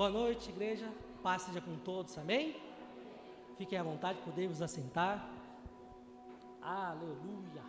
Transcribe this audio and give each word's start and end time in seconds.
Boa 0.00 0.08
noite, 0.08 0.48
igreja. 0.48 0.90
Paz 1.22 1.42
seja 1.42 1.60
com 1.60 1.76
todos, 1.76 2.16
amém? 2.16 2.56
Fiquem 3.58 3.78
à 3.78 3.82
vontade, 3.82 4.18
podemos 4.22 4.62
assentar. 4.62 5.30
Aleluia. 6.62 7.62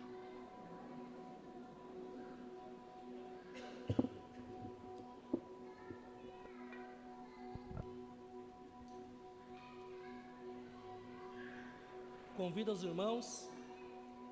Convido 12.34 12.72
os 12.72 12.82
irmãos 12.82 13.50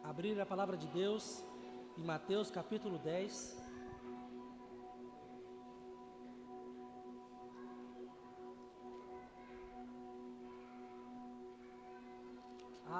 a 0.02 0.08
abrir 0.08 0.40
a 0.40 0.46
palavra 0.46 0.78
de 0.78 0.86
Deus 0.86 1.44
em 1.98 2.02
Mateus 2.02 2.50
capítulo 2.50 2.98
10. 2.98 3.59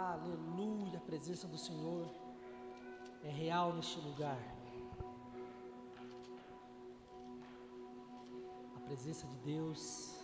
Aleluia, 0.01 0.97
a 0.97 1.01
presença 1.01 1.47
do 1.47 1.59
Senhor 1.59 2.09
é 3.23 3.29
real 3.29 3.75
neste 3.75 4.01
lugar. 4.01 4.41
A 8.77 8.81
presença 8.81 9.27
de 9.27 9.37
Deus 9.41 10.19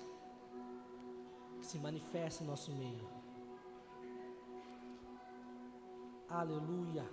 se 1.61 1.79
manifesta 1.79 2.43
em 2.43 2.47
nosso 2.47 2.73
meio. 2.73 3.07
Aleluia. 6.27 7.05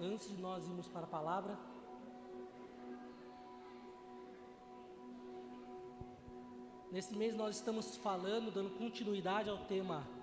Antes 0.00 0.28
de 0.28 0.40
nós 0.40 0.66
irmos 0.66 0.88
para 0.88 1.04
a 1.04 1.06
palavra, 1.18 1.58
nesse 6.90 7.14
mês 7.14 7.36
nós 7.36 7.56
estamos 7.56 7.94
falando, 7.98 8.50
dando 8.50 8.70
continuidade 8.78 9.50
ao 9.50 9.58
tema 9.66 10.13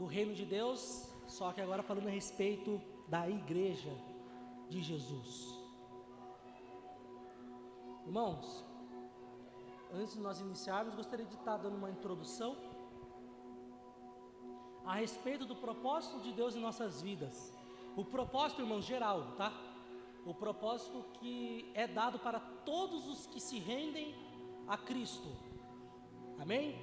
do 0.00 0.06
reino 0.06 0.34
de 0.34 0.46
Deus, 0.46 1.06
só 1.28 1.52
que 1.52 1.60
agora 1.60 1.82
falando 1.82 2.06
a 2.06 2.10
respeito 2.10 2.80
da 3.06 3.28
igreja 3.28 3.92
de 4.70 4.80
Jesus. 4.82 5.60
Irmãos, 8.06 8.64
antes 9.92 10.14
de 10.14 10.20
nós 10.20 10.40
iniciarmos, 10.40 10.94
gostaria 10.94 11.26
de 11.26 11.34
estar 11.34 11.58
dando 11.58 11.76
uma 11.76 11.90
introdução 11.90 12.56
a 14.86 14.94
respeito 14.94 15.44
do 15.44 15.54
propósito 15.54 16.18
de 16.20 16.32
Deus 16.32 16.56
em 16.56 16.60
nossas 16.60 17.02
vidas. 17.02 17.54
O 17.94 18.02
propósito, 18.02 18.62
irmão, 18.62 18.80
geral, 18.80 19.32
tá? 19.36 19.52
O 20.24 20.32
propósito 20.32 21.04
que 21.18 21.70
é 21.74 21.86
dado 21.86 22.18
para 22.18 22.40
todos 22.40 23.06
os 23.06 23.26
que 23.26 23.38
se 23.38 23.58
rendem 23.58 24.14
a 24.66 24.78
Cristo. 24.78 25.28
Amém? 26.38 26.74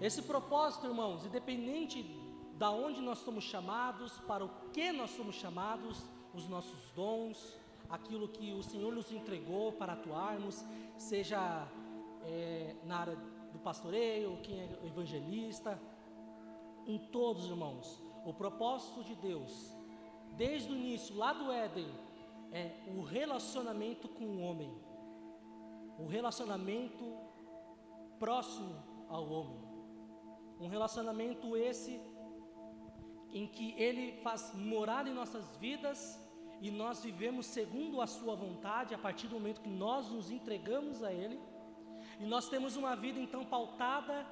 Esse 0.00 0.22
propósito, 0.22 0.86
irmãos, 0.86 1.26
independente 1.26 2.24
da 2.58 2.70
onde 2.70 3.00
nós 3.00 3.18
somos 3.18 3.44
chamados, 3.44 4.18
para 4.20 4.44
o 4.44 4.48
que 4.72 4.90
nós 4.92 5.10
somos 5.10 5.36
chamados, 5.36 6.02
os 6.34 6.48
nossos 6.48 6.92
dons, 6.92 7.58
aquilo 7.88 8.28
que 8.28 8.52
o 8.52 8.62
Senhor 8.62 8.92
nos 8.94 9.12
entregou 9.12 9.72
para 9.72 9.92
atuarmos, 9.92 10.64
seja 10.96 11.68
é, 12.24 12.74
na 12.84 12.98
área 12.98 13.16
do 13.52 13.58
pastoreio, 13.58 14.38
quem 14.42 14.60
é 14.60 14.80
evangelista, 14.84 15.80
em 16.86 16.98
todos, 16.98 17.46
irmãos. 17.46 18.02
O 18.24 18.32
propósito 18.32 19.04
de 19.04 19.14
Deus, 19.16 19.72
desde 20.36 20.72
o 20.72 20.76
início, 20.76 21.14
lá 21.16 21.32
do 21.32 21.52
Éden, 21.52 21.88
é 22.52 22.72
o 22.96 23.02
relacionamento 23.02 24.08
com 24.08 24.24
o 24.24 24.40
homem. 24.40 24.74
O 25.98 26.06
relacionamento 26.06 27.04
próximo 28.18 28.74
ao 29.08 29.28
homem. 29.28 29.60
Um 30.58 30.68
relacionamento 30.68 31.56
esse 31.56 32.00
em 33.38 33.46
que 33.46 33.74
ele 33.76 34.04
faz 34.22 34.54
morar 34.54 35.06
em 35.06 35.12
nossas 35.12 35.56
vidas 35.58 36.18
e 36.60 36.70
nós 36.70 37.02
vivemos 37.04 37.44
segundo 37.44 38.00
a 38.00 38.06
sua 38.06 38.34
vontade 38.34 38.94
a 38.94 38.98
partir 38.98 39.26
do 39.28 39.34
momento 39.34 39.60
que 39.60 39.68
nós 39.68 40.08
nos 40.08 40.30
entregamos 40.30 41.02
a 41.02 41.12
ele. 41.12 41.38
E 42.18 42.24
nós 42.24 42.48
temos 42.48 42.76
uma 42.76 42.96
vida 42.96 43.20
então 43.20 43.44
pautada 43.44 44.26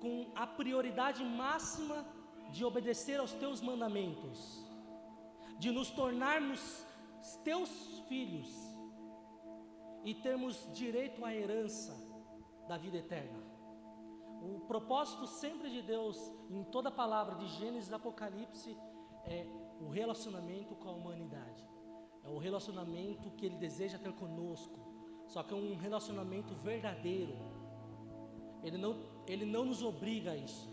com 0.00 0.30
a 0.34 0.46
prioridade 0.46 1.24
máxima 1.24 2.04
de 2.50 2.62
obedecer 2.62 3.18
aos 3.18 3.32
teus 3.32 3.62
mandamentos, 3.62 4.38
de 5.58 5.70
nos 5.70 5.90
tornarmos 5.90 6.84
teus 7.42 7.70
filhos 8.06 8.50
e 10.04 10.12
termos 10.14 10.68
direito 10.74 11.24
à 11.24 11.34
herança 11.34 11.96
da 12.68 12.76
vida 12.76 12.98
eterna. 12.98 13.51
O 14.42 14.58
propósito 14.66 15.26
sempre 15.26 15.70
de 15.70 15.80
Deus, 15.82 16.18
em 16.50 16.64
toda 16.64 16.88
a 16.88 16.92
palavra 16.92 17.36
de 17.36 17.46
Gênesis 17.58 17.92
Apocalipse, 17.92 18.76
é 19.24 19.46
o 19.80 19.88
relacionamento 19.88 20.74
com 20.74 20.88
a 20.88 20.92
humanidade. 20.92 21.64
É 22.24 22.28
o 22.28 22.38
relacionamento 22.38 23.30
que 23.30 23.46
Ele 23.46 23.56
deseja 23.56 23.98
ter 23.98 24.12
conosco. 24.12 24.78
Só 25.28 25.44
que 25.44 25.54
é 25.54 25.56
um 25.56 25.76
relacionamento 25.76 26.54
verdadeiro. 26.54 27.36
Ele 28.64 28.76
não 28.76 29.12
ele 29.26 29.44
não 29.44 29.64
nos 29.64 29.82
obriga 29.82 30.32
a 30.32 30.36
isso. 30.36 30.68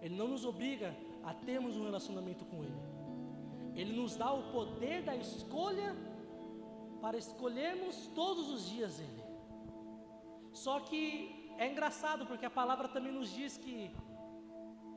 Ele 0.00 0.16
não 0.16 0.28
nos 0.28 0.44
obriga 0.44 0.96
a 1.22 1.34
termos 1.34 1.76
um 1.76 1.84
relacionamento 1.84 2.44
com 2.46 2.64
Ele. 2.64 2.82
Ele 3.74 3.92
nos 3.92 4.16
dá 4.16 4.32
o 4.32 4.50
poder 4.50 5.02
da 5.02 5.14
escolha 5.16 5.94
para 7.00 7.18
escolhermos 7.18 8.06
todos 8.14 8.50
os 8.50 8.68
dias 8.68 8.98
Ele. 8.98 9.24
Só 10.52 10.80
que 10.80 11.33
é 11.58 11.70
engraçado 11.70 12.26
porque 12.26 12.46
a 12.46 12.50
palavra 12.50 12.88
também 12.88 13.12
nos 13.12 13.30
diz 13.30 13.56
que 13.56 13.90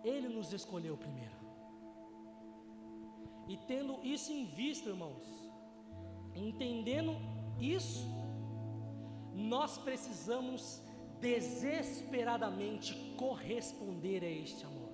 Ele 0.04 0.28
nos 0.28 0.52
escolheu 0.54 0.98
primeiro. 0.98 1.38
E 3.48 3.58
tendo 3.58 4.00
isso 4.04 4.32
em 4.32 4.46
vista, 4.46 4.90
irmãos, 4.90 5.26
entendendo 6.36 7.16
isso, 7.60 8.06
nós 9.34 9.78
precisamos 9.78 10.82
desesperadamente 11.20 12.94
corresponder 13.18 14.24
a 14.24 14.30
este 14.30 14.66
amor. 14.66 14.88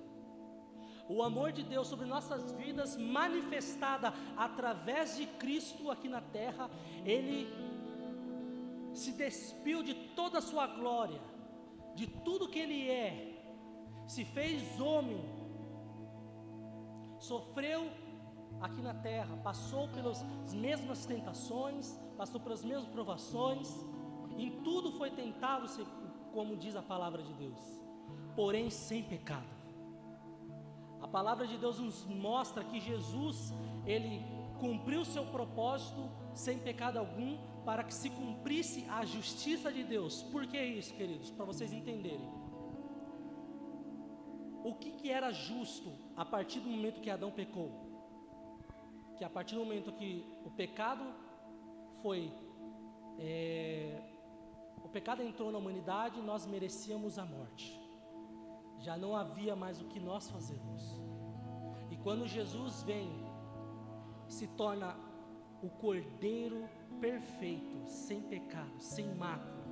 O 1.08 1.22
amor 1.22 1.52
de 1.52 1.62
Deus 1.62 1.88
sobre 1.88 2.06
nossas 2.06 2.52
vidas, 2.52 2.96
manifestada 2.96 4.14
através 4.36 5.16
de 5.16 5.26
Cristo 5.26 5.90
aqui 5.90 6.08
na 6.08 6.20
terra, 6.20 6.70
Ele 7.04 7.46
se 8.94 9.12
despiu 9.12 9.82
de 9.82 9.94
toda 10.14 10.38
a 10.38 10.42
sua 10.42 10.66
glória, 10.66 11.20
de 11.94 12.06
tudo 12.06 12.48
que 12.48 12.58
Ele 12.58 12.90
é, 12.90 13.34
se 14.06 14.24
fez 14.24 14.80
homem, 14.80 15.24
sofreu 17.18 17.90
aqui 18.60 18.80
na 18.82 18.94
terra, 18.94 19.36
passou 19.42 19.88
pelas 19.88 20.22
mesmas 20.52 21.06
tentações, 21.06 21.98
passou 22.16 22.40
pelas 22.40 22.64
mesmas 22.64 22.88
provações, 22.88 23.68
em 24.36 24.50
tudo 24.62 24.92
foi 24.92 25.10
tentado 25.10 25.66
como 26.32 26.56
diz 26.56 26.74
a 26.74 26.82
palavra 26.82 27.22
de 27.22 27.32
Deus, 27.34 27.60
porém 28.34 28.68
sem 28.68 29.02
pecado. 29.02 29.54
A 31.00 31.06
palavra 31.06 31.46
de 31.46 31.56
Deus 31.58 31.78
nos 31.78 32.04
mostra 32.06 32.64
que 32.64 32.80
Jesus, 32.80 33.52
ele 33.86 34.24
cumpriu 34.58 35.04
seu 35.04 35.24
propósito 35.26 36.10
sem 36.34 36.58
pecado 36.58 36.98
algum, 36.98 37.36
para 37.64 37.82
que 37.82 37.94
se 37.94 38.10
cumprisse 38.10 38.86
a 38.88 39.04
justiça 39.04 39.72
de 39.72 39.82
Deus. 39.82 40.22
Por 40.22 40.46
que 40.46 40.60
isso, 40.60 40.94
queridos? 40.94 41.30
Para 41.30 41.44
vocês 41.44 41.72
entenderem. 41.72 42.28
O 44.62 44.74
que, 44.74 44.92
que 44.92 45.10
era 45.10 45.30
justo 45.30 45.92
a 46.16 46.24
partir 46.24 46.60
do 46.60 46.68
momento 46.68 47.00
que 47.00 47.10
Adão 47.10 47.30
pecou? 47.30 47.70
Que 49.16 49.24
a 49.24 49.30
partir 49.30 49.54
do 49.54 49.64
momento 49.64 49.92
que 49.92 50.24
o 50.44 50.50
pecado 50.50 51.04
foi 52.02 52.32
é, 53.18 54.02
o 54.82 54.88
pecado 54.88 55.22
entrou 55.22 55.50
na 55.50 55.58
humanidade 55.58 56.20
nós 56.20 56.46
merecíamos 56.46 57.18
a 57.18 57.24
morte. 57.24 57.80
Já 58.80 58.96
não 58.96 59.16
havia 59.16 59.56
mais 59.56 59.80
o 59.80 59.86
que 59.86 59.98
nós 59.98 60.28
fazermos. 60.30 61.00
E 61.90 61.96
quando 61.96 62.26
Jesus 62.26 62.82
vem, 62.82 63.10
se 64.28 64.46
torna 64.48 64.96
o 65.62 65.70
Cordeiro 65.70 66.68
perfeito, 67.00 67.86
sem 67.86 68.20
pecado, 68.22 68.80
sem 68.80 69.14
mácula, 69.14 69.64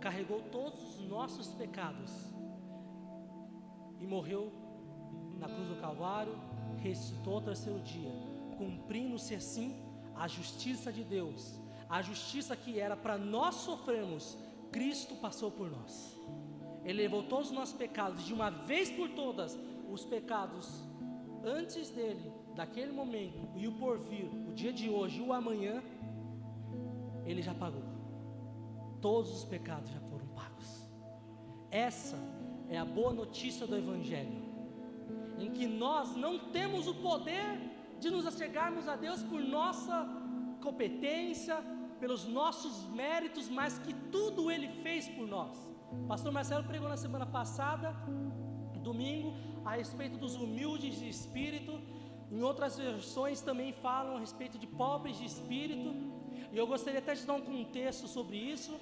carregou 0.00 0.40
todos 0.42 0.82
os 0.82 1.00
nossos 1.08 1.48
pecados 1.48 2.12
e 4.00 4.06
morreu 4.06 4.52
na 5.38 5.48
cruz 5.48 5.68
do 5.68 5.80
Calvário, 5.80 6.34
ressuscitou 6.78 7.34
ao 7.34 7.42
terceiro 7.42 7.80
dia, 7.80 8.12
cumprindo-se 8.56 9.34
assim 9.34 9.82
a 10.14 10.26
justiça 10.26 10.92
de 10.92 11.04
Deus, 11.04 11.58
a 11.88 12.02
justiça 12.02 12.56
que 12.56 12.78
era 12.78 12.96
para 12.96 13.16
nós 13.16 13.54
sofrermos 13.56 14.36
Cristo 14.70 15.14
passou 15.16 15.50
por 15.50 15.70
nós. 15.70 16.16
Ele 16.84 17.02
levou 17.02 17.22
todos 17.22 17.48
os 17.48 17.54
nossos 17.54 17.76
pecados 17.76 18.24
de 18.24 18.32
uma 18.32 18.50
vez 18.50 18.90
por 18.90 19.08
todas, 19.10 19.58
os 19.90 20.04
pecados 20.04 20.82
antes 21.44 21.90
dele, 21.90 22.32
daquele 22.54 22.92
momento, 22.92 23.48
e 23.56 23.66
o 23.66 23.72
porvir, 23.72 24.26
o 24.48 24.52
dia 24.52 24.72
de 24.72 24.88
hoje, 24.88 25.20
o 25.20 25.32
amanhã. 25.32 25.82
Ele 27.30 27.42
já 27.42 27.54
pagou. 27.54 27.82
Todos 29.00 29.30
os 29.30 29.44
pecados 29.44 29.90
já 29.90 30.00
foram 30.00 30.26
pagos. 30.28 30.68
Essa 31.70 32.16
é 32.68 32.78
a 32.78 32.84
boa 32.84 33.12
notícia 33.12 33.66
do 33.66 33.76
Evangelho, 33.76 34.42
em 35.38 35.50
que 35.52 35.66
nós 35.66 36.16
não 36.16 36.50
temos 36.50 36.86
o 36.88 36.94
poder 36.94 37.60
de 38.00 38.10
nos 38.10 38.26
achegarmos 38.26 38.88
a 38.88 38.96
Deus 38.96 39.22
por 39.22 39.40
nossa 39.40 40.06
competência, 40.62 41.56
pelos 42.00 42.26
nossos 42.26 42.88
méritos, 42.90 43.48
mas 43.48 43.78
que 43.78 43.92
tudo 43.92 44.50
Ele 44.50 44.68
fez 44.82 45.08
por 45.08 45.26
nós. 45.26 45.56
Pastor 46.06 46.32
Marcelo 46.32 46.64
pregou 46.64 46.88
na 46.88 46.96
semana 46.96 47.26
passada, 47.26 47.94
domingo, 48.88 49.34
a 49.64 49.72
respeito 49.76 50.16
dos 50.16 50.34
humildes 50.34 50.98
de 50.98 51.08
espírito. 51.08 51.80
Em 52.30 52.42
outras 52.42 52.78
versões 52.78 53.40
também 53.40 53.72
falam 53.72 54.16
a 54.16 54.20
respeito 54.20 54.58
de 54.58 54.66
pobres 54.66 55.18
de 55.18 55.24
espírito. 55.24 55.94
E 56.52 56.56
eu 56.56 56.66
gostaria 56.66 57.00
até 57.00 57.14
de 57.14 57.26
dar 57.26 57.34
um 57.34 57.40
contexto 57.40 58.06
sobre 58.08 58.36
isso, 58.36 58.78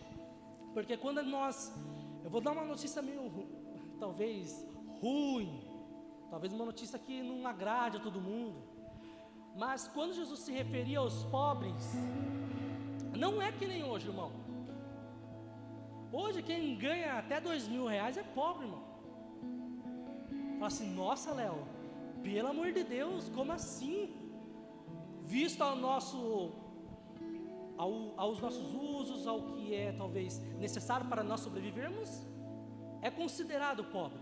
porque 0.74 0.96
quando 0.96 1.22
nós. 1.22 1.74
Eu 2.22 2.30
vou 2.30 2.40
dar 2.40 2.52
uma 2.52 2.64
notícia 2.64 3.00
meio, 3.00 3.30
talvez, 4.00 4.66
ruim, 5.00 5.62
talvez 6.30 6.52
uma 6.52 6.64
notícia 6.64 6.98
que 6.98 7.22
não 7.22 7.46
agrade 7.46 7.98
a 7.98 8.00
todo 8.00 8.20
mundo. 8.20 8.62
Mas 9.56 9.88
quando 9.88 10.12
Jesus 10.12 10.40
se 10.40 10.52
referia 10.52 10.98
aos 10.98 11.24
pobres, 11.24 11.94
não 13.16 13.40
é 13.40 13.50
que 13.52 13.66
nem 13.66 13.84
hoje, 13.84 14.08
irmão. 14.08 14.30
Hoje 16.12 16.42
quem 16.42 16.76
ganha 16.76 17.18
até 17.18 17.40
dois 17.40 17.66
mil 17.66 17.86
reais 17.86 18.16
é 18.16 18.22
pobre, 18.22 18.66
irmão. 18.66 18.84
Fala 20.54 20.66
assim, 20.66 20.88
nossa 20.94 21.32
Léo, 21.32 21.66
pelo 22.22 22.48
amor 22.48 22.72
de 22.72 22.82
Deus, 22.82 23.28
como 23.30 23.52
assim? 23.52 24.14
Visto 25.22 25.62
ao 25.62 25.76
nosso, 25.76 26.52
ao, 27.76 28.14
aos 28.16 28.40
nossos 28.40 28.74
usos, 28.74 29.26
ao 29.26 29.42
que 29.42 29.74
é 29.74 29.92
talvez 29.92 30.38
necessário 30.58 31.06
para 31.06 31.22
nós 31.22 31.40
sobrevivermos, 31.40 32.26
é 33.02 33.10
considerado 33.10 33.84
pobre. 33.84 34.20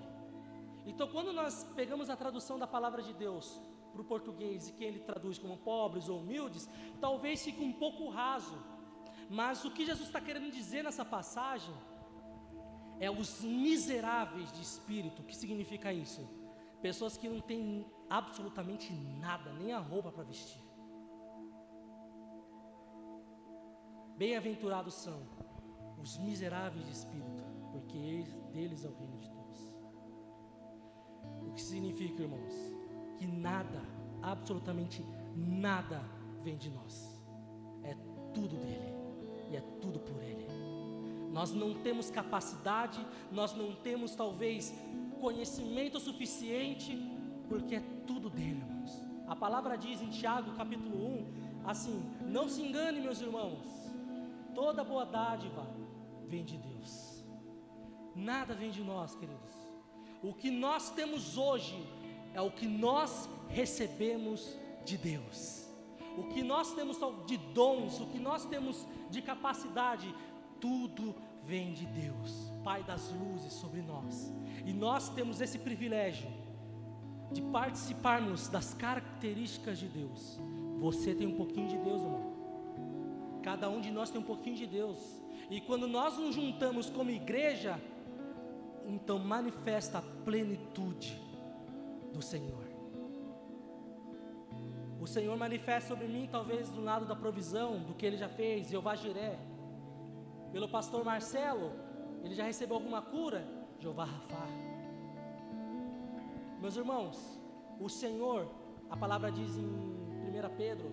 Então, 0.87 1.09
quando 1.09 1.33
nós 1.33 1.65
pegamos 1.75 2.11
a 2.11 2.17
tradução 2.17 2.59
da 2.59 2.67
palavra 2.67 3.03
de 3.03 3.13
Deus 3.15 3.61
para 3.93 4.03
o 4.03 4.05
português 4.05 4.69
e 4.69 4.73
que 4.73 4.85
ele 4.85 4.99
traduz 4.99 5.39
como 5.39 5.57
pobres 5.57 6.09
ou 6.09 6.21
humildes, 6.21 6.69
talvez 7.01 7.43
fique 7.43 7.63
um 7.63 7.73
pouco 7.73 8.09
raso. 8.09 8.57
Mas 9.31 9.65
o 9.65 9.71
que 9.71 9.87
Jesus 9.87 10.09
está 10.09 10.21
querendo 10.21 10.51
dizer 10.51 10.85
nessa 10.85 11.05
passagem 11.05 11.75
é 13.01 13.11
os 13.11 13.43
miseráveis 13.43 14.53
de 14.53 14.63
espírito. 14.63 15.23
O 15.23 15.25
que 15.25 15.37
significa 15.37 15.93
isso? 15.93 16.29
Pessoas 16.83 17.17
que 17.17 17.29
não 17.29 17.41
têm 17.41 17.87
absolutamente 18.11 18.93
nada, 18.93 19.53
nem 19.55 19.73
a 19.73 19.79
roupa 19.79 20.13
para 20.13 20.25
vestir. 20.25 20.64
Bem-aventurados 24.17 24.95
são 24.95 25.21
os 26.01 26.17
miseráveis 26.19 26.87
de 26.87 26.93
espírito, 26.93 27.43
porque 27.73 28.25
deles 28.53 28.85
é 28.85 28.89
o 28.89 28.95
reino 28.95 29.19
de 29.19 29.29
Deus. 29.29 29.75
O 31.43 31.53
que 31.53 31.61
significa, 31.61 32.23
irmãos? 32.23 32.55
Que 33.19 33.27
nada, 33.27 33.83
absolutamente 34.23 35.05
nada, 35.35 36.01
vem 36.43 36.57
de 36.57 36.71
nós, 36.71 37.21
é 37.83 37.97
tudo 38.33 38.57
dele 38.57 38.95
e 39.51 39.57
é 39.57 39.61
tudo 39.81 39.99
por 39.99 40.23
ele. 40.23 40.47
Nós 41.33 41.53
não 41.53 41.75
temos 41.75 42.09
capacidade, 42.09 43.05
nós 43.33 43.53
não 43.53 43.75
temos 43.75 44.15
talvez 44.15 44.73
conhecimento 45.21 45.99
suficiente, 45.99 46.97
porque 47.49 47.75
é 47.75 47.83
tudo 48.07 48.31
dele, 48.31 48.61
irmãos. 48.61 49.03
A 49.27 49.35
palavra 49.35 49.77
diz 49.77 50.01
em 50.01 50.11
Tiago 50.11 50.53
capítulo 50.53 50.97
1, 50.97 51.27
assim: 51.65 52.01
Não 52.27 52.49
se 52.49 52.63
engane, 52.63 53.01
meus 53.01 53.21
irmãos, 53.21 53.84
toda 54.55 54.85
boa 54.85 55.05
dádiva 55.05 55.67
vem 56.27 56.45
de 56.45 56.57
Deus, 56.57 57.25
nada 58.15 58.55
vem 58.55 58.71
de 58.71 58.83
nós, 58.83 59.15
queridos. 59.15 59.53
O 60.23 60.33
que 60.33 60.51
nós 60.51 60.91
temos 60.91 61.37
hoje 61.37 61.77
é 62.33 62.41
o 62.41 62.51
que 62.51 62.67
nós 62.67 63.29
recebemos 63.49 64.57
de 64.85 64.97
Deus. 64.97 65.69
O 66.17 66.25
que 66.29 66.43
nós 66.43 66.73
temos 66.75 66.99
de 67.27 67.37
dons, 67.37 68.01
o 68.01 68.07
que 68.07 68.19
nós 68.19 68.47
temos 68.47 68.87
de 69.11 69.21
capacidade, 69.21 70.15
tudo 70.61 71.15
vem 71.43 71.73
de 71.75 71.87
Deus, 71.87 72.51
Pai 72.63 72.83
das 72.83 73.13
luzes 73.13 73.53
sobre 73.53 73.83
nós. 73.83 74.33
E 74.65 74.73
nós 74.73 75.09
temos 75.11 75.41
esse 75.41 75.59
privilégio 75.59 76.29
de 77.33 77.43
participarmos 77.43 78.49
das 78.49 78.73
características 78.75 79.79
de 79.79 79.89
Deus. 79.89 80.39
Você 80.79 81.15
tem 81.15 81.27
um 81.27 81.37
pouquinho 81.37 81.69
de 81.69 81.77
Deus, 81.79 82.01
irmão. 82.01 82.34
Cada 83.45 83.69
um 83.69 83.81
de 83.81 83.91
nós 83.91 84.11
tem 84.11 84.21
um 84.21 84.25
pouquinho 84.25 84.57
de 84.57 84.67
Deus. 84.67 84.99
E 85.51 85.61
quando 85.61 85.87
nós 85.87 86.19
nos 86.19 86.35
juntamos 86.35 86.91
como 86.91 87.11
igreja, 87.11 87.79
então 88.87 89.19
manifesta 89.19 89.99
a 89.99 90.03
plenitude 90.25 91.21
do 92.13 92.21
Senhor. 92.21 92.65
O 95.01 95.07
Senhor 95.07 95.37
manifesta 95.37 95.91
sobre 95.91 96.09
mim, 96.09 96.27
talvez 96.33 96.71
do 96.71 96.83
lado 96.83 97.05
da 97.05 97.15
provisão, 97.15 97.79
do 97.81 97.95
que 97.95 98.07
Ele 98.07 98.17
já 98.17 98.29
fez, 98.29 98.69
Jeová 98.69 98.97
Jiré 98.97 99.39
pelo 100.55 100.69
pastor 100.69 101.05
Marcelo, 101.05 101.73
ele 102.23 102.33
já 102.33 102.45
recebeu 102.45 102.77
alguma 102.77 103.03
cura? 103.03 103.45
Jeová 103.81 104.05
Rafa. 104.05 104.47
Meus 106.61 106.77
irmãos, 106.77 107.41
o 107.81 107.89
Senhor, 107.89 108.49
a 108.89 108.97
palavra 108.97 109.33
diz 109.33 109.57
em 109.57 109.67
1 109.67 110.57
Pedro, 110.57 110.93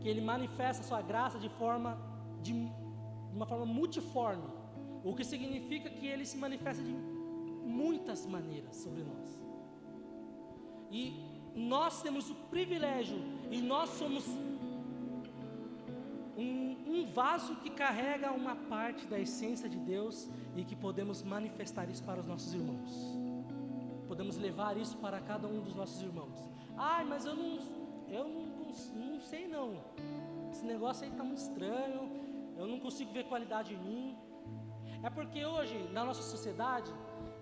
que 0.00 0.08
ele 0.08 0.20
manifesta 0.20 0.82
a 0.82 0.86
sua 0.86 1.02
graça 1.02 1.38
de 1.38 1.48
forma 1.48 1.98
de, 2.42 2.52
de 2.52 3.36
uma 3.36 3.46
forma 3.46 3.66
multiforme, 3.66 4.44
o 5.04 5.14
que 5.14 5.24
significa 5.24 5.90
que 5.90 6.06
ele 6.06 6.24
se 6.24 6.36
manifesta 6.36 6.82
de 6.82 6.92
muitas 7.64 8.26
maneiras 8.26 8.76
sobre 8.76 9.02
nós. 9.02 9.44
E 10.90 11.02
nós 11.54 12.02
temos 12.02 12.30
o 12.30 12.34
privilégio 12.34 13.18
e 13.50 13.60
nós 13.60 13.90
somos 13.90 14.26
um, 16.36 16.76
um 16.86 17.06
vaso 17.12 17.56
que 17.56 17.70
carrega 17.70 18.30
uma 18.32 18.54
parte 18.54 19.06
da 19.06 19.18
essência 19.18 19.68
de 19.68 19.78
Deus 19.78 20.28
e 20.56 20.64
que 20.64 20.76
podemos 20.76 21.22
manifestar 21.22 21.90
isso 21.90 22.02
para 22.04 22.20
os 22.20 22.26
nossos 22.26 22.54
irmãos. 22.54 22.90
Podemos 24.06 24.36
levar 24.36 24.76
isso 24.76 24.96
para 24.98 25.20
cada 25.20 25.46
um 25.46 25.60
dos 25.60 25.74
nossos 25.74 26.00
irmãos. 26.00 26.38
Ai, 26.76 27.04
mas 27.04 27.24
eu 27.24 27.34
não, 27.34 27.58
eu 28.08 28.28
não, 28.28 28.47
não, 28.94 29.20
sei 29.20 29.46
não. 29.46 29.76
Esse 30.50 30.64
negócio 30.64 31.04
aí 31.04 31.10
está 31.10 31.24
muito 31.24 31.38
estranho. 31.38 32.10
Eu 32.56 32.66
não 32.66 32.80
consigo 32.80 33.12
ver 33.12 33.24
qualidade 33.24 33.74
em 33.74 33.78
mim. 33.78 34.16
É 35.02 35.10
porque 35.10 35.44
hoje, 35.44 35.76
na 35.92 36.04
nossa 36.04 36.22
sociedade, 36.22 36.92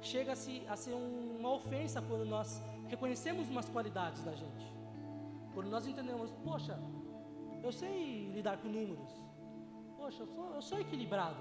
chega-se 0.02 0.62
a 0.68 0.76
ser 0.76 0.92
uma 0.92 1.52
ofensa 1.52 2.02
quando 2.02 2.24
nós 2.24 2.62
reconhecemos 2.86 3.48
umas 3.48 3.68
qualidades 3.68 4.22
da 4.22 4.34
gente. 4.34 4.66
Quando 5.54 5.68
nós 5.70 5.86
entendemos, 5.86 6.30
poxa, 6.44 6.78
eu 7.62 7.72
sei 7.72 8.30
lidar 8.34 8.58
com 8.58 8.68
números. 8.68 9.10
Poxa, 9.96 10.22
eu 10.22 10.26
sou, 10.26 10.54
eu 10.54 10.62
sou 10.62 10.78
equilibrado. 10.78 11.38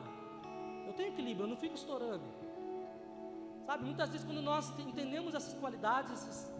Eu 0.87 0.93
tenho 0.93 1.09
equilíbrio, 1.09 1.43
eu 1.45 1.49
não 1.49 1.57
fico 1.57 1.75
estourando. 1.75 2.23
Sabe, 3.65 3.83
muitas 3.83 4.09
vezes 4.09 4.25
quando 4.25 4.41
nós 4.41 4.71
entendemos 4.79 5.33
essas 5.33 5.53
qualidades, 5.55 6.11
essas, 6.11 6.53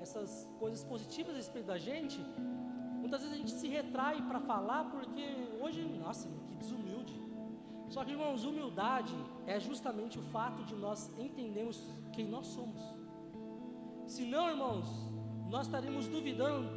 essas 0.00 0.48
coisas 0.58 0.84
positivas 0.84 1.34
a 1.34 1.36
respeito 1.38 1.66
da 1.66 1.78
gente, 1.78 2.20
muitas 3.10 3.22
vezes 3.22 3.34
a 3.34 3.38
gente 3.38 3.50
se 3.50 3.66
retrai 3.66 4.22
para 4.22 4.38
falar 4.38 4.84
porque 4.84 5.24
hoje, 5.60 5.82
nossa, 5.98 6.28
que 6.48 6.54
desumilde. 6.54 7.20
Só 7.88 8.04
que, 8.04 8.12
irmãos, 8.12 8.44
humildade 8.44 9.16
é 9.48 9.58
justamente 9.58 10.16
o 10.16 10.22
fato 10.34 10.62
de 10.62 10.76
nós 10.76 11.10
entendermos 11.18 11.84
quem 12.12 12.28
nós 12.28 12.46
somos. 12.46 12.80
Se 14.06 14.24
não, 14.24 14.48
irmãos, 14.48 14.86
nós 15.48 15.66
estaremos 15.66 16.06
duvidando 16.06 16.68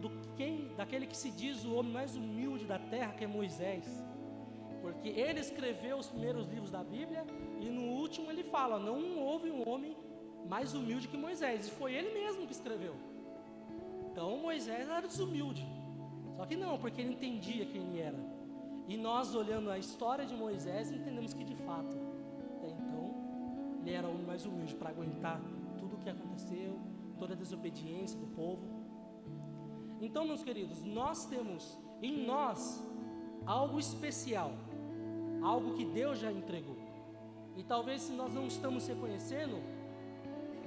do 0.00 0.10
quem, 0.36 0.74
daquele 0.74 1.06
que 1.06 1.16
se 1.16 1.30
diz 1.30 1.64
o 1.64 1.74
homem 1.76 1.92
mais 1.92 2.16
humilde 2.16 2.64
da 2.64 2.80
terra, 2.80 3.12
que 3.12 3.22
é 3.22 3.28
Moisés. 3.28 3.86
Porque 4.80 5.10
ele 5.10 5.38
escreveu 5.38 5.96
os 5.96 6.08
primeiros 6.08 6.48
livros 6.48 6.72
da 6.72 6.82
Bíblia 6.82 7.24
e 7.60 7.66
no 7.70 7.82
último 7.82 8.32
ele 8.32 8.42
fala: 8.42 8.80
não 8.80 9.16
houve 9.20 9.48
um 9.48 9.68
homem 9.68 9.96
mais 10.48 10.74
humilde 10.74 11.06
que 11.06 11.16
Moisés. 11.16 11.68
E 11.68 11.70
foi 11.70 11.94
ele 11.94 12.12
mesmo 12.12 12.48
que 12.48 12.52
escreveu. 12.52 13.11
Então 14.12 14.36
Moisés 14.36 14.88
era 14.90 15.00
desumilde. 15.00 15.66
Só 16.36 16.44
que 16.44 16.54
não, 16.54 16.78
porque 16.78 17.00
ele 17.00 17.14
entendia 17.14 17.64
quem 17.64 17.80
ele 17.88 18.00
era. 18.00 18.18
E 18.86 18.96
nós, 18.96 19.34
olhando 19.34 19.70
a 19.70 19.78
história 19.78 20.26
de 20.26 20.34
Moisés, 20.36 20.92
entendemos 20.92 21.32
que 21.32 21.42
de 21.42 21.56
fato, 21.56 21.96
até 22.58 22.68
então, 22.68 23.14
ele 23.80 23.90
era 23.92 24.06
o 24.06 24.10
homem 24.10 24.26
mais 24.26 24.44
humilde 24.44 24.74
para 24.74 24.90
aguentar 24.90 25.40
tudo 25.78 25.96
o 25.96 25.98
que 25.98 26.10
aconteceu, 26.10 26.78
toda 27.18 27.32
a 27.32 27.36
desobediência 27.36 28.18
do 28.18 28.26
povo. 28.26 28.62
Então, 29.98 30.26
meus 30.26 30.42
queridos, 30.42 30.84
nós 30.84 31.24
temos 31.24 31.78
em 32.02 32.26
nós 32.26 32.86
algo 33.46 33.78
especial, 33.78 34.52
algo 35.42 35.74
que 35.74 35.86
Deus 35.86 36.18
já 36.18 36.30
entregou. 36.30 36.76
E 37.56 37.62
talvez 37.62 38.02
se 38.02 38.12
nós 38.12 38.30
não 38.34 38.46
estamos 38.46 38.86
reconhecendo, 38.86 39.56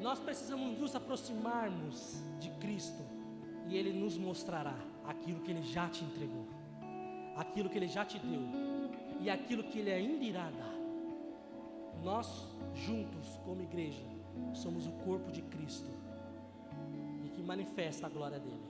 nós 0.01 0.19
precisamos 0.19 0.79
nos 0.79 0.95
aproximarmos 0.95 2.23
de 2.39 2.49
Cristo 2.51 3.14
e 3.67 3.75
Ele 3.77 3.91
nos 3.93 4.17
mostrará 4.17 4.75
aquilo 5.05 5.41
que 5.41 5.51
Ele 5.51 5.63
já 5.63 5.89
te 5.89 6.03
entregou. 6.03 6.45
aquilo 7.35 7.69
que 7.69 7.77
Ele 7.77 7.87
já 7.87 8.05
te 8.05 8.17
deu 8.17 8.41
e 9.19 9.29
aquilo 9.29 9.63
que 9.63 9.79
Ele 9.79 9.91
ainda 9.91 10.23
irá 10.23 10.49
dar. 10.51 10.73
Nós, 12.03 12.47
juntos, 12.73 13.39
como 13.43 13.61
igreja, 13.61 14.03
somos 14.53 14.87
o 14.87 14.91
corpo 14.91 15.31
de 15.31 15.41
Cristo 15.41 15.89
e 17.25 17.29
que 17.29 17.41
manifesta 17.41 18.05
a 18.07 18.09
glória 18.09 18.39
dele. 18.39 18.63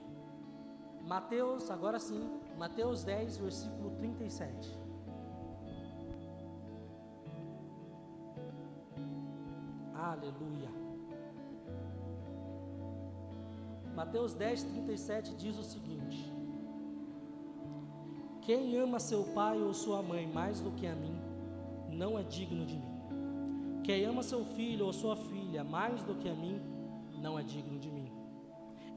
Mateus, 1.02 1.70
agora 1.70 1.98
sim, 2.00 2.40
Mateus 2.58 3.04
10, 3.04 3.38
versículo 3.38 3.90
37. 3.90 4.76
Aleluia. 9.94 10.85
Mateus 13.96 14.34
10, 14.34 14.64
37 14.64 15.34
diz 15.36 15.58
o 15.58 15.62
seguinte: 15.62 16.30
Quem 18.42 18.76
ama 18.76 19.00
seu 19.00 19.24
pai 19.24 19.58
ou 19.58 19.72
sua 19.72 20.02
mãe 20.02 20.26
mais 20.26 20.60
do 20.60 20.70
que 20.72 20.86
a 20.86 20.94
mim, 20.94 21.18
não 21.90 22.18
é 22.18 22.22
digno 22.22 22.66
de 22.66 22.76
mim. 22.76 23.80
Quem 23.82 24.04
ama 24.04 24.22
seu 24.22 24.44
filho 24.44 24.84
ou 24.84 24.92
sua 24.92 25.16
filha 25.16 25.64
mais 25.64 26.02
do 26.02 26.14
que 26.14 26.28
a 26.28 26.34
mim, 26.34 26.60
não 27.22 27.38
é 27.38 27.42
digno 27.42 27.78
de 27.78 27.90
mim. 27.90 28.12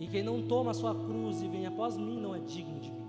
E 0.02 0.08
quem 0.08 0.22
não 0.22 0.46
toma 0.46 0.74
sua 0.74 0.94
cruz 0.94 1.42
e 1.42 1.48
vem 1.48 1.66
após 1.66 1.96
mim, 1.96 2.20
não 2.20 2.36
é 2.36 2.40
digno 2.40 2.82
de 2.82 2.92
mim. 2.92 3.08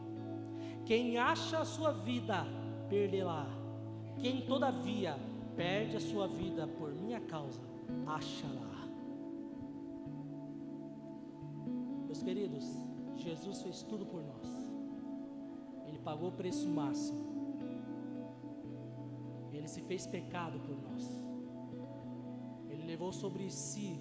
Quem 0.87 1.18
acha 1.18 1.59
a 1.59 1.64
sua 1.64 1.90
vida, 1.90 2.47
perdê-la. 2.88 3.49
Quem 4.20 4.42
todavia 4.42 5.16
perde 5.56 5.97
a 5.97 6.00
sua 6.00 6.28
vida 6.28 6.68
por 6.68 6.92
minha 6.92 7.20
causa, 7.20 7.61
acha-la. 8.06 8.79
Queridos, 12.30 12.64
Jesus 13.16 13.62
fez 13.62 13.82
tudo 13.82 14.06
por 14.06 14.22
nós. 14.22 14.49
Ele 15.87 15.99
pagou 15.99 16.28
o 16.28 16.32
preço 16.32 16.68
máximo. 16.68 17.18
Ele 19.52 19.68
se 19.68 19.82
fez 19.82 20.06
pecado 20.06 20.60
por 20.60 20.76
nós 20.80 21.20
levou 22.90 23.12
sobre 23.12 23.49
si 23.50 24.00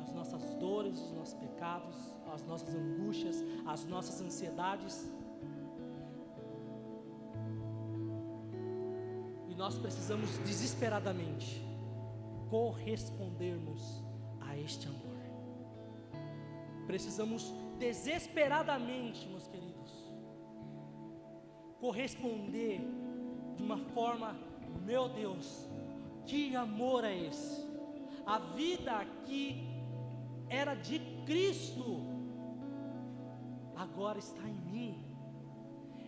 as 0.00 0.10
nossas 0.12 0.54
dores, 0.54 0.98
os 0.98 1.12
nossos 1.12 1.34
pecados, 1.34 1.94
as 2.32 2.42
nossas 2.44 2.74
angústias, 2.74 3.36
as 3.66 3.84
nossas 3.84 4.22
ansiedades. 4.22 5.12
E 9.50 9.54
nós 9.54 9.78
precisamos 9.78 10.30
desesperadamente 10.38 11.62
correspondermos 12.48 14.02
a 14.40 14.56
este 14.56 14.88
amor. 14.88 15.09
Precisamos 16.90 17.54
desesperadamente, 17.78 19.26
meus 19.28 19.46
queridos, 19.46 19.92
corresponder 21.78 22.80
de 23.56 23.62
uma 23.62 23.78
forma, 23.78 24.36
meu 24.84 25.08
Deus, 25.08 25.68
que 26.26 26.54
amor 26.56 27.04
é 27.04 27.16
esse? 27.16 27.70
a 28.30 28.38
vida 28.38 29.04
que 29.24 29.66
era 30.48 30.74
de 30.74 31.00
Cristo, 31.26 32.06
agora 33.74 34.18
está 34.18 34.42
em 34.48 34.60
mim. 34.70 35.04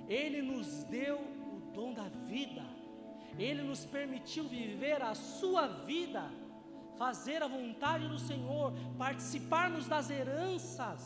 Ele 0.08 0.40
nos 0.40 0.84
deu 0.84 1.18
o 1.18 1.72
dom 1.74 1.92
da 1.92 2.08
vida, 2.08 2.64
Ele 3.38 3.62
nos 3.62 3.84
permitiu 3.84 4.44
viver 4.44 5.02
a 5.02 5.14
Sua 5.14 5.66
vida, 5.66 6.30
fazer 7.02 7.42
a 7.42 7.48
vontade 7.48 8.04
do 8.14 8.18
Senhor, 8.30 8.72
participarmos 9.04 9.86
das 9.92 10.08
heranças, 10.16 11.00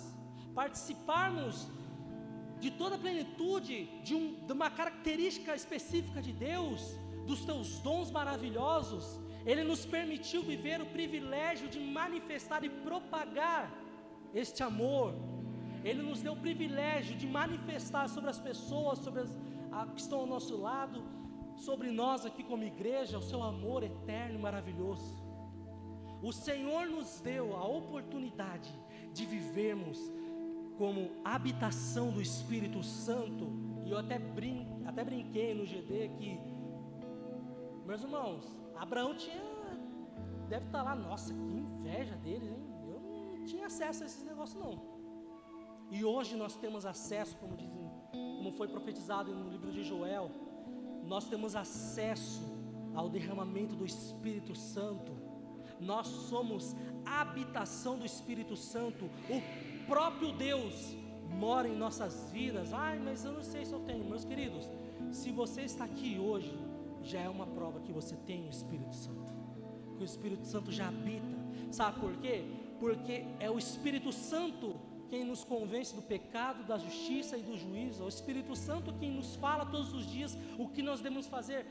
participarmos 0.55 1.69
de 2.61 2.71
toda 2.71 2.95
a 2.97 2.99
plenitude 2.99 3.77
de, 4.07 4.15
um, 4.15 4.27
de 4.47 4.53
uma 4.59 4.71
característica 4.71 5.55
específica 5.55 6.21
de 6.27 6.33
Deus, 6.33 6.81
dos 7.27 7.45
teus 7.45 7.79
dons 7.87 8.11
maravilhosos 8.19 9.07
ele 9.47 9.63
nos 9.63 9.87
permitiu 9.87 10.43
viver 10.43 10.83
o 10.83 10.87
privilégio 10.87 11.69
de 11.69 11.79
manifestar 11.79 12.65
e 12.65 12.69
propagar 12.69 13.73
este 14.35 14.61
amor. 14.65 15.15
Ele 15.85 16.03
nos 16.03 16.21
deu 16.21 16.33
o 16.33 16.41
privilégio 16.47 17.15
de 17.17 17.29
manifestar 17.29 18.09
sobre 18.09 18.29
as 18.29 18.41
pessoas, 18.41 18.99
sobre 18.99 19.21
as 19.21 19.31
a, 19.71 19.87
que 19.87 20.01
estão 20.01 20.19
ao 20.19 20.27
nosso 20.27 20.57
lado, 20.57 21.01
sobre 21.55 21.93
nós 21.93 22.27
aqui 22.27 22.43
como 22.43 22.65
igreja, 22.65 23.19
o 23.19 23.23
seu 23.23 23.41
amor 23.41 23.85
eterno 23.85 24.35
e 24.35 24.43
maravilhoso. 24.43 25.26
O 26.23 26.33
Senhor 26.33 26.87
nos 26.87 27.21
deu 27.21 27.57
a 27.57 27.67
oportunidade 27.67 28.73
de 29.13 29.27
vivermos 29.27 29.99
como 30.79 31.11
habitação 31.25 32.11
do 32.11 32.21
Espírito 32.21 32.83
Santo, 32.83 33.47
e 33.85 33.91
eu 33.91 33.99
até, 33.99 34.19
brin 34.19 34.67
até 34.85 35.03
brinquei 35.05 35.55
no 35.55 35.65
GD 35.65 36.11
que, 36.19 36.39
meus 37.87 38.03
irmãos, 38.03 38.45
Abraão 38.77 39.17
tinha, 39.17 39.43
deve 40.49 40.67
estar 40.67 40.85
tá 40.85 40.85
lá, 40.85 40.95
nossa, 40.95 41.33
que 41.33 41.41
inveja 41.41 42.15
deles, 42.17 42.51
hein? 42.51 42.63
Eu 42.87 43.01
não 43.39 43.45
tinha 43.45 43.67
acesso 43.67 44.03
a 44.03 44.07
esses 44.07 44.25
negócios 44.25 44.61
não. 44.61 44.97
E 45.91 46.05
hoje 46.05 46.37
nós 46.37 46.57
temos 46.57 46.85
acesso, 46.85 47.37
como 47.39 47.57
dizem, 47.57 47.91
como 48.13 48.53
foi 48.53 48.69
profetizado 48.69 49.33
no 49.35 49.49
livro 49.49 49.71
de 49.71 49.83
Joel, 49.83 50.31
nós 51.05 51.27
temos 51.27 51.55
acesso 51.55 52.43
ao 52.95 53.09
derramamento 53.09 53.77
do 53.77 53.85
Espírito 53.85 54.55
Santo. 54.55 55.26
Nós 55.81 56.07
somos 56.07 56.75
habitação 57.05 57.99
do 57.99 58.07
Espírito 58.07 58.57
Santo. 58.57 59.07
O 59.29 59.87
próprio 59.87 60.33
Deus 60.33 60.97
mora 61.29 61.69
em 61.69 61.77
nossas 61.77 62.31
vidas. 62.33 62.73
Ai, 62.73 62.99
mas 62.99 63.25
eu 63.25 63.33
não 63.33 63.43
sei 63.43 63.65
se 63.65 63.73
eu 63.73 63.81
tenho, 63.81 64.05
meus 64.05 64.25
queridos. 64.25 64.69
Se 65.13 65.31
você 65.31 65.63
está 65.63 65.85
aqui 65.85 66.19
hoje, 66.19 66.57
já 67.03 67.21
é 67.21 67.29
uma 67.29 67.47
prova 67.47 67.81
que 67.81 67.93
você 67.93 68.17
tem 68.17 68.47
o 68.47 68.51
Espírito 68.51 68.95
Santo. 68.95 69.33
Que 69.97 70.03
o 70.03 70.05
Espírito 70.05 70.47
Santo 70.47 70.73
já 70.73 70.89
habita. 70.89 71.37
Sabe 71.71 72.01
por 72.01 72.17
quê? 72.17 72.45
Porque 72.81 73.25
é 73.41 73.51
o 73.51 73.59
Espírito 73.59 74.13
Santo 74.13 74.77
quem 75.09 75.25
nos 75.25 75.45
convence 75.45 75.95
do 75.95 76.03
pecado, 76.03 76.65
da 76.65 76.79
justiça 76.79 77.37
e 77.37 77.43
do 77.43 77.57
juízo. 77.57 78.03
É 78.03 78.07
o 78.07 78.09
Espírito 78.09 78.57
Santo 78.57 78.93
quem 78.95 79.13
nos 79.13 79.37
fala 79.37 79.65
todos 79.65 79.93
os 79.93 80.07
dias 80.07 80.37
o 80.59 80.69
que 80.69 80.83
nós 80.83 81.01
devemos 81.01 81.27
fazer. 81.27 81.67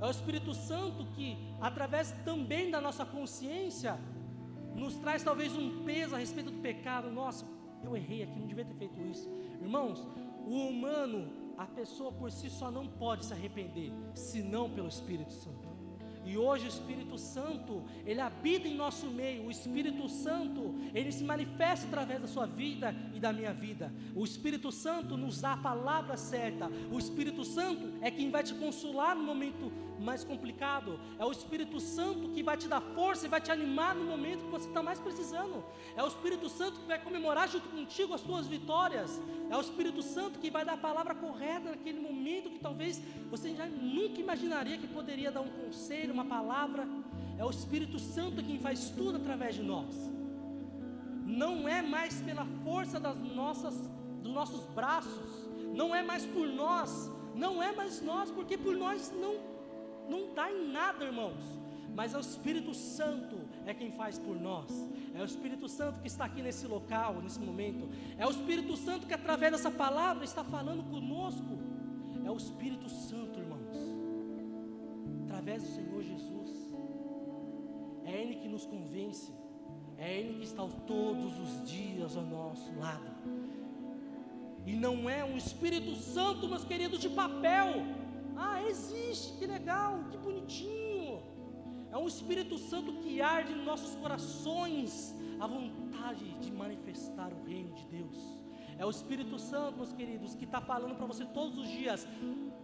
É 0.00 0.06
o 0.06 0.10
Espírito 0.10 0.54
Santo 0.54 1.04
que, 1.06 1.36
através 1.60 2.12
também 2.24 2.70
da 2.70 2.80
nossa 2.80 3.04
consciência, 3.04 3.98
nos 4.74 4.96
traz 4.96 5.22
talvez 5.22 5.56
um 5.56 5.84
peso 5.84 6.14
a 6.14 6.18
respeito 6.18 6.50
do 6.50 6.60
pecado. 6.60 7.10
Nossa, 7.10 7.44
eu 7.82 7.96
errei 7.96 8.22
aqui, 8.22 8.38
não 8.38 8.46
devia 8.46 8.64
ter 8.64 8.74
feito 8.74 9.00
isso. 9.02 9.28
Irmãos, 9.60 10.06
o 10.46 10.68
humano 10.68 11.48
a 11.58 11.66
pessoa 11.66 12.12
por 12.12 12.30
si 12.30 12.48
só 12.48 12.70
não 12.70 12.86
pode 12.86 13.24
se 13.24 13.32
arrepender, 13.32 13.92
senão 14.14 14.70
pelo 14.70 14.86
Espírito 14.86 15.32
Santo. 15.32 15.66
E 16.24 16.36
hoje 16.36 16.66
o 16.66 16.68
Espírito 16.68 17.16
Santo, 17.16 17.82
ele 18.04 18.20
habita 18.20 18.68
em 18.68 18.76
nosso 18.76 19.06
meio. 19.06 19.46
O 19.46 19.50
Espírito 19.50 20.08
Santo, 20.08 20.74
ele 20.94 21.10
se 21.10 21.24
manifesta 21.24 21.86
através 21.86 22.20
da 22.20 22.28
sua 22.28 22.46
vida 22.46 22.94
e 23.14 23.18
da 23.18 23.32
minha 23.32 23.52
vida. 23.52 23.92
O 24.14 24.24
Espírito 24.24 24.70
Santo 24.70 25.16
nos 25.16 25.40
dá 25.40 25.54
a 25.54 25.56
palavra 25.56 26.16
certa. 26.16 26.70
O 26.92 26.98
Espírito 26.98 27.44
Santo 27.44 27.94
é 28.02 28.10
quem 28.10 28.30
vai 28.30 28.44
te 28.44 28.54
consolar 28.54 29.16
no 29.16 29.22
momento 29.22 29.72
mais 30.00 30.24
complicado. 30.24 30.98
É 31.18 31.24
o 31.24 31.32
Espírito 31.32 31.80
Santo 31.80 32.28
que 32.30 32.42
vai 32.42 32.56
te 32.56 32.68
dar 32.68 32.80
força 32.80 33.26
e 33.26 33.28
vai 33.28 33.40
te 33.40 33.50
animar 33.50 33.94
no 33.94 34.04
momento 34.04 34.44
que 34.44 34.50
você 34.50 34.68
está 34.68 34.82
mais 34.82 34.98
precisando. 34.98 35.64
É 35.96 36.02
o 36.02 36.08
Espírito 36.08 36.48
Santo 36.48 36.80
que 36.80 36.86
vai 36.86 36.98
comemorar 36.98 37.48
junto 37.48 37.68
contigo 37.68 38.14
as 38.14 38.20
tuas 38.20 38.46
vitórias. 38.46 39.20
É 39.50 39.56
o 39.56 39.60
Espírito 39.60 40.02
Santo 40.02 40.38
que 40.38 40.50
vai 40.50 40.64
dar 40.64 40.74
a 40.74 40.78
palavra 40.78 41.14
correta 41.14 41.70
naquele 41.70 42.00
momento 42.00 42.50
que 42.50 42.58
talvez 42.58 43.00
você 43.30 43.54
já 43.54 43.66
nunca 43.66 44.20
imaginaria 44.20 44.78
que 44.78 44.86
poderia 44.86 45.30
dar 45.30 45.40
um 45.40 45.48
conselho, 45.48 46.12
uma 46.12 46.24
palavra. 46.24 46.86
É 47.38 47.44
o 47.44 47.50
Espírito 47.50 47.98
Santo 47.98 48.42
quem 48.42 48.58
faz 48.58 48.90
tudo 48.90 49.16
através 49.16 49.54
de 49.54 49.62
nós. 49.62 49.94
Não 51.24 51.68
é 51.68 51.82
mais 51.82 52.20
pela 52.22 52.46
força 52.64 52.98
das 52.98 53.18
nossas, 53.18 53.74
dos 54.22 54.32
nossos 54.32 54.64
braços, 54.66 55.46
não 55.74 55.94
é 55.94 56.02
mais 56.02 56.24
por 56.24 56.48
nós, 56.48 57.10
não 57.34 57.62
é 57.62 57.70
mais 57.70 58.00
nós, 58.00 58.30
porque 58.30 58.56
por 58.56 58.74
nós 58.76 59.12
não 59.12 59.57
não 60.08 60.34
dá 60.34 60.50
em 60.50 60.70
nada, 60.72 61.04
irmãos. 61.04 61.58
Mas 61.94 62.14
é 62.14 62.16
o 62.16 62.20
Espírito 62.20 62.72
Santo 62.74 63.36
é 63.66 63.74
quem 63.74 63.90
faz 63.92 64.18
por 64.18 64.40
nós. 64.40 64.70
É 65.14 65.20
o 65.20 65.24
Espírito 65.24 65.68
Santo 65.68 66.00
que 66.00 66.06
está 66.06 66.24
aqui 66.26 66.40
nesse 66.40 66.66
local, 66.66 67.20
nesse 67.20 67.40
momento. 67.40 67.88
É 68.16 68.26
o 68.26 68.30
Espírito 68.30 68.76
Santo 68.76 69.06
que 69.06 69.14
através 69.14 69.52
dessa 69.52 69.70
palavra 69.70 70.24
está 70.24 70.44
falando 70.44 70.84
conosco. 70.84 71.58
É 72.24 72.30
o 72.30 72.36
Espírito 72.36 72.88
Santo, 72.88 73.40
irmãos. 73.40 73.76
Através 75.24 75.62
do 75.62 75.68
Senhor 75.70 76.02
Jesus. 76.02 76.50
É 78.04 78.22
Ele 78.22 78.36
que 78.36 78.48
nos 78.48 78.64
convence. 78.64 79.32
É 79.96 80.20
Ele 80.20 80.38
que 80.38 80.44
está 80.44 80.66
todos 80.86 81.38
os 81.38 81.68
dias 81.68 82.16
ao 82.16 82.22
nosso 82.22 82.72
lado. 82.78 83.10
E 84.64 84.76
não 84.76 85.10
é 85.10 85.24
um 85.24 85.36
Espírito 85.36 85.96
Santo, 85.96 86.48
meus 86.48 86.64
queridos, 86.64 87.00
de 87.00 87.08
papel 87.08 87.97
ah, 88.38 88.62
existe, 88.62 89.36
que 89.38 89.46
legal, 89.46 90.04
que 90.10 90.16
bonitinho. 90.16 91.20
É 91.90 91.96
um 91.96 92.06
Espírito 92.06 92.56
Santo 92.58 92.92
que 93.02 93.20
arde 93.20 93.52
em 93.52 93.64
nossos 93.64 93.94
corações 93.96 95.14
a 95.40 95.46
vontade 95.46 96.24
de 96.38 96.52
manifestar 96.52 97.32
o 97.32 97.44
reino 97.44 97.72
de 97.74 97.84
Deus. 97.86 98.16
É 98.78 98.86
o 98.86 98.90
Espírito 98.90 99.38
Santo, 99.38 99.76
meus 99.76 99.92
queridos, 99.92 100.34
que 100.36 100.44
está 100.44 100.60
falando 100.60 100.94
para 100.96 101.06
você 101.06 101.24
todos 101.24 101.58
os 101.58 101.68
dias: 101.68 102.06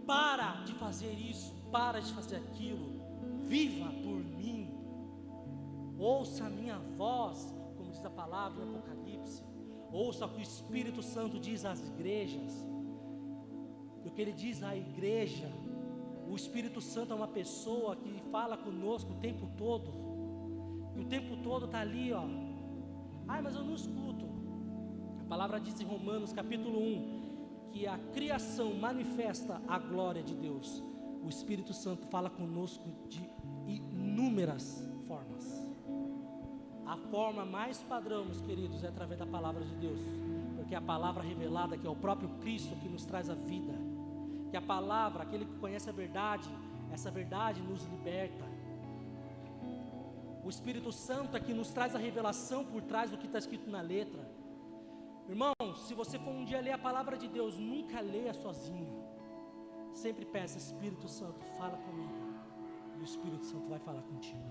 para 0.06 0.62
de 0.64 0.74
fazer 0.74 1.12
isso, 1.12 1.52
para 1.72 2.00
de 2.00 2.12
fazer 2.12 2.36
aquilo, 2.36 3.02
viva 3.44 3.90
por 4.02 4.18
mim, 4.22 4.72
ouça 5.98 6.46
a 6.46 6.50
minha 6.50 6.78
voz, 6.96 7.52
como 7.76 7.90
diz 7.90 8.04
a 8.04 8.10
palavra 8.10 8.64
em 8.64 8.68
Apocalipse, 8.68 9.42
ouça 9.90 10.26
o 10.26 10.28
que 10.28 10.38
o 10.38 10.42
Espírito 10.42 11.02
Santo 11.02 11.40
diz 11.40 11.64
às 11.64 11.80
igrejas, 11.80 12.52
o 14.04 14.10
que 14.10 14.22
ele 14.22 14.32
diz 14.32 14.62
à 14.62 14.76
igreja. 14.76 15.63
O 16.34 16.36
Espírito 16.36 16.80
Santo 16.80 17.12
é 17.12 17.16
uma 17.16 17.28
pessoa 17.28 17.94
que 17.94 18.20
fala 18.32 18.56
conosco 18.56 19.12
o 19.12 19.14
tempo 19.20 19.48
todo, 19.56 19.92
e 20.96 21.00
o 21.00 21.04
tempo 21.04 21.36
todo 21.44 21.66
está 21.66 21.78
ali, 21.78 22.12
ó. 22.12 22.24
Ai, 23.28 23.40
mas 23.40 23.54
eu 23.54 23.62
não 23.62 23.72
escuto. 23.72 24.26
A 25.20 25.24
palavra 25.28 25.60
diz 25.60 25.80
em 25.80 25.84
Romanos 25.84 26.32
capítulo 26.32 26.76
1 26.76 27.70
que 27.70 27.86
a 27.86 27.96
criação 28.12 28.74
manifesta 28.74 29.62
a 29.68 29.78
glória 29.78 30.24
de 30.24 30.34
Deus. 30.34 30.82
O 31.22 31.28
Espírito 31.28 31.72
Santo 31.72 32.08
fala 32.08 32.28
conosco 32.28 32.84
de 33.08 33.30
inúmeras 33.68 34.84
formas. 35.06 35.64
A 36.84 36.96
forma 36.96 37.44
mais 37.44 37.80
padrão, 37.84 38.24
meus 38.24 38.40
queridos, 38.40 38.82
é 38.82 38.88
através 38.88 39.20
da 39.20 39.26
palavra 39.26 39.64
de 39.64 39.74
Deus, 39.76 40.00
porque 40.56 40.74
é 40.74 40.78
a 40.78 40.82
palavra 40.82 41.22
revelada, 41.22 41.78
que 41.78 41.86
é 41.86 41.90
o 41.90 41.94
próprio 41.94 42.28
Cristo 42.40 42.74
que 42.82 42.88
nos 42.88 43.04
traz 43.04 43.30
a 43.30 43.34
vida, 43.34 43.72
que 44.54 44.58
a 44.58 44.62
palavra, 44.62 45.24
aquele 45.24 45.46
que 45.46 45.56
conhece 45.58 45.90
a 45.90 45.92
verdade, 45.92 46.48
essa 46.92 47.10
verdade 47.10 47.60
nos 47.60 47.82
liberta. 47.86 48.44
O 50.44 50.48
Espírito 50.48 50.92
Santo 50.92 51.36
é 51.36 51.40
que 51.40 51.52
nos 51.52 51.72
traz 51.72 51.92
a 51.96 51.98
revelação 51.98 52.64
por 52.64 52.80
trás 52.82 53.10
do 53.10 53.18
que 53.18 53.26
está 53.26 53.38
escrito 53.40 53.68
na 53.68 53.80
letra. 53.80 54.22
Irmão, 55.28 55.54
se 55.84 55.92
você 55.92 56.20
for 56.20 56.30
um 56.30 56.44
dia 56.44 56.60
ler 56.60 56.70
a 56.70 56.78
palavra 56.78 57.16
de 57.16 57.26
Deus, 57.26 57.58
nunca 57.58 58.00
leia 58.00 58.32
sozinho. 58.32 58.94
Sempre 59.92 60.24
peça, 60.24 60.56
Espírito 60.56 61.08
Santo, 61.08 61.44
fala 61.58 61.76
comigo. 61.78 62.14
E 62.96 63.00
o 63.00 63.04
Espírito 63.10 63.44
Santo 63.46 63.68
vai 63.68 63.80
falar 63.80 64.02
contigo. 64.02 64.48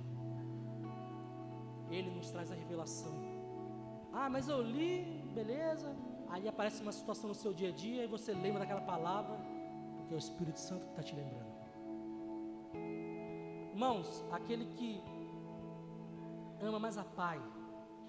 Ele 1.89 2.11
nos 2.11 2.29
traz 2.29 2.51
a 2.51 2.55
revelação. 2.55 3.15
Ah, 4.11 4.29
mas 4.29 4.49
eu 4.49 4.61
li, 4.61 5.23
beleza. 5.33 5.95
Aí 6.27 6.45
aparece 6.45 6.81
uma 6.81 6.91
situação 6.91 7.29
no 7.29 7.35
seu 7.35 7.53
dia 7.53 7.69
a 7.69 7.71
dia 7.71 8.03
e 8.03 8.07
você 8.07 8.33
lembra 8.33 8.59
daquela 8.59 8.81
palavra, 8.81 9.52
é 10.11 10.15
o 10.15 10.17
Espírito 10.17 10.59
Santo 10.59 10.85
que 10.85 10.91
está 10.91 11.03
te 11.03 11.15
lembrando. 11.15 11.53
Irmãos, 13.71 14.23
aquele 14.31 14.65
que 14.65 15.01
ama 16.61 16.79
mais 16.79 16.97
a 16.97 17.03
pai, 17.03 17.41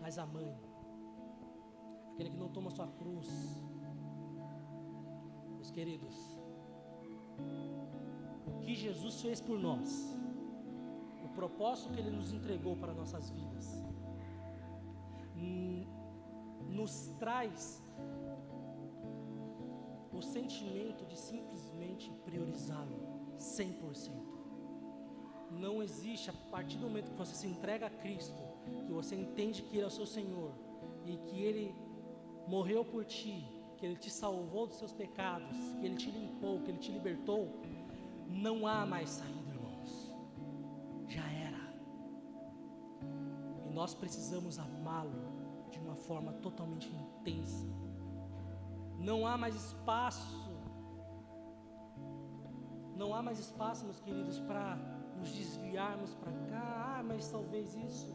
mais 0.00 0.18
a 0.18 0.26
mãe, 0.26 0.54
aquele 2.12 2.30
que 2.30 2.36
não 2.36 2.48
toma 2.48 2.70
sua 2.70 2.86
cruz, 2.86 3.28
meus 5.54 5.70
queridos, 5.70 6.38
o 8.46 8.60
que 8.60 8.74
Jesus 8.74 9.20
fez 9.20 9.40
por 9.40 9.58
nós, 9.58 10.16
o 11.24 11.28
propósito 11.28 11.92
que 11.92 12.00
Ele 12.00 12.10
nos 12.10 12.32
entregou 12.32 12.76
para 12.76 12.92
nossas 12.92 13.30
vidas, 13.30 13.84
nos 16.74 17.08
traz 17.18 17.82
o 20.16 20.22
sentimento 20.22 21.04
de 21.06 21.18
simplesmente 21.18 22.10
priorizá-lo 22.24 22.96
100% 23.38 24.34
não 25.50 25.82
existe 25.82 26.30
a 26.30 26.32
partir 26.50 26.76
do 26.78 26.86
momento 26.86 27.10
que 27.10 27.16
você 27.16 27.34
se 27.34 27.46
entrega 27.46 27.86
a 27.86 27.90
Cristo, 27.90 28.42
que 28.86 28.92
você 28.92 29.14
entende 29.14 29.62
que 29.62 29.76
Ele 29.76 29.84
é 29.84 29.86
o 29.86 29.90
seu 29.90 30.06
Senhor 30.06 30.52
e 31.04 31.16
que 31.16 31.40
Ele 31.40 31.74
morreu 32.46 32.84
por 32.84 33.04
ti, 33.04 33.46
que 33.76 33.86
Ele 33.86 33.96
te 33.96 34.10
salvou 34.10 34.66
dos 34.66 34.76
seus 34.76 34.92
pecados, 34.92 35.56
que 35.78 35.86
Ele 35.86 35.96
te 35.96 36.10
limpou, 36.10 36.60
que 36.60 36.70
Ele 36.70 36.78
te 36.78 36.92
libertou, 36.92 37.48
não 38.28 38.66
há 38.66 38.84
mais 38.84 39.10
saída, 39.10 39.50
irmãos. 39.50 40.12
Já 41.08 41.26
era. 41.30 41.74
E 43.66 43.70
nós 43.72 43.94
precisamos 43.94 44.58
amá-lo 44.58 45.32
de 45.70 45.78
uma 45.78 45.94
forma 45.94 46.32
totalmente 46.34 46.88
intensa. 46.88 47.66
Não 49.08 49.26
há 49.26 49.36
mais 49.36 49.54
espaço. 49.54 50.50
Não 52.96 53.14
há 53.14 53.22
mais 53.22 53.38
espaço, 53.38 53.84
meus 53.84 54.00
queridos, 54.00 54.38
para 54.40 54.76
nos 55.18 55.30
desviarmos 55.30 56.14
para 56.14 56.32
cá, 56.50 56.96
ah, 56.96 57.02
mas 57.02 57.28
talvez 57.28 57.74
isso. 57.74 58.08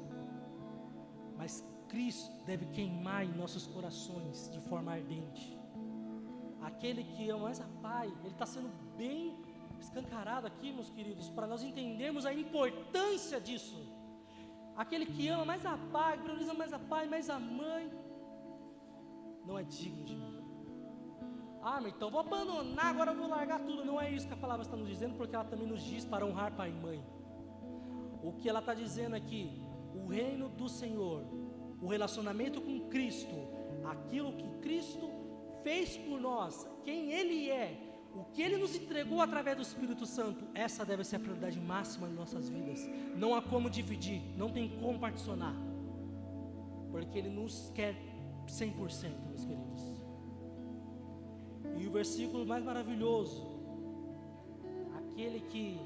Mas 1.38 1.63
Cristo 1.88 2.43
deve 2.43 2.65
queimar 2.67 3.23
em 3.23 3.32
nossos 3.34 3.67
corações 3.67 4.49
de 4.52 4.60
forma 4.62 4.93
ardente. 4.93 5.58
Aquele 6.62 7.04
que 7.04 7.30
ama 7.30 7.43
mais 7.43 7.62
a 7.62 7.67
Pai, 7.84 8.08
ele 8.23 8.34
está 8.34 8.47
sendo 8.47 8.69
bem 8.97 9.38
escancarado 9.80 10.47
aqui, 10.47 10.71
meus 10.71 10.89
queridos, 10.89 11.30
para 11.30 11.45
nós 11.45 11.62
entendermos 11.62 12.25
a 12.25 12.34
importância 12.34 13.39
disso. 13.39 13.80
Aquele 14.75 15.06
que 15.06 15.28
ama 15.28 15.45
mais 15.45 15.65
a 15.65 15.78
Pai, 15.91 16.17
prioriza 16.17 16.54
mais 16.56 16.73
a 16.73 16.80
Pai, 16.80 17.08
mais 17.08 17.30
a 17.30 17.39
mãe, 17.39 17.91
não 19.45 19.58
é 19.58 19.63
digno 19.63 20.04
de 20.04 20.15
mim. 20.15 20.38
Ah, 21.62 21.80
mas 21.82 21.93
então 21.93 22.10
vou 22.10 22.22
abandonar, 22.22 22.86
agora 22.86 23.13
vou 23.13 23.28
largar 23.28 23.60
tudo. 23.60 23.84
Não 23.84 24.00
é 24.00 24.12
isso 24.12 24.28
que 24.28 24.34
a 24.34 24.38
palavra 24.38 24.63
está 24.63 24.78
nos 24.78 24.88
dizendo, 24.88 25.15
porque 25.15 25.36
ela 25.36 25.45
também 25.45 25.67
nos 25.67 25.82
diz 25.82 26.06
para 26.06 26.26
honrar 26.26 26.54
pai 26.54 26.69
e 26.69 26.74
mãe. 26.74 27.04
O 28.24 28.34
que 28.34 28.50
ela 28.50 28.60
está 28.60 28.74
dizendo 28.74 29.15
aqui, 29.15 29.62
o 29.93 30.08
reino 30.08 30.50
do 30.50 30.69
Senhor, 30.69 31.24
o 31.82 31.88
relacionamento 31.88 32.62
com 32.62 32.89
Cristo, 32.89 33.36
aquilo 33.86 34.34
que 34.34 34.48
Cristo 34.60 35.10
fez 35.63 35.98
por 35.98 36.19
nós, 36.19 36.67
quem 36.84 37.12
Ele 37.12 37.50
é, 37.50 37.89
o 38.13 38.24
que 38.26 38.41
Ele 38.41 38.58
nos 38.58 38.76
entregou 38.76 39.22
através 39.22 39.56
do 39.56 39.62
Espírito 39.62 40.06
Santo, 40.06 40.45
essa 40.54 40.86
deve 40.86 41.04
ser 41.04 41.17
a 41.17 41.19
prioridade 41.19 41.60
máxima 41.60 42.08
em 42.08 42.13
nossas 42.13 42.50
vidas. 42.50 42.80
Não 43.15 43.36
há 43.36 43.41
como 43.41 43.69
dividir, 43.69 44.22
não 44.38 44.50
tem 44.50 44.69
como 44.80 45.00
particionar, 45.00 45.56
porque 46.91 47.17
Ele 47.17 47.30
nos 47.30 47.69
quer 47.76 47.95
100%, 48.48 49.28
meus 49.28 49.45
queridos. 49.45 49.88
E 51.80 51.88
o 51.88 51.92
versículo 51.92 52.46
mais 52.46 52.63
maravilhoso, 52.63 53.42
aquele 55.00 55.39
que 55.39 55.80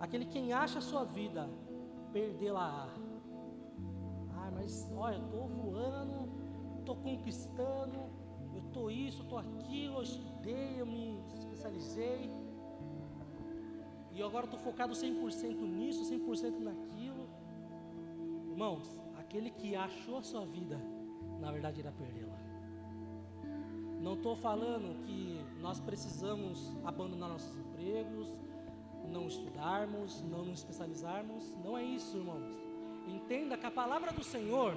aquele 0.00 0.24
quem 0.24 0.52
acha 0.52 0.78
a 0.78 0.82
sua 0.82 1.04
vida, 1.04 1.48
perdê-la. 2.12 2.88
Ah, 4.34 4.50
mas 4.52 4.90
olha, 4.96 5.16
eu 5.16 5.24
estou 5.24 5.46
voando, 5.46 6.28
estou 6.80 6.96
conquistando, 6.96 7.98
eu 8.54 8.62
estou 8.66 8.90
isso, 8.90 9.22
estou 9.22 9.38
aquilo, 9.38 9.96
eu 9.96 10.02
estudei, 10.02 10.80
eu 10.80 10.86
me 10.86 11.20
especializei. 11.34 12.30
E 14.10 14.22
agora 14.22 14.46
estou 14.46 14.58
focado 14.58 14.92
100% 14.94 15.60
nisso, 15.60 16.02
100% 16.10 16.58
naquilo. 16.58 17.28
Irmãos, 18.50 19.00
aquele 19.18 19.50
que 19.50 19.74
achou 19.76 20.18
a 20.18 20.22
sua 20.22 20.44
vida, 20.44 20.80
na 21.40 21.50
verdade 21.50 21.80
irá 21.80 21.92
perdê-la. 21.92 22.21
Não 24.02 24.14
estou 24.14 24.34
falando 24.34 25.00
que 25.06 25.40
nós 25.60 25.78
precisamos 25.78 26.76
abandonar 26.84 27.28
nossos 27.28 27.56
empregos, 27.56 28.28
não 29.08 29.28
estudarmos, 29.28 30.20
não 30.22 30.44
nos 30.44 30.58
especializarmos. 30.58 31.54
Não 31.64 31.78
é 31.78 31.84
isso, 31.84 32.16
irmãos. 32.16 32.58
Entenda 33.06 33.56
que 33.56 33.64
a 33.64 33.70
palavra 33.70 34.12
do 34.12 34.24
Senhor 34.24 34.76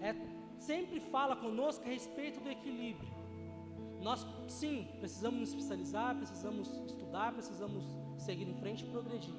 é, 0.00 0.14
sempre 0.58 1.00
fala 1.00 1.36
conosco 1.36 1.84
a 1.84 1.88
respeito 1.88 2.40
do 2.40 2.48
equilíbrio. 2.48 3.12
Nós, 4.00 4.26
sim, 4.48 4.88
precisamos 5.00 5.40
nos 5.40 5.48
especializar, 5.50 6.16
precisamos 6.16 6.68
estudar, 6.86 7.32
precisamos 7.32 7.84
seguir 8.16 8.48
em 8.48 8.54
frente 8.54 8.84
e 8.84 8.88
progredir. 8.88 9.34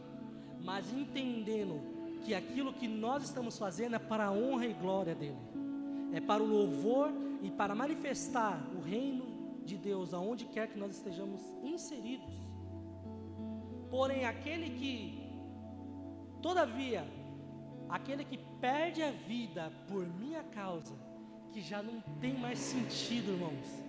Mas 0.61 0.93
entendendo 0.93 1.81
que 2.23 2.35
aquilo 2.35 2.71
que 2.71 2.87
nós 2.87 3.23
estamos 3.23 3.57
fazendo 3.57 3.95
é 3.95 3.99
para 3.99 4.25
a 4.25 4.31
honra 4.31 4.67
e 4.67 4.73
glória 4.73 5.15
dEle, 5.15 5.37
é 6.13 6.21
para 6.21 6.41
o 6.41 6.45
louvor 6.45 7.11
e 7.11 7.34
para 7.57 7.75
manifestar 7.75 8.61
o 8.75 8.81
reino 8.81 9.25
de 9.63 9.77
Deus 9.77 10.13
aonde 10.13 10.45
quer 10.45 10.67
que 10.67 10.77
nós 10.77 10.95
estejamos 10.95 11.41
inseridos. 11.63 12.35
Porém, 13.89 14.25
aquele 14.25 14.69
que, 14.71 15.29
todavia, 16.41 17.07
aquele 17.89 18.23
que 18.25 18.37
perde 18.59 19.01
a 19.01 19.11
vida 19.11 19.71
por 19.87 20.05
minha 20.05 20.43
causa, 20.43 20.95
que 21.51 21.61
já 21.61 21.81
não 21.81 22.01
tem 22.19 22.33
mais 22.33 22.59
sentido, 22.59 23.31
irmãos. 23.31 23.83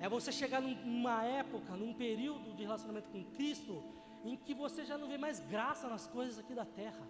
É 0.00 0.08
você 0.08 0.32
chegar 0.32 0.60
numa 0.60 1.22
época, 1.24 1.76
num 1.76 1.92
período 1.94 2.54
de 2.56 2.62
relacionamento 2.62 3.10
com 3.10 3.22
Cristo, 3.36 3.82
em 4.24 4.36
que 4.36 4.54
você 4.54 4.84
já 4.84 4.98
não 4.98 5.08
vê 5.08 5.18
mais 5.18 5.40
graça 5.40 5.88
nas 5.88 6.06
coisas 6.06 6.38
aqui 6.38 6.54
da 6.54 6.64
terra. 6.64 7.06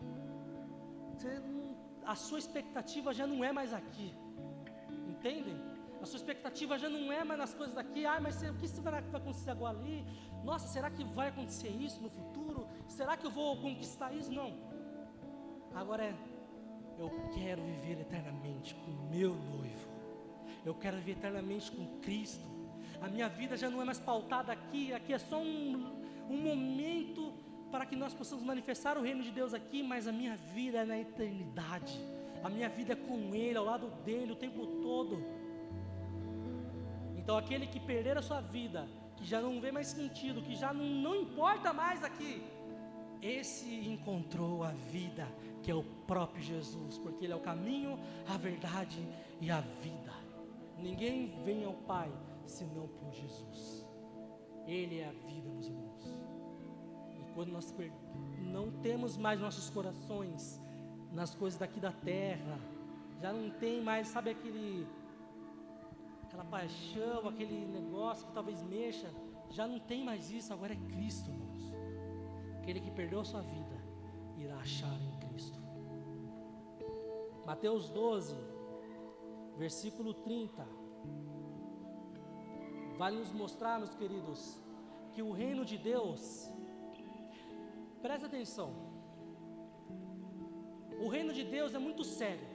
Não, 1.23 1.77
a 2.05 2.14
sua 2.14 2.38
expectativa 2.38 3.14
já 3.14 3.27
não 3.27 3.44
é 3.44 3.53
mais 3.53 3.73
aqui. 3.73 4.12
Entendem? 5.21 5.61
A 6.01 6.07
sua 6.07 6.17
expectativa 6.17 6.79
já 6.79 6.89
não 6.89 7.13
é 7.13 7.23
mais 7.23 7.39
nas 7.39 7.53
coisas 7.53 7.75
daqui. 7.75 8.07
Ah, 8.07 8.19
mas 8.21 8.43
o 8.43 8.55
que 8.55 8.67
será 8.67 9.03
que 9.03 9.11
vai 9.11 9.21
acontecer 9.21 9.51
agora 9.51 9.79
ali? 9.79 10.03
Nossa, 10.43 10.67
será 10.67 10.91
que 10.91 11.05
vai 11.05 11.29
acontecer 11.29 11.69
isso 11.69 12.01
no 12.01 12.09
futuro? 12.09 12.67
Será 12.89 13.19
que 13.19 13.27
eu 13.27 13.31
vou 13.31 13.61
conquistar 13.61 14.11
isso? 14.15 14.33
Não. 14.33 14.55
Agora 15.75 16.05
é, 16.05 16.15
eu 16.99 17.11
quero 17.35 17.63
viver 17.63 18.01
eternamente 18.01 18.75
com 18.75 18.91
meu 19.15 19.35
noivo. 19.35 19.91
Eu 20.65 20.75
quero 20.75 20.97
viver 20.97 21.13
eternamente 21.13 21.71
com 21.71 22.01
Cristo. 22.01 22.49
A 23.03 23.09
minha 23.09 23.29
vida 23.29 23.55
já 23.55 23.69
não 23.69 23.83
é 23.83 23.85
mais 23.85 24.01
pautada 24.01 24.53
aqui, 24.53 24.95
aqui 24.95 25.13
é 25.13 25.19
só 25.19 25.39
um, 25.39 26.03
um 26.31 26.37
momento 26.39 27.33
para 27.71 27.85
que 27.85 27.95
nós 27.95 28.15
possamos 28.15 28.43
manifestar 28.43 28.97
o 28.97 29.03
reino 29.03 29.23
de 29.23 29.31
Deus 29.31 29.53
aqui, 29.53 29.83
mas 29.83 30.07
a 30.07 30.13
minha 30.13 30.37
vida 30.37 30.79
é 30.79 30.85
na 30.85 30.99
eternidade. 30.99 32.01
A 32.42 32.48
minha 32.48 32.68
vida 32.68 32.92
é 32.94 32.96
com 32.96 33.35
Ele, 33.35 33.57
ao 33.59 33.64
lado 33.64 33.88
dele 34.05 34.33
o 34.33 34.37
tempo 34.37 34.66
todo. 34.83 35.22
Então 37.16 37.37
aquele 37.37 37.66
que 37.66 37.79
perder 37.79 38.16
a 38.16 38.22
sua 38.22 38.40
vida, 38.40 38.88
que 39.16 39.24
já 39.24 39.40
não 39.40 39.61
vê 39.61 39.70
mais 39.70 39.88
sentido, 39.88 40.42
que 40.42 40.55
já 40.55 40.72
não, 40.72 40.85
não 40.85 41.14
importa 41.14 41.72
mais 41.72 42.03
aqui, 42.03 42.42
esse 43.22 43.68
encontrou 43.87 44.64
a 44.64 44.70
vida, 44.70 45.29
que 45.62 45.70
é 45.70 45.74
o 45.74 45.85
próprio 46.07 46.42
Jesus, 46.42 46.96
porque 46.98 47.24
Ele 47.24 47.35
é 47.35 47.37
o 47.37 47.40
caminho, 47.40 47.98
a 48.26 48.37
verdade 48.38 49.07
e 49.40 49.50
a 49.50 49.61
vida. 49.61 50.12
Ninguém 50.79 51.42
vem 51.44 51.64
ao 51.64 51.74
Pai 51.74 52.11
senão 52.46 52.88
por 52.88 53.12
Jesus. 53.12 53.87
Ele 54.66 55.00
é 55.00 55.09
a 55.09 55.12
vida, 55.12 55.50
meus 55.50 55.66
irmãos. 55.66 56.16
E 57.18 57.33
quando 57.35 57.53
nós 57.53 57.74
não 58.38 58.70
temos 58.81 59.18
mais 59.18 59.38
nossos 59.38 59.68
corações 59.68 60.59
nas 61.12 61.35
coisas 61.35 61.59
daqui 61.59 61.81
da 61.81 61.92
terra, 61.92 62.59
já 63.20 63.33
não 63.33 63.51
tem 63.51 63.83
mais, 63.83 64.09
sabe 64.09 64.31
aquele 64.31 64.87
aquela 66.23 66.44
paixão, 66.44 67.29
aquele 67.29 67.66
negócio 67.66 68.27
que 68.27 68.33
talvez 68.33 68.62
mexa, 68.62 69.12
já 69.51 69.66
não 69.66 69.81
tem 69.81 70.05
mais 70.05 70.31
isso, 70.31 70.53
agora 70.53 70.73
é 70.73 70.77
Cristo, 70.77 71.29
irmãos. 71.29 71.73
Aquele 72.59 72.81
que 72.81 72.90
perdeu 72.90 73.20
a 73.20 73.25
sua 73.25 73.42
vida 73.42 73.77
irá 74.38 74.57
achar 74.57 74.96
em 75.03 75.29
Cristo. 75.29 75.59
Mateus 77.44 77.90
12, 77.90 78.37
versículo 79.57 80.14
30. 80.14 80.64
Vai 82.96 83.11
nos 83.11 83.33
mostrar, 83.33 83.79
meus 83.79 83.94
queridos, 83.94 84.61
que 85.12 85.23
o 85.23 85.33
reino 85.33 85.64
de 85.64 85.77
Deus, 85.77 86.49
presta 88.01 88.27
atenção, 88.27 88.89
o 91.01 91.09
reino 91.09 91.33
de 91.33 91.45
Deus 91.45 91.75
é 91.75 91.79
muito 91.79 92.05
sério. 92.05 92.47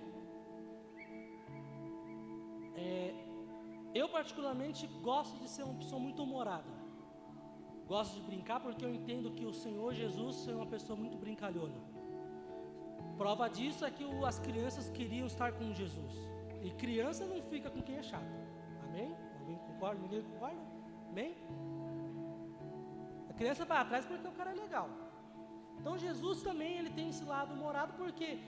É, 2.75 3.13
eu, 3.93 4.07
particularmente, 4.09 4.85
gosto 5.01 5.37
de 5.39 5.49
ser 5.49 5.63
uma 5.63 5.75
pessoa 5.75 5.99
muito 5.99 6.21
humorada. 6.21 6.73
Gosto 7.87 8.15
de 8.15 8.21
brincar 8.21 8.59
porque 8.59 8.83
eu 8.83 8.93
entendo 8.93 9.31
que 9.31 9.45
o 9.45 9.53
Senhor 9.53 9.93
Jesus 9.93 10.47
é 10.47 10.55
uma 10.55 10.65
pessoa 10.65 10.97
muito 10.97 11.17
brincalhona. 11.17 11.79
Prova 13.17 13.47
disso 13.47 13.85
é 13.85 13.91
que 13.91 14.03
o, 14.03 14.25
as 14.25 14.39
crianças 14.39 14.89
queriam 14.89 15.27
estar 15.27 15.53
com 15.53 15.73
Jesus. 15.73 16.13
E 16.61 16.71
criança 16.71 17.25
não 17.25 17.41
fica 17.43 17.69
com 17.69 17.81
quem 17.81 17.97
é 17.97 18.03
chato. 18.03 18.35
Amém? 18.83 19.15
Alguém 19.39 19.57
concorda? 19.57 20.01
Ninguém 20.01 20.21
concorda? 20.23 20.61
Amém? 21.09 21.35
A 23.29 23.33
criança 23.33 23.65
vai 23.65 23.77
atrás 23.77 24.05
porque 24.05 24.27
o 24.27 24.31
cara 24.31 24.51
é 24.51 24.55
legal. 24.55 24.89
Então 25.79 25.97
Jesus 25.97 26.41
também 26.41 26.77
ele 26.77 26.89
tem 26.89 27.09
esse 27.09 27.23
lado 27.23 27.53
humorado 27.53 27.93
porque, 27.93 28.39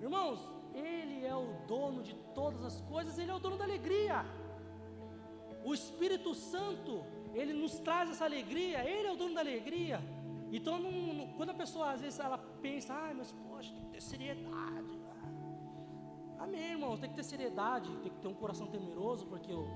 irmãos, 0.00 0.40
ele 0.74 1.24
é 1.24 1.34
o 1.34 1.66
dono 1.66 2.02
de 2.02 2.14
todas 2.34 2.64
as 2.64 2.80
coisas, 2.82 3.18
ele 3.18 3.30
é 3.30 3.34
o 3.34 3.38
dono 3.38 3.56
da 3.56 3.64
alegria. 3.64 4.24
O 5.64 5.72
Espírito 5.72 6.34
Santo, 6.34 7.04
ele 7.32 7.52
nos 7.52 7.78
traz 7.78 8.10
essa 8.10 8.24
alegria, 8.24 8.88
ele 8.88 9.08
é 9.08 9.12
o 9.12 9.16
dono 9.16 9.34
da 9.34 9.40
alegria. 9.40 10.00
Então, 10.52 10.78
não, 10.78 10.90
não, 10.90 11.28
quando 11.36 11.50
a 11.50 11.54
pessoa 11.54 11.92
às 11.92 12.00
vezes 12.00 12.18
ela 12.20 12.38
pensa, 12.38 12.92
ai, 12.94 13.14
mas 13.14 13.32
poxa, 13.32 13.72
tem 13.72 13.84
que 13.84 13.90
ter 13.90 14.00
seriedade. 14.00 15.04
Amém, 16.38 16.72
irmãos, 16.72 17.00
tem 17.00 17.08
que 17.08 17.16
ter 17.16 17.24
seriedade, 17.24 17.88
tem 18.02 18.12
que 18.12 18.18
ter 18.18 18.28
um 18.28 18.34
coração 18.34 18.66
temeroso, 18.66 19.26
porque 19.26 19.52
o, 19.52 19.66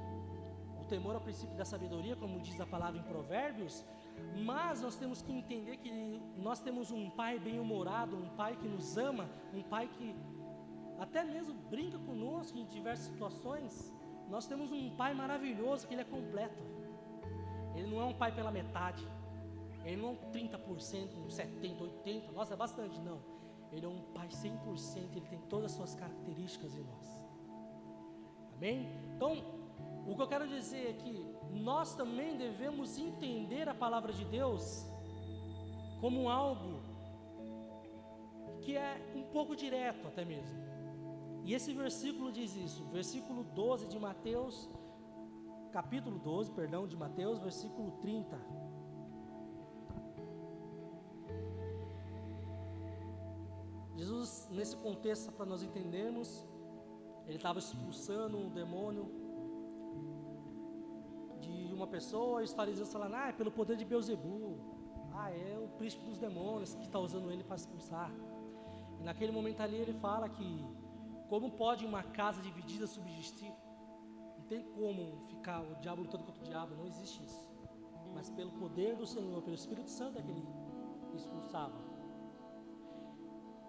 o 0.81 0.85
temor 0.88 1.14
é 1.14 1.18
o 1.18 1.21
princípio 1.21 1.57
da 1.57 1.64
sabedoria, 1.64 2.14
como 2.14 2.38
diz 2.40 2.61
a 2.61 2.66
palavra 2.66 3.01
em 3.01 3.03
Provérbios. 3.03 3.85
Mas 4.44 4.83
nós 4.83 4.96
temos 4.96 5.20
que 5.22 5.33
entender 5.33 5.76
que 5.78 5.90
nós 6.37 6.61
temos 6.61 6.90
um 6.90 7.11
pai 7.11 7.38
bem-humorado, 7.38 8.16
um 8.16 8.28
pai 8.31 8.57
que 8.57 8.68
nos 8.68 8.96
ama, 8.96 9.28
um 9.52 9.62
pai 9.62 9.88
que 9.88 10.14
até 10.98 11.22
mesmo 11.24 11.54
brinca 11.68 11.98
conosco 11.98 12.59
em 12.59 12.64
diversas 12.66 13.07
situações. 13.07 13.92
Nós 14.28 14.46
temos 14.46 14.72
um 14.72 14.90
pai 14.96 15.14
maravilhoso 15.14 15.87
que 15.87 15.94
ele 15.94 16.02
é 16.02 16.04
completo. 16.04 16.62
Ele 17.74 17.88
não 17.88 18.00
é 18.00 18.04
um 18.04 18.14
pai 18.14 18.33
pela 18.33 18.50
metade. 18.50 19.07
Ele 19.85 20.02
não 20.02 20.09
é 20.09 20.12
um 20.12 20.16
30%, 20.33 21.16
um 21.16 21.28
70%, 21.28 21.78
80%. 22.04 22.33
Nossa, 22.33 22.54
é 22.54 22.57
bastante, 22.57 23.00
não. 23.00 23.20
Ele 23.72 23.87
é 23.87 23.88
um 23.88 24.00
pai 24.12 24.28
100%, 24.28 25.16
ele 25.16 25.26
tem 25.26 25.38
todas 25.48 25.66
as 25.66 25.72
suas 25.72 25.94
características 25.94 26.74
em 26.74 26.83
nós. 26.83 27.24
Amém? 28.57 28.88
Então, 29.14 29.37
o 30.09 30.16
que 30.16 30.23
eu 30.23 30.27
quero 30.27 30.49
dizer 30.49 30.88
é 30.88 30.92
que 30.94 31.12
nós 31.53 31.94
também 31.94 32.37
devemos 32.37 32.99
entender 32.99 33.68
a 33.68 33.75
palavra 33.75 34.12
de 34.12 34.25
Deus 34.25 34.87
como 36.01 36.31
algo 36.31 36.81
que 38.62 38.77
é 38.77 39.12
um 39.14 39.25
pouco 39.25 39.55
direto 39.55 40.07
até 40.07 40.25
mesmo. 40.25 40.57
E 41.44 41.55
esse 41.55 41.73
versículo 41.73 42.33
diz 42.33 42.57
isso, 42.57 42.85
versículo 42.87 43.44
12 43.44 43.87
de 43.87 43.99
Mateus, 43.99 44.71
capítulo 45.73 46.18
12, 46.18 46.51
perdão, 46.53 46.87
de 46.87 46.97
Mateus, 46.97 47.38
versículo 47.38 47.92
30. 48.01 48.38
Jesus, 53.97 54.49
nesse 54.51 54.77
contexto, 54.77 55.33
para 55.33 55.44
nós 55.44 55.62
entendermos, 55.62 56.47
ele 57.27 57.37
estava 57.37 57.59
expulsando 57.59 58.38
um 58.38 58.49
demônio 58.49 59.28
pessoa, 61.88 62.40
e 62.40 62.44
os 62.44 62.53
fariseus 62.53 62.92
falando, 62.92 63.14
ah, 63.14 63.29
é 63.29 63.33
pelo 63.33 63.51
poder 63.51 63.77
de 63.77 63.85
Beuzebu, 63.85 64.59
ah, 65.14 65.31
é 65.31 65.59
o 65.59 65.68
príncipe 65.77 66.05
dos 66.05 66.18
demônios 66.18 66.74
que 66.74 66.85
está 66.85 66.98
usando 66.98 67.31
ele 67.31 67.42
para 67.42 67.57
expulsar. 67.57 68.11
E 69.01 69.03
naquele 69.03 69.33
momento 69.33 69.61
ali 69.61 69.77
ele 69.77 69.94
fala 69.94 70.29
que 70.29 70.64
como 71.29 71.51
pode 71.51 71.85
uma 71.85 72.03
casa 72.03 72.40
dividida 72.40 72.87
subsistir? 72.87 73.53
Não 74.38 74.44
tem 74.44 74.62
como 74.62 75.27
ficar 75.27 75.61
o 75.61 75.74
diabo 75.77 76.03
lutando 76.03 76.24
contra 76.24 76.42
o 76.42 76.48
diabo, 76.48 76.74
não 76.77 76.87
existe 76.87 77.22
isso. 77.22 77.48
Mas 78.14 78.31
pelo 78.31 78.53
poder 78.53 78.96
do 78.96 79.07
Senhor, 79.07 79.42
pelo 79.42 79.55
Espírito 79.55 79.90
Santo 79.90 80.18
é 80.18 80.22
que 80.22 80.31
ele 80.31 80.46
expulsava. 81.14 81.79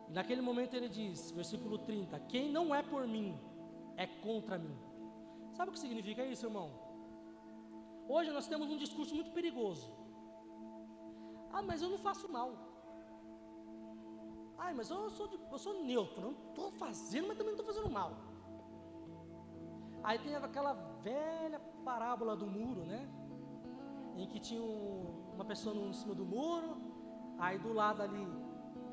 E 0.07 0.13
naquele 0.13 0.41
momento 0.41 0.73
ele 0.73 0.89
diz, 0.89 1.31
versículo 1.31 1.77
30: 1.79 2.19
Quem 2.21 2.51
não 2.51 2.73
é 2.73 2.81
por 2.81 3.07
mim, 3.07 3.37
é 3.97 4.07
contra 4.07 4.57
mim. 4.57 4.75
Sabe 5.51 5.69
o 5.69 5.73
que 5.73 5.79
significa 5.79 6.25
isso, 6.25 6.45
irmão? 6.45 6.88
Hoje 8.15 8.31
nós 8.31 8.47
temos 8.51 8.67
um 8.73 8.77
discurso 8.83 9.13
muito 9.13 9.31
perigoso. 9.31 9.87
Ah, 11.53 11.61
mas 11.61 11.81
eu 11.83 11.89
não 11.93 11.99
faço 12.07 12.27
mal. 12.37 12.49
Ai, 14.57 14.73
mas 14.73 14.89
eu 14.89 15.09
sou, 15.11 15.27
eu 15.51 15.59
sou 15.65 15.83
neutro, 15.83 16.21
não 16.21 16.31
estou 16.31 16.71
fazendo, 16.71 17.27
mas 17.27 17.37
também 17.37 17.53
não 17.53 17.59
estou 17.59 17.73
fazendo 17.73 17.91
mal. 17.99 18.11
Aí 20.03 20.17
tem 20.19 20.35
aquela 20.35 20.73
velha 21.03 21.59
parábola 21.85 22.35
do 22.35 22.47
muro, 22.47 22.83
né? 22.83 23.07
Em 24.17 24.27
que 24.27 24.39
tinha 24.39 24.61
um, 24.61 25.33
uma 25.35 25.45
pessoa 25.45 25.75
em 25.75 25.93
cima 25.93 26.15
do 26.15 26.25
muro, 26.25 26.77
aí 27.37 27.59
do 27.59 27.71
lado 27.71 28.01
ali 28.01 28.25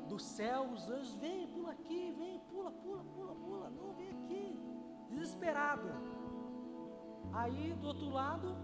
do 0.07 0.19
céu, 0.19 0.61
os 0.75 0.89
anjos, 0.89 1.15
vem, 1.15 1.47
pula 1.47 1.71
aqui, 1.71 2.13
vem, 2.17 2.39
pula, 2.51 2.71
pula, 2.71 3.03
pula, 3.03 3.35
pula, 3.35 3.69
não, 3.71 3.93
vem 3.93 4.09
aqui, 4.09 4.59
desesperado. 5.09 5.89
Aí 7.33 7.73
do 7.73 7.87
outro 7.87 8.09
lado, 8.09 8.55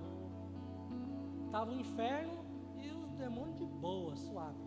estava 1.54 1.70
o 1.70 1.80
inferno 1.80 2.44
e 2.80 2.90
os 2.90 3.14
demônios 3.14 3.60
de 3.60 3.66
boa, 3.68 4.16
suave. 4.16 4.58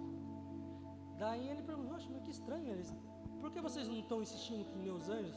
Daí 1.19 1.49
ele 1.49 1.61
perguntou, 1.61 1.91
mas 1.91 2.07
que 2.07 2.31
estranho, 2.31 2.71
eles, 2.71 2.95
por 3.41 3.51
que 3.51 3.61
vocês 3.61 3.89
não 3.89 3.99
estão 3.99 4.23
insistindo 4.23 4.65
com 4.67 4.79
meus 4.79 5.09
anjos? 5.09 5.37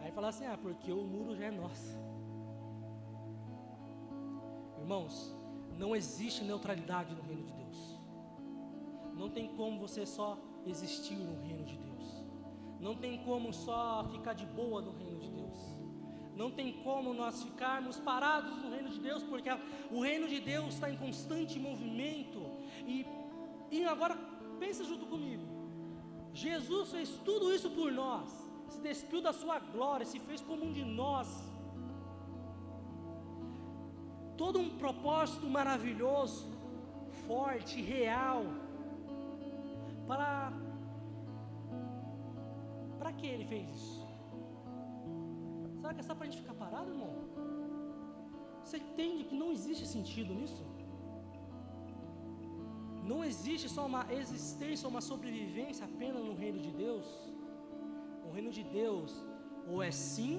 Aí 0.00 0.12
fala 0.12 0.28
assim, 0.28 0.44
ah, 0.44 0.58
porque 0.60 0.92
o 0.92 1.02
muro 1.02 1.34
já 1.34 1.46
é 1.46 1.50
nosso. 1.50 1.98
Irmãos, 4.78 5.34
não 5.78 5.96
existe 5.96 6.44
neutralidade 6.44 7.14
no 7.14 7.22
reino 7.22 7.44
de 7.44 7.54
Deus. 7.54 7.98
Não 9.14 9.30
tem 9.30 9.48
como 9.56 9.80
você 9.80 10.04
só 10.04 10.38
existir 10.66 11.16
no 11.16 11.40
reino 11.40 11.64
de 11.64 11.78
Deus. 11.78 12.22
Não 12.78 12.94
tem 12.94 13.24
como 13.24 13.50
só 13.50 14.06
ficar 14.10 14.34
de 14.34 14.44
boa 14.44 14.82
no 14.82 14.92
reino 14.92 15.20
de 15.20 15.30
Deus. 15.30 15.65
Não 16.36 16.50
tem 16.50 16.72
como 16.84 17.14
nós 17.14 17.42
ficarmos 17.42 17.98
parados 17.98 18.56
no 18.62 18.70
reino 18.70 18.90
de 18.90 19.00
Deus, 19.00 19.22
porque 19.22 19.48
o 19.90 20.00
reino 20.00 20.28
de 20.28 20.40
Deus 20.40 20.74
está 20.74 20.90
em 20.90 20.96
constante 20.96 21.58
movimento. 21.58 22.40
E, 22.86 23.06
e 23.70 23.84
agora 23.84 24.16
Pensa 24.58 24.84
junto 24.84 25.06
comigo. 25.06 25.44
Jesus 26.32 26.90
fez 26.90 27.10
tudo 27.24 27.52
isso 27.54 27.70
por 27.70 27.90
nós, 27.92 28.28
se 28.68 28.80
despiu 28.80 29.20
da 29.22 29.32
sua 29.32 29.58
glória, 29.58 30.04
se 30.04 30.18
fez 30.20 30.40
como 30.40 30.64
um 30.64 30.72
de 30.72 30.84
nós. 30.84 31.28
Todo 34.36 34.58
um 34.58 34.70
propósito 34.76 35.46
maravilhoso, 35.46 36.46
forte, 37.26 37.80
real. 37.80 38.44
Para 40.06 40.52
para 42.98 43.12
que 43.12 43.26
ele 43.26 43.44
fez 43.44 43.68
isso? 43.70 43.95
Será 45.86 45.94
que 45.94 46.00
é 46.00 46.08
só 46.10 46.14
para 46.16 46.26
a 46.26 46.28
gente 46.28 46.42
ficar 46.42 46.54
parado, 46.54 46.90
irmão? 46.90 47.12
Você 48.64 48.78
entende 48.78 49.22
que 49.28 49.36
não 49.36 49.52
existe 49.52 49.86
sentido 49.86 50.34
nisso? 50.34 50.64
Não 53.10 53.24
existe 53.24 53.68
só 53.68 53.86
uma 53.86 54.04
existência, 54.12 54.88
uma 54.88 55.00
sobrevivência 55.00 55.84
apenas 55.84 56.24
no 56.24 56.34
reino 56.34 56.58
de 56.58 56.72
Deus. 56.72 57.06
O 58.26 58.32
reino 58.32 58.50
de 58.50 58.64
Deus 58.64 59.24
ou 59.68 59.80
é 59.80 59.92
sim 59.92 60.36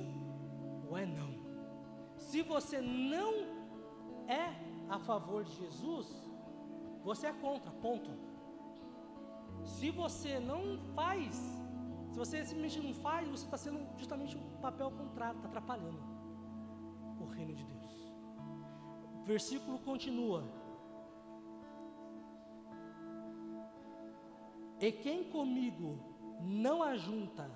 ou 0.90 0.98
é 0.98 1.06
não. 1.06 1.32
Se 2.18 2.42
você 2.42 2.82
não 2.82 3.32
é 4.28 4.48
a 4.90 5.00
favor 5.00 5.46
de 5.46 5.54
Jesus, 5.62 6.08
você 7.06 7.28
é 7.28 7.32
contra, 7.32 7.72
ponto. 7.72 8.12
Se 9.64 9.92
você 9.92 10.42
não 10.42 10.78
faz, 10.94 11.57
se 12.18 12.20
você 12.20 12.46
simplesmente 12.46 12.80
não 12.80 12.94
faz, 12.96 13.28
você 13.30 13.46
está 13.46 13.58
sendo 13.58 13.80
justamente 13.96 14.36
o 14.36 14.40
um 14.40 14.60
papel 14.60 14.90
contrário, 14.90 15.38
está 15.38 15.48
atrapalhando 15.48 16.02
o 17.20 17.26
reino 17.26 17.54
de 17.54 17.64
Deus. 17.64 17.94
O 19.22 19.24
versículo 19.24 19.78
continua. 19.78 20.44
E 24.80 24.92
quem 24.92 25.30
comigo 25.30 26.00
não 26.42 26.82
ajunta, 26.82 27.52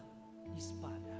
espalha. 0.55 1.17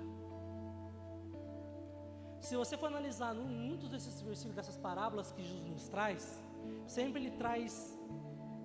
Se 2.41 2.55
você 2.55 2.77
for 2.77 2.87
analisar 2.87 3.33
muitos 3.33 3.89
desses 3.89 4.21
versículos, 4.21 4.55
dessas 4.55 4.77
parábolas 4.77 5.31
que 5.31 5.41
Jesus 5.41 5.67
nos 5.67 5.87
traz, 5.89 6.39
sempre 6.85 7.21
ele 7.21 7.31
traz 7.37 7.99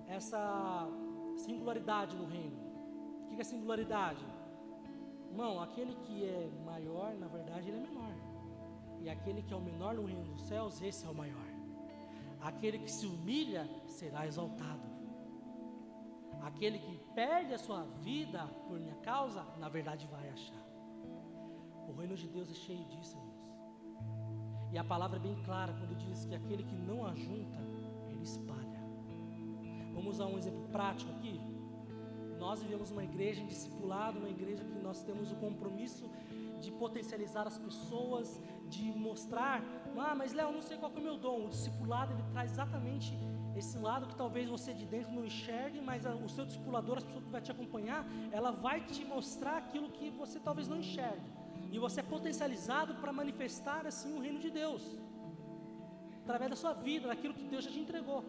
essa 0.07 0.87
singularidade 1.37 2.15
no 2.15 2.27
reino. 2.27 2.57
O 3.23 3.27
que 3.35 3.41
é 3.41 3.43
singularidade? 3.43 4.37
Irmão, 5.37 5.61
aquele 5.61 5.93
que 5.93 6.25
é 6.25 6.49
maior, 6.65 7.13
na 7.13 7.27
verdade, 7.27 7.69
ele 7.69 7.77
é 7.77 7.79
menor. 7.79 8.11
E 8.99 9.07
aquele 9.07 9.43
que 9.43 9.53
é 9.53 9.55
o 9.55 9.61
menor 9.61 9.93
no 9.93 10.03
reino 10.03 10.23
dos 10.23 10.41
céus, 10.41 10.81
esse 10.81 11.05
é 11.05 11.09
o 11.11 11.13
maior. 11.13 11.45
Aquele 12.41 12.79
que 12.79 12.91
se 12.91 13.05
humilha 13.05 13.69
será 13.85 14.25
exaltado. 14.25 14.81
Aquele 16.41 16.79
que 16.79 16.97
perde 17.13 17.53
a 17.53 17.59
sua 17.59 17.83
vida 18.01 18.47
por 18.67 18.79
minha 18.79 18.95
causa, 18.95 19.45
na 19.59 19.69
verdade 19.69 20.07
vai 20.07 20.27
achar. 20.27 20.65
O 21.87 21.93
reino 21.93 22.15
de 22.15 22.27
Deus 22.27 22.49
é 22.49 22.55
cheio 22.55 22.83
disso, 22.85 23.15
irmãos. 23.15 24.71
E 24.71 24.77
a 24.79 24.83
palavra 24.83 25.17
é 25.17 25.21
bem 25.21 25.35
clara 25.43 25.71
quando 25.71 25.95
diz 25.97 26.25
que 26.25 26.33
aquele 26.33 26.63
que 26.63 26.75
não 26.75 27.05
ajunta, 27.05 27.59
ele 28.09 28.23
espalha. 28.23 28.81
Vamos 29.93 30.15
usar 30.15 30.25
um 30.25 30.39
exemplo 30.39 30.67
prático 30.69 31.11
aqui. 31.11 31.39
Nós 32.37 32.61
vivemos 32.61 32.91
uma 32.91 33.03
igreja 33.03 33.41
em 33.41 33.47
discipulado, 33.47 34.19
uma 34.19 34.29
igreja 34.29 34.63
que 34.63 34.79
nós 34.79 35.03
temos 35.03 35.31
o 35.31 35.35
compromisso 35.35 36.09
de 36.59 36.71
potencializar 36.71 37.45
as 37.47 37.57
pessoas, 37.57 38.39
de 38.67 38.85
mostrar, 38.91 39.63
ah, 39.97 40.15
mas 40.15 40.33
Léo, 40.33 40.51
não 40.51 40.61
sei 40.61 40.77
qual 40.77 40.91
é 40.95 40.99
o 40.99 41.01
meu 41.01 41.17
dom. 41.17 41.45
O 41.45 41.49
discipulado 41.49 42.13
ele 42.13 42.23
traz 42.31 42.51
exatamente 42.51 43.13
esse 43.55 43.77
lado 43.77 44.07
que 44.07 44.15
talvez 44.15 44.47
você 44.47 44.73
de 44.73 44.85
dentro 44.85 45.11
não 45.11 45.25
enxergue, 45.25 45.81
mas 45.81 46.05
a, 46.05 46.13
o 46.13 46.29
seu 46.29 46.45
discipulador, 46.45 46.97
as 46.97 47.03
pessoas 47.03 47.25
que 47.25 47.31
vai 47.31 47.41
te 47.41 47.51
acompanhar, 47.51 48.05
ela 48.31 48.51
vai 48.51 48.81
te 48.81 49.03
mostrar 49.03 49.57
aquilo 49.57 49.89
que 49.89 50.09
você 50.11 50.39
talvez 50.39 50.67
não 50.67 50.77
enxergue. 50.77 51.29
E 51.71 51.79
você 51.79 51.99
é 51.99 52.03
potencializado 52.03 52.95
para 52.95 53.11
manifestar 53.11 53.85
assim 53.85 54.15
o 54.15 54.19
reino 54.19 54.39
de 54.39 54.49
Deus. 54.49 54.83
Através 56.23 56.49
da 56.51 56.55
sua 56.55 56.73
vida, 56.73 57.07
daquilo 57.07 57.33
que 57.33 57.43
Deus 57.43 57.63
já 57.65 57.71
te 57.71 57.79
entregou. 57.79 58.23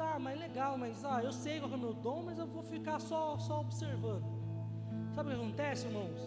Tá, 0.00 0.18
mas 0.18 0.40
legal, 0.40 0.78
mas 0.78 1.04
ah, 1.04 1.22
eu 1.22 1.30
sei 1.30 1.60
qual 1.60 1.70
é 1.70 1.74
o 1.74 1.78
meu 1.78 1.92
dom, 1.92 2.22
mas 2.22 2.38
eu 2.38 2.46
vou 2.46 2.62
ficar 2.62 2.98
só, 2.98 3.36
só 3.36 3.60
observando. 3.60 4.24
Sabe 5.14 5.28
o 5.28 5.32
que 5.34 5.38
acontece, 5.38 5.88
irmãos? 5.88 6.20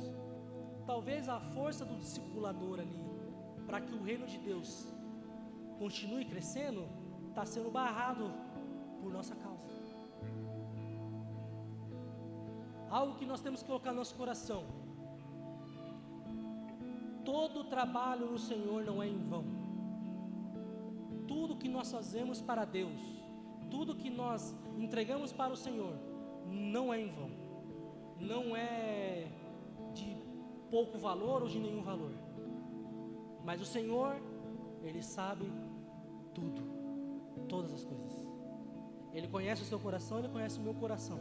Talvez 0.86 1.28
a 1.28 1.40
força 1.40 1.84
do 1.84 1.96
discipulador 1.98 2.80
ali, 2.80 3.04
para 3.66 3.82
que 3.82 3.92
o 3.96 4.04
reino 4.04 4.28
de 4.28 4.38
Deus 4.38 4.88
continue 5.80 6.24
crescendo, 6.24 6.88
está 7.30 7.48
sendo 7.48 7.72
barrado 7.72 8.32
por 9.02 9.12
nossa 9.12 9.36
causa. 9.36 9.74
Algo 12.92 13.16
que 13.16 13.26
nós 13.26 13.42
temos 13.42 13.62
que 13.62 13.68
colocar 13.68 13.90
no 13.90 13.98
nosso 13.98 14.14
coração. 14.14 14.66
Todo 17.26 17.64
trabalho 17.64 18.28
no 18.28 18.38
Senhor 18.38 18.86
não 18.86 19.02
é 19.02 19.08
em 19.08 19.18
vão. 19.18 19.46
Tudo 21.28 21.58
que 21.58 21.68
nós 21.68 21.92
fazemos 21.92 22.40
para 22.40 22.66
Deus, 22.66 23.23
tudo 23.74 23.96
que 23.96 24.12
nós 24.12 24.56
entregamos 24.78 25.34
para 25.34 25.52
o 25.52 25.58
Senhor, 25.58 25.96
não 26.46 26.94
é 26.94 27.02
em 27.02 27.10
vão. 27.10 27.32
Não 28.20 28.56
é 28.56 29.28
de 29.96 30.16
pouco 30.70 31.00
valor 31.00 31.42
ou 31.42 31.50
de 31.50 31.58
nenhum 31.58 31.82
valor. 31.82 32.12
Mas 33.44 33.60
o 33.60 33.66
Senhor, 33.66 34.16
Ele 34.84 35.02
sabe 35.02 35.52
tudo, 36.36 36.62
todas 37.50 37.74
as 37.74 37.84
coisas. 37.84 38.14
Ele 39.12 39.28
conhece 39.28 39.64
o 39.64 39.66
seu 39.66 39.80
coração, 39.80 40.20
Ele 40.20 40.30
conhece 40.30 40.60
o 40.60 40.62
meu 40.62 40.76
coração. 40.76 41.20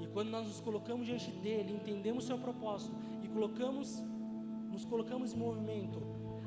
E 0.00 0.06
quando 0.06 0.30
nós 0.30 0.46
nos 0.46 0.58
colocamos 0.58 1.04
diante 1.06 1.30
dele, 1.30 1.74
entendemos 1.74 2.24
o 2.24 2.26
seu 2.28 2.38
propósito 2.38 2.96
e 3.22 3.28
colocamos, 3.28 4.02
nos 4.70 4.86
colocamos 4.86 5.34
em 5.34 5.36
movimento, 5.36 6.00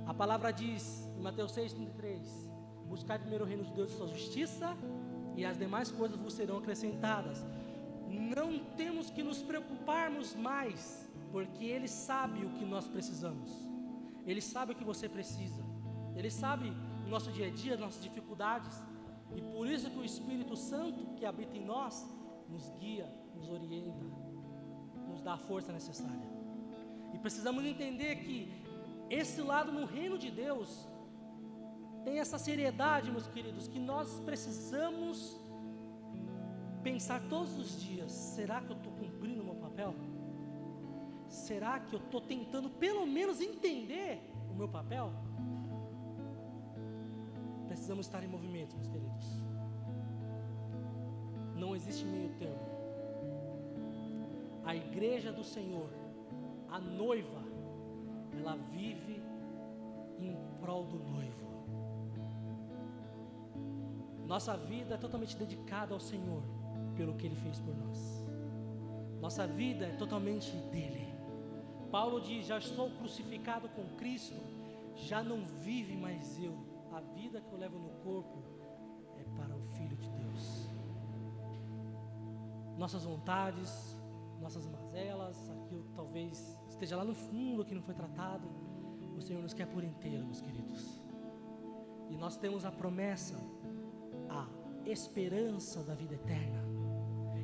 a 0.08 0.16
palavra 0.16 0.52
diz 0.52 1.08
em 1.16 1.22
Mateus 1.22 1.52
6,33: 1.52 2.55
Buscar 2.96 3.20
primeiro 3.20 3.44
o 3.44 3.48
reino 3.48 3.66
de 3.66 3.74
Deus 3.74 3.92
e 3.92 3.98
sua 3.98 4.08
justiça, 4.08 4.68
e 5.36 5.44
as 5.44 5.58
demais 5.58 5.92
coisas 5.92 6.18
vos 6.18 6.34
serão 6.34 6.58
acrescentadas. 6.60 7.46
Não 8.08 8.58
temos 8.78 9.10
que 9.10 9.22
nos 9.22 9.42
preocuparmos 9.42 10.34
mais, 10.34 11.06
porque 11.30 11.66
Ele 11.66 11.90
sabe 11.90 12.46
o 12.46 12.52
que 12.52 12.64
nós 12.64 12.88
precisamos, 12.88 13.52
Ele 14.26 14.40
sabe 14.40 14.72
o 14.72 14.76
que 14.76 14.86
você 14.86 15.10
precisa, 15.10 15.62
Ele 16.16 16.32
sabe 16.32 16.72
no 17.04 17.10
nosso 17.10 17.34
dia 17.34 17.48
a 17.48 17.50
dia, 17.50 17.76
nossas 17.76 18.02
dificuldades. 18.02 18.82
E 19.36 19.42
por 19.42 19.68
isso 19.68 19.92
que 19.92 20.00
o 20.00 20.06
Espírito 20.06 20.56
Santo 20.56 21.16
que 21.18 21.26
habita 21.26 21.58
em 21.58 21.66
nós 21.66 22.10
nos 22.48 22.70
guia, 22.80 23.08
nos 23.36 23.50
orienta, 23.50 24.06
nos 25.10 25.22
dá 25.22 25.34
a 25.34 25.38
força 25.38 25.74
necessária. 25.74 26.30
E 27.14 27.20
precisamos 27.20 27.66
entender 27.66 28.16
que 28.24 28.38
esse 29.10 29.42
lado 29.42 29.70
no 29.74 29.86
reino 29.86 30.18
de 30.18 30.32
Deus 30.32 30.88
tem 32.06 32.20
essa 32.20 32.38
seriedade, 32.38 33.12
meus 33.12 33.28
queridos, 33.28 33.68
que 33.68 33.80
nós 33.80 34.20
precisamos 34.22 35.38
pensar 36.82 37.20
todos 37.28 37.58
os 37.58 37.82
dias: 37.82 38.12
será 38.12 38.62
que 38.62 38.72
eu 38.72 38.78
estou 38.78 38.94
cumprindo 38.94 39.42
o 39.42 39.46
meu 39.46 39.56
papel? 39.56 39.94
Será 41.28 41.80
que 41.80 41.94
eu 41.96 42.00
estou 42.00 42.22
tentando 42.22 42.70
pelo 42.70 43.06
menos 43.06 43.42
entender 43.42 44.22
o 44.50 44.56
meu 44.56 44.70
papel? 44.70 45.12
precisamos 47.76 48.06
estar 48.06 48.24
em 48.24 48.28
movimento, 48.28 48.74
meus 48.78 48.88
queridos. 48.88 49.26
Não 51.56 51.76
existe 51.76 52.06
meio 52.06 52.30
termo. 52.40 52.66
A 54.64 54.76
igreja 54.76 55.32
do 55.32 55.44
Senhor, 55.44 55.90
a 56.70 56.80
noiva, 56.80 57.44
ela 58.40 58.56
vive 58.72 59.22
em 60.18 60.36
prol 60.62 60.86
do 60.86 60.98
noivo. 60.98 61.45
Nossa 64.26 64.58
vida 64.58 64.96
é 64.96 64.98
totalmente 64.98 65.38
dedicada 65.38 65.94
ao 65.94 66.00
Senhor 66.00 66.42
pelo 66.96 67.16
que 67.16 67.26
Ele 67.28 67.36
fez 67.36 67.60
por 67.60 67.76
nós. 67.76 68.26
Nossa 69.22 69.46
vida 69.48 69.86
é 69.86 69.96
totalmente 69.96 70.52
dele. 70.72 71.14
Paulo 71.92 72.20
diz: 72.20 72.46
Já 72.46 72.58
estou 72.58 72.90
crucificado 72.92 73.70
com 73.70 73.84
Cristo, 73.96 74.36
já 74.96 75.24
não 75.24 75.46
vive 75.46 75.96
mais 75.96 76.38
eu, 76.40 76.56
a 76.92 77.02
vida 77.02 77.42
que 77.42 77.52
eu 77.52 77.58
levo 77.58 77.78
no 77.78 77.90
corpo 78.04 78.44
é 79.18 79.24
para 79.38 79.56
o 79.56 79.62
Filho 79.76 79.98
de 79.98 80.10
Deus. 80.10 80.70
Nossas 82.78 83.06
vontades, 83.06 83.98
nossas 84.42 84.68
mazelas, 84.68 85.50
aquilo 85.50 85.84
que 85.84 85.94
talvez 85.94 86.60
esteja 86.68 86.98
lá 86.98 87.04
no 87.04 87.16
fundo 87.16 87.64
que 87.64 87.74
não 87.74 87.82
foi 87.82 87.94
tratado, 87.94 88.48
o 89.16 89.22
Senhor 89.22 89.42
nos 89.42 89.54
quer 89.54 89.68
por 89.68 89.84
inteiro, 89.84 90.26
meus 90.26 90.42
queridos. 90.42 91.02
E 92.10 92.18
nós 92.18 92.38
temos 92.38 92.66
a 92.66 92.72
promessa, 92.72 93.36
esperança 94.86 95.84
da 95.84 95.94
vida 95.94 96.16
eterna. 96.16 96.64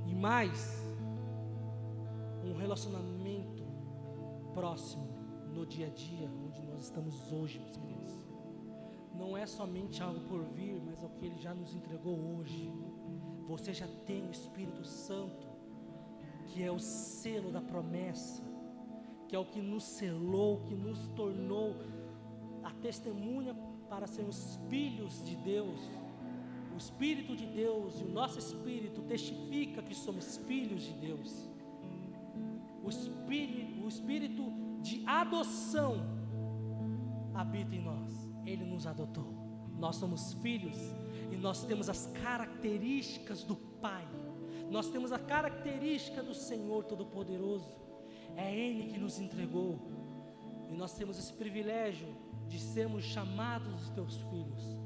E 0.08 0.14
mais, 0.14 0.82
um 2.44 2.54
relacionamento 2.54 3.64
próximo 4.54 5.10
no 5.54 5.66
dia 5.66 5.88
a 5.88 5.90
dia, 5.90 6.30
onde 6.46 6.62
nós 6.64 6.84
estamos 6.84 7.32
hoje, 7.32 7.60
meus 7.60 7.78
queridos 7.78 8.22
não 9.22 9.38
é 9.38 9.46
somente 9.46 10.02
algo 10.02 10.20
por 10.22 10.44
vir, 10.46 10.82
mas 10.84 11.04
é 11.04 11.06
o 11.06 11.10
que 11.10 11.28
Ele 11.28 11.38
já 11.38 11.54
nos 11.54 11.76
entregou 11.76 12.18
hoje. 12.36 12.74
Você 13.48 13.72
já 13.72 13.88
tem 14.06 14.26
o 14.28 14.32
Espírito 14.32 14.84
Santo, 14.84 15.48
que 16.48 16.64
é 16.64 16.72
o 16.72 16.80
selo 16.80 17.52
da 17.52 17.62
promessa, 17.62 18.42
que 19.28 19.36
é 19.36 19.40
o 19.40 19.46
que 19.46 19.62
nos 19.62 19.84
selou, 19.84 20.62
que 20.62 20.74
nos 20.74 21.08
tornou 21.10 21.76
a 22.64 22.72
testemunha 22.72 23.54
para 23.88 24.08
sermos 24.08 24.60
filhos 24.70 25.24
de 25.24 25.36
Deus. 25.36 25.80
Espírito 26.82 27.36
de 27.36 27.46
Deus 27.46 28.02
e 28.02 28.04
o 28.04 28.10
nosso 28.10 28.40
Espírito 28.40 29.04
testifica 29.04 29.84
que 29.84 29.94
somos 29.94 30.38
filhos 30.48 30.82
de 30.82 30.94
Deus. 30.94 31.48
O 32.84 32.90
Espírito, 32.90 33.84
o 33.84 33.88
Espírito 33.88 34.44
de 34.82 35.04
adoção 35.06 35.98
habita 37.36 37.76
em 37.76 37.84
nós. 37.84 38.12
Ele 38.46 38.66
nos 38.66 38.88
adotou. 38.88 39.32
Nós 39.78 39.98
somos 39.98 40.34
filhos 40.34 40.78
e 41.32 41.38
nós 41.38 41.64
temos 41.64 41.88
as 41.88 42.08
características 42.24 43.44
do 43.44 43.56
Pai. 43.56 44.08
Nós 44.72 44.90
temos 44.90 45.12
a 45.12 45.20
característica 45.20 46.24
do 46.24 46.34
Senhor 46.34 46.84
Todo-Poderoso. 46.86 47.70
É 48.36 48.56
Ele 48.56 48.92
que 48.92 49.00
nos 49.00 49.20
entregou. 49.20 49.80
E 50.68 50.74
nós 50.74 50.94
temos 50.94 51.20
esse 51.20 51.34
privilégio 51.34 52.08
de 52.48 52.60
sermos 52.60 53.04
chamados 53.04 53.84
os 53.84 53.90
teus 53.92 54.16
filhos. 54.32 54.81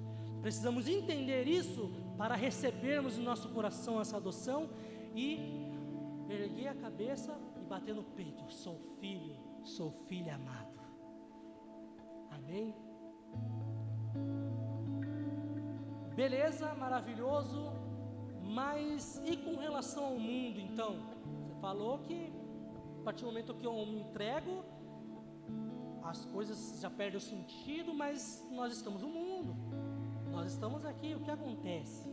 Precisamos 0.45 0.88
entender 0.88 1.47
isso 1.47 1.91
para 2.19 2.36
recebermos 2.36 3.17
em 3.17 3.23
nosso 3.23 3.49
coração 3.49 3.99
essa 3.99 4.17
adoção 4.17 4.69
e 5.15 5.39
erguer 6.29 6.67
a 6.67 6.75
cabeça 6.75 7.36
e 7.60 7.65
bater 7.65 7.95
no 7.95 8.03
peito: 8.03 8.47
sou 8.51 8.79
filho, 8.99 9.36
sou 9.63 9.91
filho 10.08 10.31
amado. 10.31 10.79
Amém? 12.29 12.75
Beleza, 16.13 16.75
maravilhoso, 16.75 17.73
mas 18.43 19.19
e 19.25 19.36
com 19.38 19.55
relação 19.55 20.05
ao 20.05 20.19
mundo 20.19 20.60
então? 20.60 21.10
Você 21.41 21.55
falou 21.60 21.97
que 21.97 22.31
a 22.99 23.03
partir 23.03 23.21
do 23.21 23.31
momento 23.31 23.55
que 23.55 23.65
eu 23.65 23.73
me 23.88 24.01
entrego, 24.01 24.63
as 26.03 26.23
coisas 26.25 26.79
já 26.79 26.89
perdem 26.91 27.17
o 27.17 27.21
sentido, 27.21 27.95
mas 27.95 28.45
nós 28.51 28.71
estamos 28.73 29.01
no 29.01 29.10
mundo, 29.10 29.55
nós 30.45 30.53
estamos 30.53 30.86
aqui, 30.86 31.15
o 31.15 31.19
que 31.21 31.31
acontece? 31.31 32.08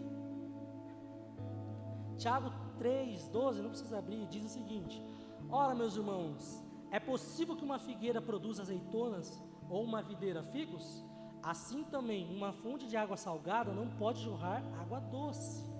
Tiago 2.16 2.50
3, 2.78 3.28
12, 3.28 3.60
não 3.60 3.68
precisa 3.68 3.98
abrir, 3.98 4.26
diz 4.26 4.46
o 4.46 4.48
seguinte: 4.48 5.04
Ora, 5.50 5.74
meus 5.74 5.96
irmãos, 5.96 6.64
é 6.90 6.98
possível 6.98 7.54
que 7.54 7.62
uma 7.62 7.78
figueira 7.78 8.22
produza 8.22 8.62
azeitonas 8.62 9.38
ou 9.68 9.84
uma 9.84 10.00
videira 10.02 10.42
figos? 10.44 11.04
Assim 11.42 11.84
também, 11.84 12.34
uma 12.34 12.54
fonte 12.54 12.86
de 12.86 12.96
água 12.96 13.18
salgada 13.18 13.70
não 13.70 13.86
pode 13.98 14.22
jorrar 14.22 14.62
água 14.80 14.98
doce. 14.98 15.70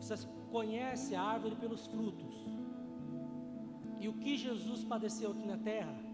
Você 0.00 0.16
conhece 0.50 1.14
a 1.14 1.22
árvore 1.22 1.54
pelos 1.54 1.86
frutos. 1.86 2.34
E 4.00 4.08
o 4.08 4.14
que 4.14 4.36
Jesus 4.36 4.82
padeceu 4.82 5.30
aqui 5.30 5.46
na 5.46 5.58
terra? 5.58 6.07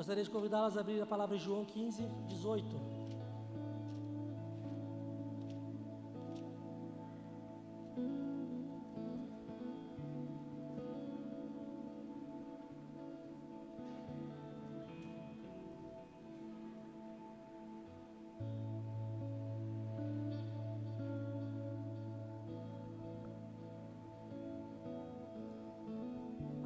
Gostaria 0.00 0.24
de 0.24 0.30
convidá-las 0.30 0.78
a 0.78 0.80
abrir 0.80 0.98
a 1.02 1.04
palavra 1.04 1.36
de 1.36 1.44
João 1.44 1.62
15, 1.62 2.08
18. 2.26 3.00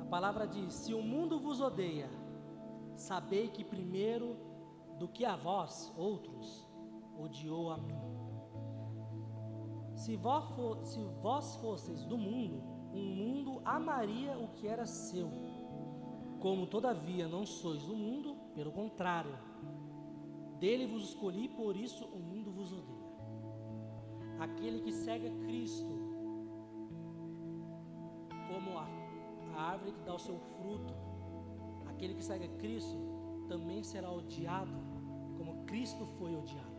palavra 0.08 0.46
diz: 0.46 0.72
Se 0.74 0.94
o 0.94 1.02
mundo 1.02 1.40
vos 1.40 1.60
odeia, 1.60 2.08
sabei 3.04 3.48
que 3.48 3.62
primeiro 3.62 4.36
do 4.98 5.06
que 5.06 5.24
a 5.24 5.36
vós, 5.36 5.92
outros, 5.96 6.66
odiou 7.18 7.70
a 7.70 7.76
mim. 7.76 8.00
Se 9.94 10.16
vós, 10.16 10.44
for, 10.54 10.84
se 10.84 11.02
vós 11.22 11.56
fosseis 11.56 12.04
do 12.04 12.16
mundo, 12.16 12.62
o 12.92 12.96
um 12.96 13.14
mundo 13.14 13.62
amaria 13.64 14.36
o 14.38 14.48
que 14.48 14.66
era 14.66 14.86
seu. 14.86 15.30
Como 16.40 16.66
todavia 16.66 17.28
não 17.28 17.44
sois 17.46 17.82
do 17.84 17.94
mundo, 17.94 18.36
pelo 18.54 18.72
contrário, 18.72 19.36
dele 20.58 20.86
vos 20.86 21.10
escolhi, 21.10 21.48
por 21.48 21.76
isso 21.76 22.04
o 22.06 22.18
mundo 22.18 22.50
vos 22.50 22.72
odeia. 22.72 23.04
Aquele 24.40 24.80
que 24.80 24.92
segue 24.92 25.28
a 25.28 25.34
Cristo, 25.44 25.92
como 28.48 28.78
a 28.78 29.04
a 29.56 29.62
árvore 29.70 29.92
que 29.92 30.00
dá 30.00 30.14
o 30.14 30.18
seu 30.18 30.38
fruto, 30.38 30.94
aquele 32.04 32.14
que 32.14 32.24
segue 32.24 32.44
a 32.44 32.48
Cristo, 32.58 32.98
também 33.48 33.82
será 33.82 34.10
odiado, 34.12 34.72
como 35.38 35.64
Cristo 35.64 36.04
foi 36.18 36.36
odiado. 36.36 36.74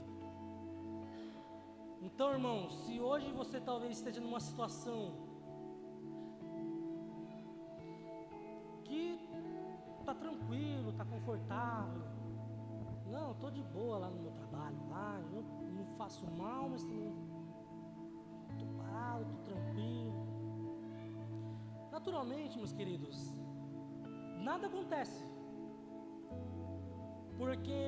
Então, 2.00 2.32
irmão, 2.32 2.70
se 2.70 3.00
hoje 3.00 3.32
você 3.32 3.60
talvez 3.60 3.98
esteja 3.98 4.22
numa 4.22 4.40
situação 4.40 5.14
que 8.84 9.20
está 10.00 10.14
tranquilo, 10.14 10.92
está 10.92 11.04
confortável, 11.04 12.04
não, 13.08 13.32
estou 13.32 13.50
de 13.50 13.64
boa 13.64 13.98
lá 13.98 14.10
no 14.12 14.22
meu 14.22 14.32
trabalho, 14.32 14.78
lá, 14.90 15.20
eu 15.34 15.44
não 15.74 15.86
faço 15.98 16.24
mal, 16.38 16.70
mas 16.70 16.84
estou 16.84 18.68
parado, 18.78 19.24
estou 19.24 19.56
tranquilo. 19.56 20.14
Naturalmente, 21.92 22.58
meus 22.58 22.72
queridos, 22.72 23.34
nada 24.50 24.68
acontece. 24.68 25.24
Porque 27.38 27.82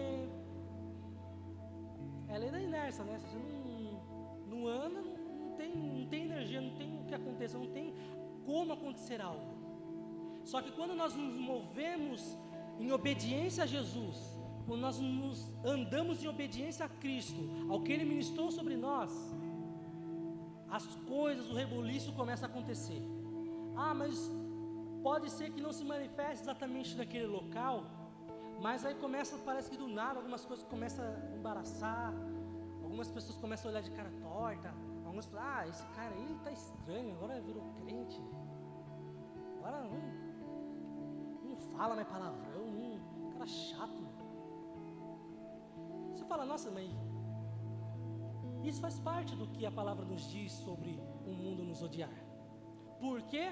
é 2.27 2.37
lei 2.37 2.51
da 2.55 2.61
inércia, 2.69 3.03
né? 3.03 3.17
Você 3.19 3.37
não, 3.37 4.01
não 4.51 4.67
anda, 4.67 4.99
não 5.01 5.55
tem, 5.55 5.75
não 5.75 6.07
tem 6.07 6.23
energia, 6.29 6.59
não 6.59 6.73
tem 6.79 6.99
o 6.99 7.05
que 7.05 7.15
aconteça, 7.15 7.57
não 7.57 7.71
tem 7.77 7.93
como 8.45 8.73
acontecer 8.73 9.21
algo. 9.21 9.55
Só 10.43 10.61
que 10.61 10.71
quando 10.71 10.95
nós 10.95 11.13
nos 11.15 11.35
movemos 11.35 12.37
em 12.79 12.91
obediência 12.91 13.63
a 13.63 13.67
Jesus, 13.67 14.17
quando 14.65 14.81
nós 14.81 14.99
nos 14.99 15.53
andamos 15.63 16.23
em 16.23 16.27
obediência 16.27 16.85
a 16.85 16.89
Cristo, 16.89 17.41
ao 17.69 17.81
que 17.81 17.91
Ele 17.91 18.05
ministrou 18.05 18.49
sobre 18.51 18.75
nós, 18.75 19.11
as 20.69 20.85
coisas, 21.07 21.49
o 21.49 21.53
rebuliço 21.53 22.11
começa 22.13 22.45
a 22.45 22.49
acontecer. 22.49 23.01
Ah, 23.75 23.93
mas 23.93 24.29
pode 25.03 25.29
ser 25.29 25.51
que 25.51 25.61
não 25.61 25.71
se 25.71 25.83
manifeste 25.83 26.43
exatamente 26.43 26.95
naquele 26.95 27.27
local, 27.27 27.83
mas 28.61 28.85
aí 28.85 28.95
começa, 28.95 29.37
parece 29.45 29.69
que 29.69 29.77
do 29.77 29.87
nada, 29.87 30.19
algumas 30.19 30.43
coisas 30.45 30.65
começam 30.65 31.05
a 31.05 31.35
embaraçar, 31.35 32.13
algumas 32.83 33.09
pessoas 33.09 33.37
começam 33.37 33.69
a 33.69 33.71
olhar 33.71 33.81
de 33.81 33.91
cara 33.91 34.11
torta, 34.21 34.73
alguns 35.05 35.25
falam, 35.25 35.45
ah, 35.45 35.67
esse 35.67 35.85
cara 35.87 36.13
aí 36.15 36.33
está 36.33 36.51
estranho, 36.51 37.15
agora 37.15 37.41
virou 37.41 37.63
crente, 37.75 38.21
agora 39.57 39.83
não, 39.83 41.49
não 41.49 41.57
fala 41.77 41.95
mais 41.95 42.07
palavrão, 42.07 42.65
não, 42.67 43.31
cara 43.31 43.47
chato. 43.47 44.07
Você 46.13 46.25
fala, 46.25 46.45
nossa, 46.45 46.71
mas 46.71 46.91
isso 48.63 48.81
faz 48.81 48.99
parte 48.99 49.35
do 49.35 49.47
que 49.47 49.65
a 49.65 49.71
palavra 49.71 50.05
nos 50.05 50.29
diz 50.29 50.51
sobre 50.51 50.99
o 51.25 51.31
mundo 51.31 51.63
nos 51.63 51.81
odiar. 51.81 52.11
Por 52.99 53.21
quê? 53.23 53.51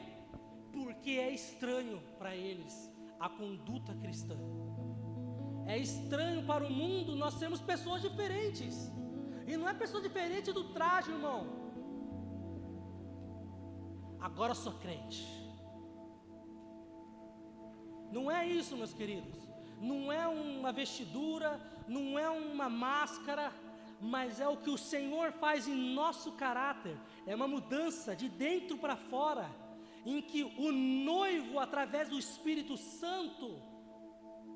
Porque 0.77 1.11
é 1.11 1.29
estranho 1.31 1.97
para 2.19 2.35
eles 2.35 2.75
a 3.19 3.29
conduta 3.29 3.93
cristã. 4.03 4.37
É 5.65 5.77
estranho 5.77 6.45
para 6.45 6.65
o 6.65 6.71
mundo 6.81 7.15
nós 7.15 7.35
sermos 7.35 7.61
pessoas 7.71 8.01
diferentes. 8.01 8.91
E 9.47 9.55
não 9.57 9.69
é 9.69 9.73
pessoa 9.73 10.01
diferente 10.07 10.51
do 10.51 10.63
traje, 10.73 11.11
irmão. 11.11 11.41
Agora 14.19 14.53
sou 14.53 14.73
crente. 14.73 15.23
Não 18.11 18.29
é 18.29 18.47
isso, 18.47 18.77
meus 18.81 18.93
queridos. 18.93 19.39
Não 19.79 20.11
é 20.11 20.27
uma 20.27 20.71
vestidura, 20.71 21.59
não 21.87 22.17
é 22.17 22.29
uma 22.29 22.69
máscara, 22.69 23.51
mas 23.99 24.39
é 24.39 24.47
o 24.47 24.57
que 24.57 24.69
o 24.69 24.77
Senhor 24.77 25.31
faz 25.33 25.67
em 25.67 25.93
nosso 25.93 26.31
caráter, 26.33 26.97
é 27.25 27.35
uma 27.35 27.47
mudança 27.47 28.15
de 28.15 28.27
dentro 28.29 28.77
para 28.77 28.95
fora, 28.95 29.49
em 30.05 30.21
que 30.21 30.43
o 30.43 30.71
noivo, 30.71 31.59
através 31.59 32.07
do 32.07 32.17
Espírito 32.17 32.77
Santo, 32.77 33.47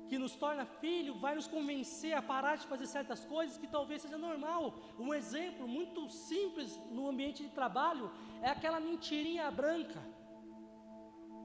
que 0.08 0.18
nos 0.18 0.34
torna 0.34 0.64
filho, 0.64 1.18
vai 1.24 1.34
nos 1.34 1.46
convencer 1.46 2.14
a 2.14 2.22
parar 2.22 2.56
de 2.56 2.66
fazer 2.66 2.86
certas 2.86 3.24
coisas 3.24 3.58
que 3.58 3.66
talvez 3.66 4.02
seja 4.02 4.18
normal. 4.18 4.74
Um 4.98 5.12
exemplo 5.14 5.66
muito 5.66 6.08
simples 6.08 6.80
no 6.90 7.08
ambiente 7.08 7.42
de 7.42 7.50
trabalho 7.50 8.10
é 8.42 8.50
aquela 8.50 8.80
mentirinha 8.80 9.50
branca. 9.50 10.00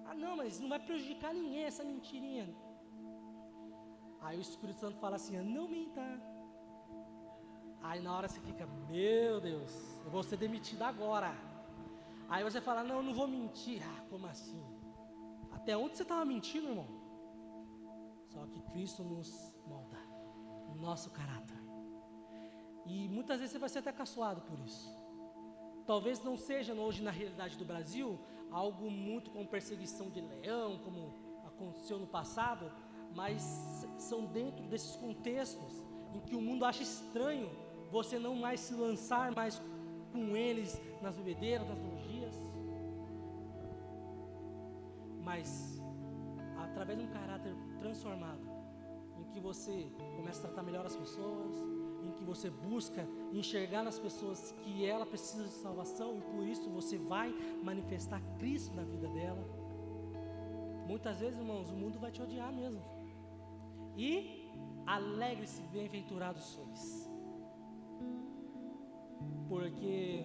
Ah, 0.08 0.16
não, 0.16 0.36
mas 0.38 0.60
não 0.60 0.70
vai 0.70 0.80
prejudicar 0.80 1.34
ninguém 1.34 1.64
essa 1.64 1.84
mentirinha. 1.84 2.48
Aí 4.22 4.38
o 4.38 4.42
Espírito 4.42 4.80
Santo 4.80 4.98
fala 5.00 5.16
assim: 5.16 5.38
não 5.42 5.68
minta. 5.68 6.02
Aí 7.84 8.00
na 8.02 8.16
hora 8.16 8.28
você 8.28 8.40
fica, 8.40 8.66
meu 8.90 9.40
Deus, 9.40 9.72
eu 10.04 10.10
vou 10.10 10.24
ser 10.24 10.38
demitido 10.38 10.82
agora. 10.82 11.55
Aí 12.30 12.44
você 12.44 12.60
fala, 12.60 12.84
não, 12.84 12.98
eu 12.98 13.04
não 13.04 13.14
vou 13.14 13.28
mentir. 13.28 13.82
Ah, 13.84 14.02
como 14.10 14.26
assim? 14.28 14.62
Até 15.52 15.76
onde 15.78 15.96
você 15.96 16.04
estava 16.04 16.26
mentindo, 16.26 16.68
irmão? 16.68 16.88
Só 18.28 18.46
que 18.48 18.62
Cristo 18.72 19.04
nos 19.04 19.56
molda, 19.66 19.98
nosso 20.76 21.10
caráter. 21.12 21.58
E 22.86 23.08
muitas 23.10 23.40
vezes 23.40 23.54
você 23.54 23.60
vai 23.60 23.70
ser 23.70 23.80
até 23.80 23.92
caçoado 23.92 24.42
por 24.42 24.60
isso. 24.60 24.90
talvez 25.86 26.24
não 26.24 26.38
seja 26.38 26.74
hoje 26.74 27.02
na 27.04 27.12
realidade 27.12 27.58
do 27.58 27.66
Brasil 27.66 28.20
algo 28.52 28.90
muito 28.90 29.32
como 29.32 29.48
perseguição 29.48 30.10
de 30.10 30.22
leão, 30.22 30.80
como 30.80 31.14
aconteceu 31.46 31.98
no 32.00 32.08
passado, 32.08 32.72
mas 33.14 33.86
são 33.98 34.26
dentro 34.26 34.64
desses 34.66 34.96
contextos 34.96 35.84
em 36.14 36.20
que 36.20 36.36
o 36.36 36.42
mundo 36.42 36.66
acha 36.66 36.84
estranho 36.84 37.50
você 37.92 38.18
não 38.18 38.36
mais 38.36 38.60
se 38.60 38.74
lançar 38.74 39.32
mais 39.34 39.62
com 40.12 40.36
eles 40.36 40.80
nas 41.02 41.16
bebedeiras, 41.16 41.68
nas 41.68 41.78
mas 45.36 45.82
através 46.58 46.98
de 46.98 47.06
um 47.06 47.10
caráter 47.10 47.54
transformado, 47.80 48.40
em 49.20 49.24
que 49.32 49.40
você 49.40 49.92
começa 50.16 50.40
a 50.40 50.42
tratar 50.44 50.64
melhor 50.64 50.86
as 50.86 50.96
pessoas, 50.96 51.54
em 52.02 52.12
que 52.14 52.24
você 52.24 52.50
busca 52.50 53.06
enxergar 53.34 53.84
nas 53.84 54.00
pessoas 54.00 54.54
que 54.64 54.86
ela 54.86 55.06
precisa 55.06 55.44
de 55.44 55.56
salvação 55.66 56.18
e 56.18 56.22
por 56.22 56.46
isso 56.48 56.70
você 56.70 56.98
vai 56.98 57.34
manifestar 57.62 58.22
Cristo 58.38 58.74
na 58.76 58.84
vida 58.84 59.10
dela. 59.10 59.44
Muitas 60.88 61.20
vezes, 61.20 61.38
irmãos, 61.38 61.70
o 61.70 61.76
mundo 61.76 62.00
vai 62.00 62.12
te 62.12 62.22
odiar 62.22 62.54
mesmo. 62.54 62.82
E 63.98 64.50
alegre-se, 64.86 65.62
bem-aventurados 65.64 66.44
sois. 66.44 67.10
Porque 69.50 70.24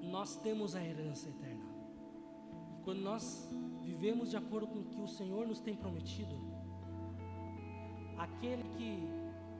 nós 0.00 0.36
temos 0.36 0.76
a 0.76 0.84
herança 0.84 1.28
eterna. 1.28 1.70
E 2.78 2.82
quando 2.82 3.00
nós 3.00 3.48
vivemos 3.90 4.30
de 4.30 4.36
acordo 4.36 4.68
com 4.68 4.78
o 4.80 4.84
que 4.84 5.00
o 5.00 5.08
Senhor 5.08 5.46
nos 5.46 5.60
tem 5.60 5.74
prometido, 5.74 6.34
aquele 8.16 8.62
que 8.76 8.90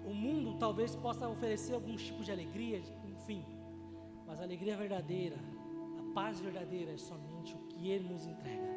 o 0.07 0.15
mundo 0.15 0.57
talvez 0.59 0.95
possa 0.95 1.29
oferecer 1.29 1.75
algum 1.75 1.97
tipo 1.97 2.23
de 2.23 2.31
alegria, 2.31 2.81
enfim, 3.09 3.45
mas 4.27 4.41
a 4.41 4.45
alegria 4.45 4.77
verdadeira, 4.77 5.37
a 5.99 6.15
paz 6.15 6.41
verdadeira 6.41 6.93
é 6.93 6.97
somente 6.97 7.55
o 7.55 7.59
que 7.69 7.91
Ele 7.91 8.09
nos 8.09 8.25
entrega. 8.25 8.71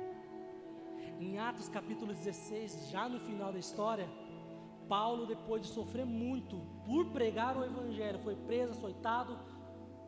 Em 1.20 1.38
Atos 1.38 1.70
capítulo 1.70 2.14
16, 2.14 2.90
já 2.90 3.08
no 3.08 3.20
final 3.20 3.54
da 3.54 3.60
história, 3.60 4.10
Paulo, 4.90 5.28
depois 5.28 5.62
de 5.62 5.68
sofrer 5.68 6.06
muito 6.06 6.58
por 6.86 7.12
pregar 7.12 7.56
o 7.58 7.64
Evangelho, 7.64 8.20
foi 8.20 8.36
preso, 8.36 8.72
açoitado, 8.72 9.38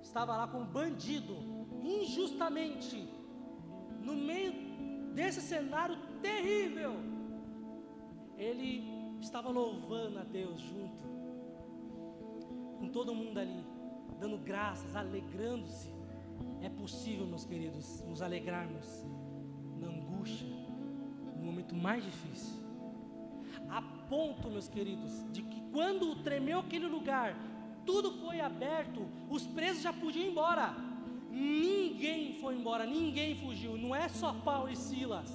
estava 0.02 0.36
lá 0.36 0.48
como 0.48 0.66
bandido, 0.66 1.36
injustamente, 1.84 3.08
desse 5.16 5.42
cenário 5.42 5.98
terrível. 6.22 6.94
Ele 8.38 8.84
estava 9.22 9.50
louvando 9.50 10.20
a 10.20 10.24
Deus 10.24 10.60
junto 10.60 11.04
com 12.78 12.90
todo 12.90 13.16
mundo 13.16 13.40
ali, 13.40 13.66
dando 14.20 14.38
graças, 14.38 14.96
alegrando-se. 14.96 15.90
É 16.62 16.70
possível, 16.70 17.26
meus 17.26 17.46
queridos, 17.46 18.02
nos 18.02 18.22
alegrarmos 18.22 19.06
na 19.80 19.88
angústia, 19.88 20.48
no 21.38 21.46
momento 21.46 21.74
mais 21.74 22.04
difícil. 22.04 22.62
A 23.70 23.82
ponto, 23.82 24.50
meus 24.50 24.68
queridos, 24.68 25.26
de 25.32 25.42
que 25.42 25.62
quando 25.72 26.22
tremeu 26.22 26.60
aquele 26.60 26.88
lugar, 26.88 27.36
tudo 27.86 28.20
foi 28.20 28.42
aberto, 28.42 29.08
os 29.30 29.48
presos 29.48 29.82
já 29.82 29.94
podiam 29.94 30.26
ir 30.26 30.32
embora. 30.32 30.76
Ninguém 31.36 32.40
foi 32.40 32.56
embora, 32.56 32.86
ninguém 32.86 33.36
fugiu, 33.36 33.78
não 33.78 33.94
é 33.94 34.08
só 34.08 34.32
Paulo 34.32 34.70
e 34.70 34.76
Silas. 34.78 35.30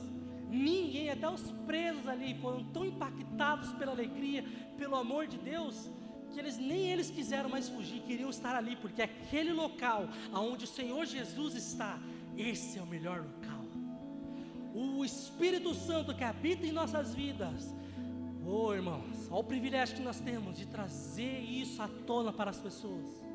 Ninguém, 0.48 1.10
até 1.10 1.28
os 1.28 1.52
presos 1.66 2.08
ali, 2.08 2.34
foram 2.40 2.64
tão 2.64 2.86
impactados 2.86 3.70
pela 3.74 3.92
alegria, 3.92 4.42
pelo 4.78 4.96
amor 4.96 5.26
de 5.26 5.36
Deus, 5.36 5.90
que 6.32 6.40
eles 6.40 6.56
nem 6.56 6.90
eles 6.90 7.10
quiseram 7.10 7.50
mais 7.50 7.68
fugir, 7.68 8.00
queriam 8.00 8.30
estar 8.30 8.56
ali, 8.56 8.76
porque 8.76 9.02
aquele 9.02 9.52
local 9.52 10.08
aonde 10.32 10.64
o 10.64 10.68
Senhor 10.68 11.04
Jesus 11.04 11.54
está, 11.54 12.00
esse 12.34 12.78
é 12.78 12.82
o 12.82 12.86
melhor 12.86 13.18
local. 13.18 13.60
O 14.74 15.04
Espírito 15.04 15.74
Santo 15.74 16.14
que 16.14 16.24
habita 16.24 16.66
em 16.66 16.72
nossas 16.72 17.14
vidas, 17.14 17.74
oh 18.46 18.72
irmãos, 18.72 19.28
olha 19.30 19.40
o 19.40 19.44
privilégio 19.44 19.96
que 19.96 20.02
nós 20.02 20.18
temos 20.18 20.56
de 20.56 20.66
trazer 20.66 21.40
isso 21.40 21.82
à 21.82 21.88
tona 22.06 22.32
para 22.32 22.50
as 22.50 22.58
pessoas. 22.58 23.29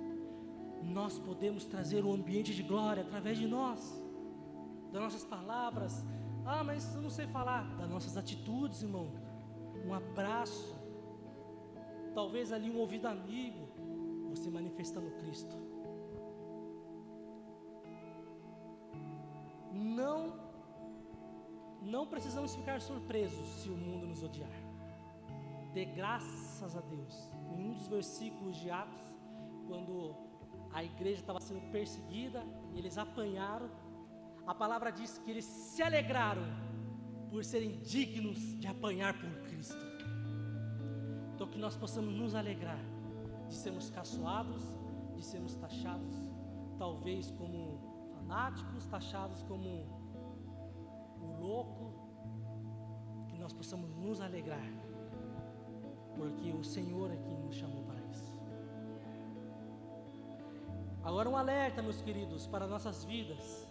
Nós 0.86 1.18
podemos 1.20 1.66
trazer 1.66 2.06
um 2.06 2.14
ambiente 2.14 2.54
de 2.54 2.64
glória 2.64 3.04
através 3.04 3.38
de 3.38 3.48
nós, 3.48 3.80
das 4.92 5.02
nossas 5.02 5.26
palavras, 5.26 6.06
ah, 6.46 6.64
mas 6.64 6.94
eu 6.94 7.02
não 7.02 7.10
sei 7.10 7.26
falar. 7.26 7.64
Das 7.76 7.90
nossas 7.90 8.16
atitudes, 8.16 8.84
irmão. 8.84 9.12
Um 9.84 9.94
abraço. 9.94 10.76
Talvez 12.14 12.54
ali 12.54 12.70
um 12.70 12.78
ouvido 12.78 13.08
amigo. 13.08 13.68
Você 14.30 14.50
manifestando 14.52 15.10
Cristo. 15.22 15.56
Não, 19.74 20.40
não 21.82 22.06
precisamos 22.06 22.56
ficar 22.56 22.80
surpresos 22.80 23.48
se 23.62 23.70
o 23.70 23.76
mundo 23.76 24.06
nos 24.06 24.22
odiar. 24.22 24.50
Dê 25.74 25.86
graças 25.86 26.76
a 26.76 26.82
Deus. 26.82 27.30
Em 27.52 27.70
um 27.70 27.74
dos 27.74 27.88
versículos 27.88 28.56
de 28.56 28.70
Atos, 28.70 29.02
quando 29.68 30.16
a 30.76 30.84
igreja 30.84 31.22
estava 31.22 31.40
sendo 31.40 31.62
perseguida, 31.72 32.44
eles 32.76 32.98
apanharam 32.98 33.70
a 34.48 34.54
palavra 34.54 34.92
diz 34.92 35.18
que 35.18 35.32
eles 35.32 35.46
se 35.46 35.82
alegraram 35.82 36.44
por 37.32 37.44
serem 37.44 37.80
dignos 37.80 38.60
de 38.60 38.68
apanhar 38.68 39.20
por 39.20 39.30
Cristo. 39.50 39.84
Então 41.34 41.48
que 41.48 41.58
nós 41.58 41.76
possamos 41.76 42.14
nos 42.14 42.36
alegrar 42.36 42.80
de 43.48 43.56
sermos 43.56 43.90
caçoados, 43.90 44.62
de 45.16 45.24
sermos 45.24 45.56
taxados, 45.56 46.16
talvez 46.78 47.32
como 47.32 47.80
fanáticos, 48.14 48.86
taxados 48.86 49.42
como 49.44 49.88
o 51.20 51.42
louco, 51.42 51.94
que 53.28 53.38
nós 53.40 53.52
possamos 53.52 53.90
nos 53.96 54.22
alegrar, 54.22 54.70
porque 56.16 56.52
o 56.52 56.64
Senhor 56.64 57.12
é 57.12 57.18
quem 57.18 57.36
nos 57.40 57.56
chamou 57.56 57.84
para 57.84 58.05
Agora 61.06 61.30
um 61.30 61.38
alerta, 61.38 61.84
meus 61.84 62.02
queridos, 62.02 62.48
para 62.48 62.66
nossas 62.66 63.06
vidas 63.06 63.68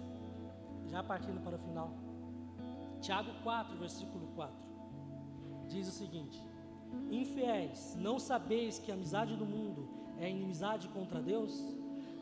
já 0.87 1.03
partindo 1.03 1.41
para 1.43 1.57
o 1.57 1.59
final. 1.59 1.91
Tiago 3.01 3.33
4, 3.43 3.77
versículo 3.77 4.29
4. 4.37 4.55
Diz 5.67 5.89
o 5.89 5.91
seguinte: 5.91 6.41
Infiéis, 7.11 7.97
não 7.97 8.21
sabeis 8.21 8.79
que 8.79 8.93
a 8.93 8.95
amizade 8.95 9.35
do 9.35 9.45
mundo 9.45 9.89
é 10.21 10.31
inimizade 10.31 10.87
contra 10.89 11.21
Deus? 11.21 11.53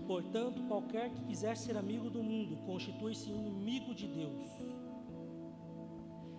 Portanto, 0.07 0.63
qualquer 0.67 1.11
que 1.11 1.23
quiser 1.27 1.59
ser 1.59 1.77
amigo 1.77 2.09
do 2.09 2.23
mundo 2.23 2.57
constitui-se 2.65 3.29
inimigo 3.31 3.95
de 3.95 4.09
Deus. 4.09 4.43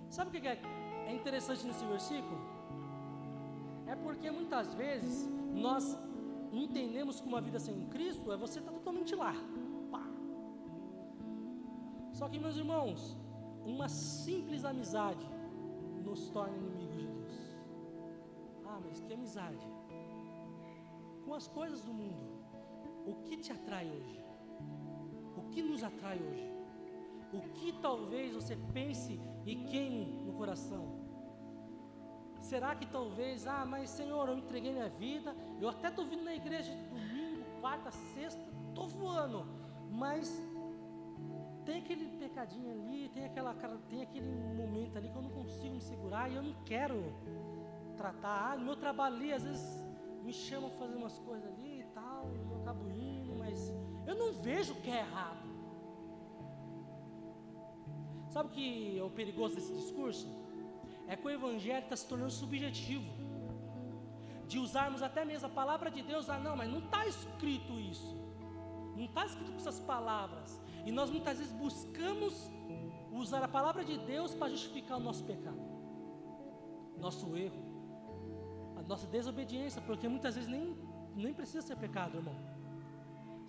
Sabe 0.09 0.35
o 0.35 0.41
que 0.41 0.47
é, 0.47 0.59
é 1.05 1.13
interessante 1.13 1.63
nesse 1.63 1.85
versículo? 1.85 2.41
É 3.85 3.95
porque 3.95 4.31
muitas 4.31 4.73
vezes 4.73 5.29
nós 5.53 5.95
entendemos 6.61 7.19
que 7.19 7.27
uma 7.27 7.41
vida 7.41 7.59
sem 7.59 7.87
Cristo 7.87 8.31
é 8.31 8.37
você 8.37 8.59
estar 8.59 8.71
tá 8.71 8.77
totalmente 8.77 9.15
lá. 9.15 9.33
Só 12.13 12.29
que, 12.29 12.39
meus 12.39 12.55
irmãos, 12.55 13.17
uma 13.65 13.89
simples 13.89 14.63
amizade 14.63 15.27
nos 16.03 16.29
torna 16.29 16.55
inimigos 16.55 17.01
de 17.01 17.07
Deus. 17.07 17.33
Ah, 18.65 18.79
mas 18.85 19.01
que 19.01 19.13
amizade? 19.13 19.65
Com 21.25 21.33
as 21.33 21.47
coisas 21.47 21.83
do 21.83 21.93
mundo. 21.93 22.23
O 23.05 23.15
que 23.25 23.35
te 23.37 23.51
atrai 23.51 23.89
hoje? 23.89 24.23
O 25.35 25.49
que 25.49 25.61
nos 25.61 25.83
atrai 25.83 26.17
hoje? 26.17 26.49
O 27.33 27.41
que 27.55 27.73
talvez 27.81 28.35
você 28.35 28.55
pense 28.71 29.19
e 29.45 29.55
queime 29.55 30.05
no 30.23 30.33
coração? 30.33 31.03
Será 32.39 32.75
que 32.75 32.85
talvez, 32.85 33.47
ah, 33.47 33.65
mas 33.65 33.89
Senhor, 33.89 34.29
eu 34.29 34.37
entreguei 34.37 34.71
minha 34.71 34.89
vida, 34.89 35.35
eu 35.63 35.69
até 35.69 35.87
estou 35.87 36.05
vindo 36.05 36.23
na 36.23 36.35
igreja 36.35 36.73
domingo, 36.89 37.45
quarta, 37.61 37.89
sexta, 37.91 38.41
estou 38.67 38.87
voando, 38.89 39.45
mas 39.89 40.41
tem 41.65 41.77
aquele 41.77 42.05
pecadinho 42.17 42.69
ali, 42.71 43.09
tem, 43.13 43.23
aquela, 43.25 43.53
tem 43.89 44.01
aquele 44.01 44.29
momento 44.29 44.97
ali 44.97 45.07
que 45.07 45.15
eu 45.15 45.21
não 45.21 45.29
consigo 45.29 45.75
me 45.75 45.81
segurar 45.81 46.29
e 46.29 46.35
eu 46.35 46.43
não 46.43 46.53
quero 46.65 47.01
tratar. 47.95 48.51
Ah, 48.51 48.57
no 48.57 48.65
meu 48.65 48.75
trabalho 48.75 49.15
ali, 49.15 49.31
às 49.31 49.43
vezes 49.43 49.83
me 50.21 50.33
chamam 50.33 50.69
para 50.69 50.79
fazer 50.79 50.95
umas 50.95 51.17
coisas 51.19 51.47
ali 51.47 51.79
e 51.79 51.85
tal, 51.93 52.29
e 52.33 52.51
eu 52.51 52.61
acabo 52.61 52.89
indo, 52.89 53.33
mas 53.37 53.73
eu 54.05 54.15
não 54.15 54.33
vejo 54.33 54.73
o 54.73 54.81
que 54.81 54.91
é 54.91 54.99
errado. 54.99 55.47
Sabe 58.31 58.49
o 58.49 58.51
que 58.51 58.99
é 58.99 59.03
o 59.03 59.09
perigoso 59.09 59.55
desse 59.55 59.71
discurso? 59.71 60.27
É 61.07 61.15
que 61.15 61.25
o 61.25 61.29
Evangelho 61.29 61.83
está 61.83 61.95
se 61.95 62.05
tornando 62.05 62.31
subjetivo. 62.31 63.23
De 64.53 64.59
usarmos 64.65 65.01
até 65.07 65.21
mesmo 65.29 65.47
a 65.47 65.53
palavra 65.61 65.89
de 65.95 66.01
Deus, 66.11 66.25
ah 66.33 66.39
não, 66.45 66.55
mas 66.59 66.69
não 66.73 66.81
está 66.85 67.01
escrito 67.13 67.73
isso. 67.91 68.13
Não 68.97 69.05
está 69.09 69.21
escrito 69.29 69.51
com 69.53 69.61
essas 69.63 69.79
palavras. 69.93 70.49
E 70.87 70.91
nós 70.97 71.09
muitas 71.15 71.35
vezes 71.39 71.53
buscamos 71.65 72.33
usar 73.21 73.41
a 73.43 73.47
palavra 73.47 73.83
de 73.89 73.97
Deus 74.11 74.35
para 74.39 74.49
justificar 74.55 74.97
o 74.97 75.03
nosso 75.07 75.23
pecado, 75.31 75.63
nosso 77.05 77.25
erro, 77.45 77.63
a 78.79 78.83
nossa 78.91 79.07
desobediência, 79.07 79.81
porque 79.87 80.07
muitas 80.07 80.35
vezes 80.35 80.49
nem, 80.55 80.65
nem 81.15 81.33
precisa 81.33 81.63
ser 81.69 81.77
pecado, 81.85 82.17
irmão. 82.17 82.35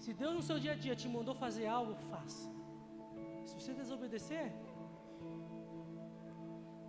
Se 0.05 0.13
Deus 0.23 0.35
no 0.39 0.43
seu 0.49 0.59
dia 0.65 0.73
a 0.73 0.79
dia 0.85 0.97
te 1.03 1.09
mandou 1.17 1.35
fazer 1.35 1.67
algo, 1.67 1.95
faça. 2.11 2.49
Se 3.45 3.55
você 3.59 3.73
desobedecer, 3.83 4.47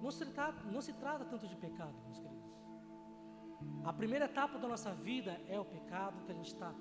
não 0.01 0.11
se, 0.11 0.25
trata, 0.37 0.63
não 0.75 0.81
se 0.81 0.93
trata 1.03 1.25
tanto 1.25 1.45
de 1.51 1.55
pecado, 1.67 1.95
meus 2.05 2.19
queridos. 2.19 2.34
A 3.83 3.93
primeira 3.93 4.25
etapa 4.25 4.57
da 4.57 4.67
nossa 4.67 4.91
vida 4.93 5.39
é 5.47 5.59
o 5.59 5.65
pecado, 5.65 6.23
que 6.25 6.31
a 6.31 6.35
gente 6.35 6.47
está 6.47 6.73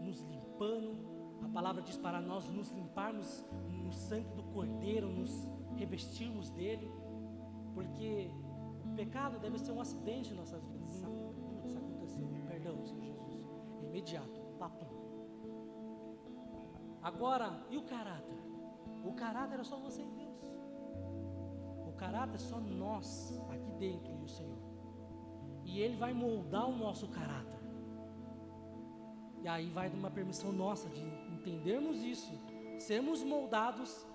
nos 0.00 0.20
limpando. 0.22 1.12
A 1.42 1.48
palavra 1.48 1.82
diz 1.82 1.96
para 1.96 2.20
nós 2.20 2.48
nos 2.48 2.70
limparmos 2.70 3.44
no 3.68 3.92
sangue 3.92 4.32
do 4.34 4.44
Cordeiro, 4.44 5.08
nos 5.08 5.48
revestirmos 5.76 6.50
dele, 6.50 6.88
porque 7.74 8.30
o 8.84 8.94
pecado 8.94 9.38
deve 9.38 9.58
ser 9.58 9.72
um 9.72 9.80
acidente 9.80 10.32
em 10.32 10.36
nossas 10.36 10.64
vidas. 10.68 11.02
Putz, 11.02 11.76
aconteceu, 11.76 12.28
perdão, 12.46 12.84
Senhor 12.84 13.02
Jesus. 13.02 13.48
Imediato, 13.82 14.40
papo. 14.58 14.86
Agora, 17.02 17.66
e 17.68 17.76
o 17.76 17.82
caráter? 17.82 18.38
O 19.04 19.12
caráter 19.14 19.58
é 19.58 19.64
só 19.64 19.76
você 19.76 20.02
e 20.02 20.10
Deus. 20.10 20.40
O 21.88 21.92
caráter 21.96 22.36
é 22.36 22.38
só 22.38 22.60
nós 22.60 23.36
aqui 23.50 23.72
dentro 23.72 24.12
e 24.12 24.22
o 24.22 24.28
Senhor. 24.28 24.71
E 25.72 25.80
Ele 25.80 25.96
vai 25.96 26.12
moldar 26.12 26.68
o 26.68 26.76
nosso 26.76 27.08
caráter. 27.08 27.58
E 29.42 29.48
aí 29.48 29.70
vai 29.70 29.88
de 29.88 29.96
uma 29.96 30.10
permissão 30.10 30.52
nossa 30.52 30.86
de 30.90 31.00
entendermos 31.32 32.02
isso, 32.02 32.30
sermos 32.78 33.22
moldados, 33.22 34.06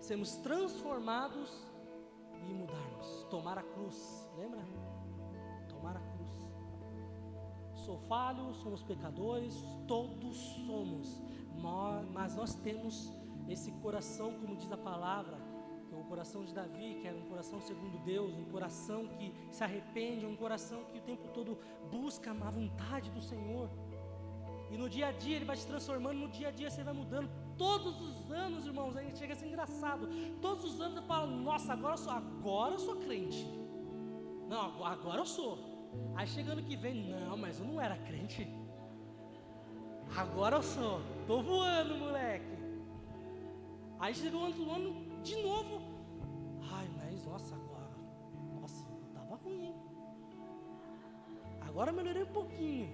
sermos 0.00 0.36
transformados 0.38 1.64
e 2.50 2.52
mudarmos. 2.52 3.24
Tomar 3.30 3.56
a 3.56 3.62
cruz, 3.62 4.28
lembra? 4.36 4.60
Tomar 5.68 5.96
a 5.96 6.00
cruz. 6.00 6.30
Sou 7.76 7.98
falho, 8.08 8.52
somos 8.54 8.82
pecadores, 8.82 9.54
todos 9.86 10.36
somos, 10.66 11.22
mas 12.12 12.34
nós 12.34 12.52
temos 12.56 13.12
esse 13.48 13.70
coração, 13.80 14.32
como 14.40 14.56
diz 14.56 14.72
a 14.72 14.76
palavra, 14.76 15.38
coração 16.06 16.44
de 16.44 16.52
Davi, 16.54 16.98
que 17.00 17.06
era 17.06 17.16
um 17.16 17.28
coração 17.32 17.60
segundo 17.60 17.98
Deus, 18.04 18.32
um 18.34 18.44
coração 18.44 19.06
que 19.06 19.32
se 19.50 19.62
arrepende, 19.62 20.24
um 20.26 20.36
coração 20.36 20.84
que 20.84 20.98
o 20.98 21.02
tempo 21.02 21.28
todo 21.28 21.58
busca 21.90 22.30
a 22.30 22.50
vontade 22.50 23.10
do 23.10 23.22
Senhor. 23.22 23.68
E 24.70 24.76
no 24.76 24.88
dia 24.88 25.08
a 25.08 25.12
dia 25.12 25.36
ele 25.36 25.44
vai 25.44 25.56
te 25.56 25.66
transformando, 25.66 26.18
no 26.18 26.28
dia 26.28 26.48
a 26.48 26.50
dia 26.50 26.70
você 26.70 26.82
vai 26.82 26.94
mudando. 26.94 27.30
Todos 27.56 28.00
os 28.00 28.30
anos, 28.30 28.66
irmãos, 28.66 28.96
aí 28.96 29.14
chega 29.16 29.32
a 29.32 29.36
ser 29.36 29.46
engraçado. 29.46 30.08
Todos 30.40 30.64
os 30.64 30.80
anos 30.80 30.96
eu 30.96 31.02
falo, 31.04 31.26
nossa, 31.28 31.72
agora 31.72 31.94
eu 31.94 31.98
sou, 31.98 32.12
agora 32.12 32.74
eu 32.74 32.78
sou 32.78 32.96
crente. 32.96 33.46
Não, 34.48 34.84
agora 34.84 35.20
eu 35.20 35.26
sou. 35.26 35.58
Aí 36.14 36.26
chegando 36.26 36.62
que 36.62 36.76
vem, 36.76 37.10
não, 37.10 37.36
mas 37.36 37.60
eu 37.60 37.66
não 37.66 37.80
era 37.80 37.96
crente. 37.96 38.46
Agora 40.16 40.56
eu 40.56 40.62
sou. 40.62 41.00
Tô 41.26 41.42
voando, 41.42 41.96
moleque. 41.96 42.56
Aí 43.98 44.14
chegou 44.14 44.42
o 44.42 44.44
ano, 44.44 44.70
ano 44.70 45.22
de 45.22 45.36
novo. 45.42 45.95
Nossa, 47.36 47.54
agora. 47.54 47.90
Nossa, 48.58 48.86
tava 49.12 49.36
ruim? 49.36 49.74
Agora 51.60 51.92
melhorei 51.92 52.22
um 52.22 52.32
pouquinho. 52.32 52.88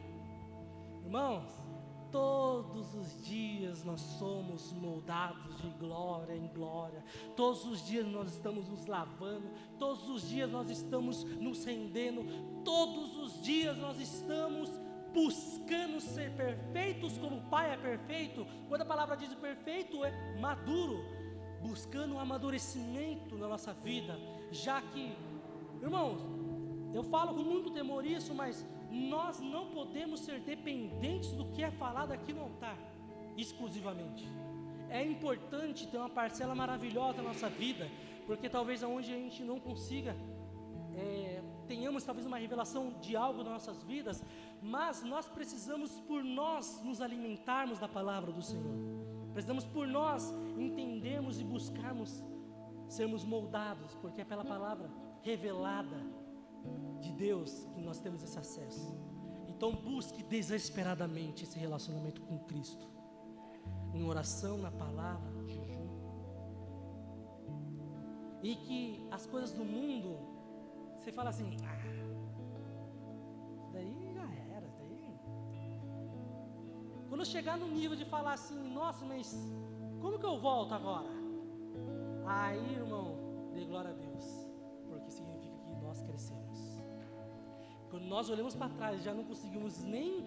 Irmãos, 1.05 1.63
Todos 2.11 2.95
os 2.95 3.25
dias 3.25 3.85
nós 3.85 4.03
somos 4.03 4.71
moldados 4.75 5.63
de 5.63 5.71
glória 5.71 6.35
em 6.35 6.47
glória. 6.49 7.03
Todos 7.35 7.65
os 7.65 7.87
dias 7.87 8.07
nós 8.07 8.35
estamos 8.35 8.69
nos 8.69 8.85
lavando. 8.85 9.49
Todos 9.79 10.07
os 10.11 10.29
dias 10.29 10.51
nós 10.51 10.69
estamos 10.69 11.25
nos 11.25 11.65
rendendo. 11.65 12.23
Todos 12.63 13.17
os 13.17 13.43
dias 13.43 13.79
nós 13.79 13.99
estamos 13.99 14.69
buscando 15.15 16.03
ser 16.03 16.37
perfeitos 16.37 17.17
como 17.17 17.39
o 17.39 17.49
Pai 17.49 17.73
é 17.73 17.79
perfeito. 17.79 18.47
Quando 18.69 18.83
a 18.83 18.87
palavra 18.87 19.17
diz 19.17 19.35
perfeito, 19.35 20.05
é 20.05 20.39
maduro. 20.39 21.22
Buscando 21.63 22.15
um 22.15 22.21
amadurecimento 22.21 23.37
na 23.37 23.49
nossa 23.49 23.73
vida. 23.73 24.19
Já 24.51 24.81
que, 24.83 25.17
irmãos, 25.81 26.21
eu 26.95 27.03
falo 27.03 27.35
com 27.35 27.43
muito 27.43 27.71
temor 27.71 28.05
isso, 28.05 28.35
mas 28.35 28.67
nós 28.91 29.41
não 29.41 29.71
podemos 29.71 30.21
ser 30.21 30.41
dependentes 30.41 31.33
do 31.33 31.47
que 31.47 31.63
é 31.63 31.71
falado 31.71 32.13
aqui 32.13 32.33
no 32.33 32.43
altar, 32.43 32.77
exclusivamente. 33.37 34.29
É 34.91 35.03
importante 35.03 35.87
ter 35.87 35.97
uma 35.97 36.11
parcela 36.11 36.55
maravilhosa 36.55 37.23
na 37.23 37.29
nossa 37.31 37.49
vida, 37.49 37.89
porque 38.27 38.49
talvez 38.49 38.83
aonde 38.83 39.11
a 39.11 39.17
gente 39.17 39.43
não 39.43 39.59
consiga, 39.59 40.15
é, 40.95 41.43
tenhamos 41.67 42.05
talvez 42.05 42.27
uma 42.27 42.37
revelação 42.37 42.93
de 43.01 43.17
algo 43.17 43.43
nas 43.43 43.53
nossas 43.53 43.83
vidas, 43.83 44.23
mas 44.61 45.03
nós 45.03 45.27
precisamos 45.27 45.93
por 46.01 46.23
nós 46.23 46.83
nos 46.85 47.01
alimentarmos 47.01 47.79
da 47.79 47.89
palavra 47.89 48.31
do 48.31 48.43
Senhor. 48.43 49.02
Precisamos 49.33 49.65
por 49.65 49.87
nós 49.87 50.33
entendermos 50.59 51.41
e 51.41 51.45
buscarmos 51.45 52.23
sermos 52.89 53.25
moldados, 53.25 53.95
porque 53.97 54.21
é 54.21 54.25
pela 54.25 54.45
palavra 54.45 54.91
revelada 55.23 55.97
de 57.01 57.13
Deus 57.13 57.67
que 57.75 57.81
nós 57.81 57.99
temos 57.99 58.23
esse 58.23 58.39
acesso. 58.39 58.95
Então 59.49 59.75
busque 59.75 60.23
desesperadamente 60.23 61.45
esse 61.45 61.59
relacionamento 61.59 62.21
com 62.23 62.39
Cristo. 62.41 62.87
Em 63.95 64.03
oração, 64.03 64.59
na 64.59 64.71
palavra, 64.71 65.31
jejum. 65.47 65.89
E 68.43 68.57
que 68.57 69.07
as 69.11 69.27
coisas 69.27 69.53
do 69.53 69.65
mundo, 69.65 70.19
você 70.99 71.13
fala 71.13 71.31
assim, 71.31 71.57
ah, 71.65 71.82
Quando 77.13 77.21
eu 77.21 77.27
chegar 77.27 77.59
no 77.59 77.69
nível 77.69 77.95
de 77.95 78.07
falar 78.07 78.33
assim, 78.33 78.59
nossa, 78.73 79.05
mas 79.05 79.37
como 80.01 80.19
que 80.19 80.25
eu 80.25 80.39
volto 80.41 80.73
agora? 80.73 81.11
Aí, 82.25 82.73
irmão, 82.73 83.51
dê 83.53 83.67
glória 83.67 83.91
a 83.91 83.93
Deus, 83.93 84.25
porque 84.89 85.11
significa 85.11 85.59
que 85.59 85.75
nós 85.83 86.01
crescemos. 86.01 86.59
Quando 87.91 88.05
nós 88.05 88.31
olhamos 88.31 88.55
para 88.55 88.71
trás, 88.71 89.03
já 89.03 89.13
não 89.13 89.25
conseguimos 89.25 89.83
nem. 89.85 90.25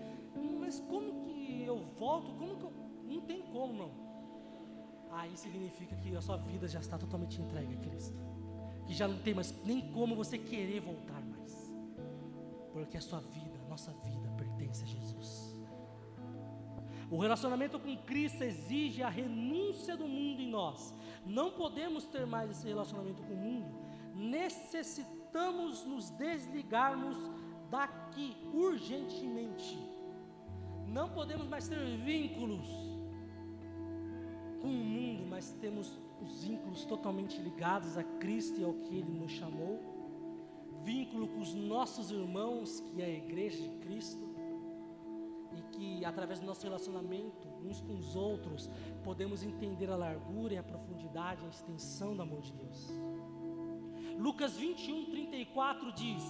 Mas 0.59 0.79
como 0.79 1.23
que 1.23 1.63
eu 1.63 1.79
volto? 1.97 2.31
Como 2.37 2.55
que 2.55 2.63
eu. 2.65 2.73
Não 3.03 3.21
tem 3.21 3.41
como, 3.41 3.73
não. 3.73 3.91
Aí 5.09 5.35
significa 5.35 5.95
que 5.95 6.15
a 6.15 6.21
sua 6.21 6.37
vida 6.37 6.67
já 6.67 6.81
está 6.81 6.99
totalmente 6.99 7.41
entregue 7.41 7.73
a 7.73 7.77
Cristo. 7.77 8.15
Que 8.85 8.93
já 8.93 9.07
não 9.07 9.17
tem 9.23 9.33
mais 9.33 9.59
nem 9.65 9.91
como 9.91 10.15
você 10.15 10.37
querer 10.37 10.81
voltar 10.81 11.19
mais. 11.19 11.73
Porque 12.71 12.95
a 12.95 13.01
sua 13.01 13.21
vida, 13.21 13.59
a 13.65 13.69
nossa 13.69 13.91
vida, 13.91 14.29
pertence 14.37 14.83
a 14.83 14.85
Jesus. 14.85 15.54
O 17.09 17.17
relacionamento 17.19 17.79
com 17.79 17.95
Cristo 17.97 18.43
exige 18.43 19.03
a 19.03 19.09
renúncia 19.09 19.95
do 19.95 20.07
mundo 20.07 20.41
em 20.41 20.49
nós. 20.49 20.93
Não 21.25 21.51
podemos 21.51 22.05
ter 22.05 22.25
mais 22.25 22.49
esse 22.49 22.67
relacionamento 22.67 23.21
com 23.23 23.33
o 23.33 23.37
mundo. 23.37 23.67
Necessitamos 24.15 25.85
nos 25.85 26.09
desligarmos 26.11 27.17
daqui 27.69 28.35
urgentemente. 28.53 29.77
Não 30.87 31.09
podemos 31.09 31.47
mais 31.47 31.67
ter 31.67 31.77
vínculos 31.97 32.67
com 34.61 34.67
o 34.67 34.71
mundo, 34.71 35.25
mas 35.29 35.51
temos 35.61 35.99
os 36.21 36.43
vínculos 36.43 36.85
totalmente 36.85 37.39
ligados 37.39 37.97
a 37.97 38.03
Cristo 38.03 38.59
e 38.59 38.63
ao 38.63 38.73
que 38.73 38.95
Ele 38.95 39.11
nos 39.19 39.31
chamou. 39.31 39.79
Vínculo 40.83 41.27
com 41.27 41.39
os 41.39 41.53
nossos 41.53 42.11
irmãos, 42.11 42.79
que 42.79 43.01
é 43.01 43.05
a 43.05 43.09
igreja 43.09 43.61
de 43.61 43.77
Cristo. 43.79 44.34
Que 45.75 46.05
através 46.05 46.39
do 46.39 46.45
nosso 46.45 46.63
relacionamento 46.63 47.47
uns 47.63 47.81
com 47.81 47.95
os 47.95 48.15
outros, 48.15 48.69
podemos 49.03 49.43
entender 49.43 49.89
a 49.89 49.95
largura 49.95 50.53
e 50.53 50.57
a 50.57 50.63
profundidade, 50.63 51.43
a 51.45 51.49
extensão 51.49 52.15
do 52.15 52.21
amor 52.21 52.41
de 52.41 52.53
Deus. 52.53 52.89
Lucas 54.17 54.55
21, 54.55 55.05
34 55.05 55.91
diz: 55.91 56.23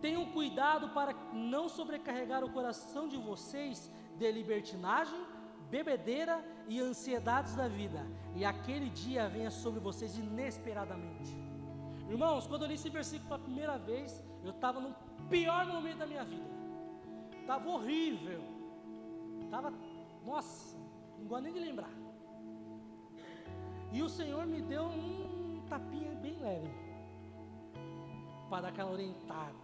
Tenham 0.00 0.24
cuidado 0.26 0.90
para 0.90 1.12
não 1.32 1.68
sobrecarregar 1.68 2.44
o 2.44 2.52
coração 2.52 3.08
de 3.08 3.16
vocês 3.16 3.90
de 4.16 4.30
libertinagem, 4.30 5.20
bebedeira 5.70 6.44
e 6.68 6.80
ansiedades 6.80 7.54
da 7.54 7.66
vida, 7.66 8.06
e 8.36 8.44
aquele 8.44 8.88
dia 8.90 9.28
venha 9.28 9.50
sobre 9.50 9.80
vocês 9.80 10.16
inesperadamente. 10.16 11.36
Irmãos, 12.08 12.46
quando 12.46 12.62
eu 12.62 12.68
li 12.68 12.74
esse 12.74 12.88
versículo 12.88 13.28
pela 13.28 13.38
primeira 13.40 13.78
vez, 13.78 14.22
eu 14.44 14.50
estava 14.50 14.80
no 14.80 14.94
pior 15.28 15.66
momento 15.66 15.98
da 15.98 16.06
minha 16.06 16.24
vida. 16.24 16.50
Estava 17.40 17.68
horrível. 17.68 18.59
Estava, 19.50 19.72
nossa, 20.24 20.78
não 21.18 21.26
gosto 21.26 21.42
nem 21.42 21.52
de 21.52 21.58
lembrar. 21.58 21.90
E 23.90 24.00
o 24.00 24.08
Senhor 24.08 24.46
me 24.46 24.62
deu 24.62 24.84
um 24.84 25.60
tapinha 25.68 26.14
bem 26.14 26.38
leve 26.38 26.70
para 28.48 28.62
dar 28.62 28.68
aquela 28.68 28.92
orientada. 28.92 29.58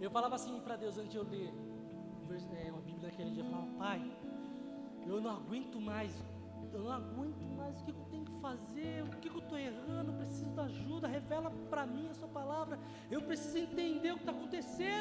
Eu 0.00 0.10
falava 0.10 0.36
assim 0.36 0.58
para 0.60 0.76
Deus 0.76 0.96
antes 0.96 1.10
de 1.10 1.18
eu 1.18 1.22
ler 1.22 1.52
é, 2.64 2.70
uma 2.70 2.80
Bíblia 2.80 3.10
naquele 3.10 3.30
dia, 3.32 3.44
eu 3.44 3.50
falava, 3.50 3.68
Pai, 3.76 4.10
eu 5.06 5.20
não 5.20 5.32
aguento 5.32 5.78
mais, 5.78 6.24
eu 6.72 6.80
não 6.80 6.92
aguento 6.92 7.42
mais, 7.54 7.78
o 7.78 7.84
que, 7.84 7.90
eu 7.90 8.06
tenho 8.10 8.24
que 8.24 8.40
fazer, 8.40 9.02
o 9.02 9.10
que, 9.18 9.28
eu 9.28 9.38
estou 9.38 9.58
errando, 9.58 10.12
eu 10.12 10.16
preciso 10.16 10.50
da 10.52 10.62
ajuda, 10.62 11.08
revela 11.08 11.50
para 11.68 11.84
mim 11.84 12.08
a 12.08 12.14
sua 12.14 12.28
palavra, 12.28 12.78
eu 13.10 13.20
preciso 13.20 13.58
entender 13.58 14.12
o 14.12 14.14
que 14.14 14.22
está 14.22 14.32
acontecendo. 14.32 14.91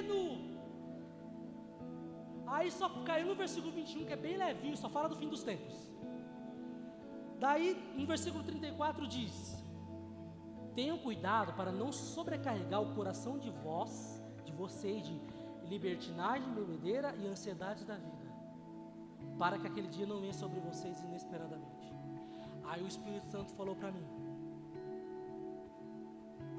Aí 2.61 2.69
só 2.69 2.87
caiu 3.03 3.25
no 3.25 3.33
versículo 3.33 3.71
21, 3.73 4.05
que 4.05 4.13
é 4.13 4.15
bem 4.15 4.37
levinho, 4.37 4.77
só 4.77 4.87
fala 4.87 5.09
do 5.09 5.15
fim 5.15 5.27
dos 5.27 5.41
tempos. 5.41 5.75
Daí, 7.39 7.69
no 7.97 8.05
versículo 8.05 8.43
34 8.43 9.07
diz: 9.07 9.35
Tenham 10.75 10.99
cuidado 10.99 11.53
para 11.53 11.71
não 11.71 11.91
sobrecarregar 11.91 12.79
o 12.79 12.93
coração 12.93 13.39
de 13.39 13.49
vós, 13.49 14.21
de 14.45 14.51
vocês, 14.51 15.01
de 15.07 15.19
libertinagem, 15.63 16.53
bebedeira 16.53 17.15
e 17.15 17.25
ansiedades 17.25 17.83
da 17.83 17.95
vida, 17.95 18.27
para 19.39 19.57
que 19.57 19.65
aquele 19.65 19.87
dia 19.87 20.05
não 20.05 20.19
venha 20.19 20.33
sobre 20.43 20.59
vocês 20.59 21.01
inesperadamente. 21.01 21.91
Aí 22.65 22.83
o 22.83 22.87
Espírito 22.87 23.25
Santo 23.25 23.51
falou 23.53 23.75
para 23.75 23.91
mim: 23.91 24.05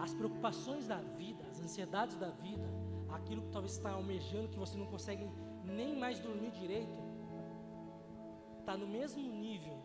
as 0.00 0.12
preocupações 0.12 0.88
da 0.88 1.00
vida, 1.22 1.44
as 1.48 1.61
ansiedades 1.61 2.16
da 2.16 2.30
vida, 2.30 2.68
aquilo 3.09 3.42
que 3.42 3.53
talvez 3.53 3.74
está 3.74 3.92
almejando, 3.92 4.48
que 4.48 4.59
você 4.59 4.76
não 4.76 4.86
consegue 4.86 5.30
nem 5.73 5.97
mais 5.97 6.18
dormir 6.18 6.51
direito, 6.51 6.99
está 8.61 8.77
no 8.77 8.87
mesmo 8.87 9.23
nível 9.23 9.79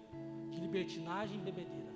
de 0.52 0.60
libertinagem 0.60 1.40
e 1.40 1.42
bebedeira, 1.42 1.94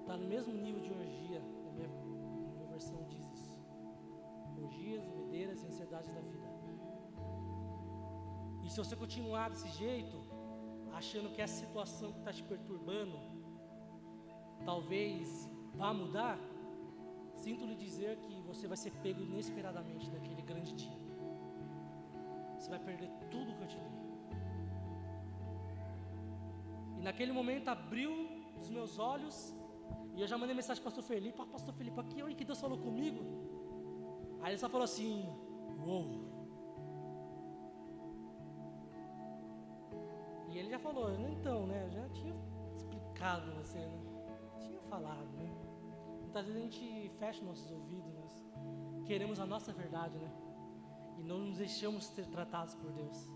está 0.00 0.16
no 0.16 0.26
mesmo 0.26 0.52
nível 0.54 0.80
de 0.80 0.92
orgia, 0.92 1.40
na 1.64 1.72
minha, 1.72 1.88
na 1.88 2.52
minha 2.54 2.68
versão 2.68 3.02
diz 3.04 3.24
isso. 3.32 3.58
Orgias, 4.62 5.04
bebedeiras 5.04 5.62
e 5.62 5.66
ansiedades 5.66 6.10
da 6.10 6.20
vida. 6.20 6.48
E 8.64 8.70
se 8.70 8.76
você 8.76 8.96
continuar 8.96 9.50
desse 9.50 9.68
jeito, 9.68 10.16
achando 10.92 11.30
que 11.34 11.40
essa 11.40 11.58
situação 11.64 12.12
que 12.12 12.18
está 12.18 12.32
te 12.32 12.42
perturbando, 12.42 13.18
talvez 14.64 15.48
vá 15.74 15.92
mudar, 15.94 16.38
Sinto 17.42 17.64
lhe 17.64 17.76
dizer 17.76 18.16
que 18.18 18.40
você 18.42 18.66
vai 18.66 18.76
ser 18.76 18.90
pego 19.02 19.22
inesperadamente 19.22 20.10
naquele 20.10 20.42
grande 20.42 20.72
dia. 20.72 21.07
Você 22.68 22.76
vai 22.76 22.80
perder 22.80 23.10
tudo 23.30 23.54
que 23.54 23.62
eu 23.62 23.66
te 23.66 23.78
dei. 23.78 23.92
E 26.98 27.00
naquele 27.00 27.32
momento 27.32 27.68
abriu 27.68 28.12
os 28.60 28.68
meus 28.68 28.98
olhos 28.98 29.54
e 30.14 30.20
eu 30.20 30.26
já 30.26 30.36
mandei 30.36 30.54
mensagem 30.54 30.82
para 30.82 30.90
o 30.90 30.92
pastor 30.92 31.04
Felipe, 31.04 31.40
ah, 31.40 31.46
pastor 31.46 31.72
Felipe, 31.72 31.98
aqui 31.98 32.22
onde 32.22 32.34
que 32.34 32.44
Deus 32.44 32.60
falou 32.60 32.76
comigo? 32.76 33.24
Aí 34.42 34.50
ele 34.50 34.58
só 34.58 34.68
falou 34.68 34.84
assim, 34.84 35.26
uou. 35.82 36.28
E 40.50 40.58
ele 40.58 40.68
já 40.68 40.78
falou, 40.78 41.10
então, 41.26 41.66
né? 41.66 41.88
Já 41.88 42.06
tinha 42.10 42.34
explicado 42.76 43.50
você, 43.54 43.78
né? 43.78 44.00
Tinha 44.60 44.80
falado, 44.82 45.30
né? 45.38 45.50
Muitas 46.20 46.44
vezes 46.44 46.60
a 46.60 46.64
gente 46.64 47.08
fecha 47.18 47.42
nossos 47.42 47.70
ouvidos, 47.70 48.12
nós 48.12 48.46
queremos 49.06 49.40
a 49.40 49.46
nossa 49.46 49.72
verdade, 49.72 50.18
né? 50.18 50.30
E 51.18 51.22
não 51.22 51.38
nos 51.38 51.58
deixamos 51.58 52.04
ser 52.06 52.26
tratados 52.26 52.74
por 52.74 52.90
Deus. 52.92 53.28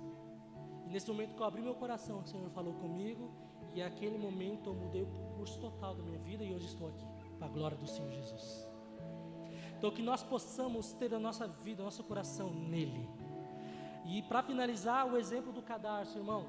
E 0.87 0.91
nesse 0.91 1.09
momento 1.09 1.35
que 1.35 1.43
eu 1.43 1.47
abri 1.47 1.61
meu 1.61 1.75
coração, 1.75 2.21
o 2.21 2.27
Senhor 2.27 2.49
falou 2.51 2.75
comigo, 2.75 3.31
e 3.75 3.83
naquele 3.83 4.19
momento 4.19 4.71
eu 4.71 4.75
mudei 4.75 5.03
o 5.03 5.07
curso 5.37 5.59
total 5.61 5.95
da 5.95 6.03
minha 6.03 6.19
vida 6.19 6.45
e 6.45 6.55
hoje 6.55 6.67
estou 6.67 6.89
aqui, 6.89 7.07
para 7.39 7.47
a 7.47 7.51
glória 7.51 7.77
do 7.77 7.87
Senhor 7.87 8.11
Jesus. 8.11 8.69
Então 9.77 9.91
que 9.91 10.03
nós 10.03 10.23
possamos 10.23 10.93
ter 10.93 11.13
a 11.13 11.19
nossa 11.19 11.49
vida, 11.49 11.83
o 11.83 11.85
nosso 11.85 12.05
coração 12.05 12.51
nele. 12.51 13.09
E 14.05 14.23
para 14.23 14.43
finalizar, 14.43 15.07
o 15.07 15.17
exemplo 15.17 15.53
do 15.53 15.63
cadarço, 15.63 16.19
irmão. 16.19 16.47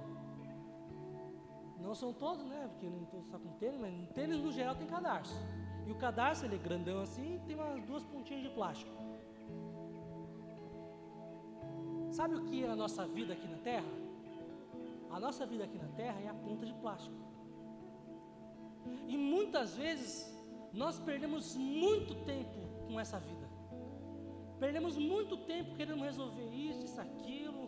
Não 1.79 1.95
são 1.95 2.13
todos, 2.13 2.45
né? 2.45 2.67
Porque 2.71 2.87
nem 2.89 3.05
todos 3.05 3.25
estão 3.25 3.39
com 3.39 3.49
tênis, 3.53 3.79
mas 3.79 4.09
tênis 4.11 4.37
no 4.37 4.51
geral 4.51 4.75
tem 4.75 4.87
cadarço. 4.87 5.35
E 5.85 5.91
o 5.91 5.95
cadarço 5.95 6.45
ele 6.45 6.55
é 6.55 6.57
grandão 6.57 7.01
assim, 7.01 7.41
tem 7.45 7.55
umas 7.55 7.83
duas 7.85 8.03
pontinhas 8.03 8.43
de 8.43 8.49
plástico. 8.49 8.91
Sabe 12.17 12.35
o 12.35 12.43
que 12.45 12.63
é 12.63 12.69
a 12.69 12.75
nossa 12.75 13.07
vida 13.07 13.33
aqui 13.33 13.47
na 13.47 13.57
Terra? 13.57 13.91
A 15.09 15.19
nossa 15.19 15.47
vida 15.47 15.63
aqui 15.63 15.79
na 15.79 15.87
Terra 16.01 16.19
é 16.21 16.27
a 16.27 16.33
ponta 16.45 16.63
de 16.63 16.73
plástico. 16.75 17.15
E 19.07 19.17
muitas 19.17 19.75
vezes 19.75 20.11
nós 20.71 20.99
perdemos 20.99 21.55
muito 21.55 22.13
tempo 22.23 22.59
com 22.85 22.99
essa 22.99 23.19
vida. 23.19 23.49
Perdemos 24.59 24.95
muito 24.95 25.37
tempo 25.37 25.75
querendo 25.75 26.03
resolver 26.03 26.49
isso, 26.53 26.83
isso, 26.85 27.01
aquilo. 27.01 27.67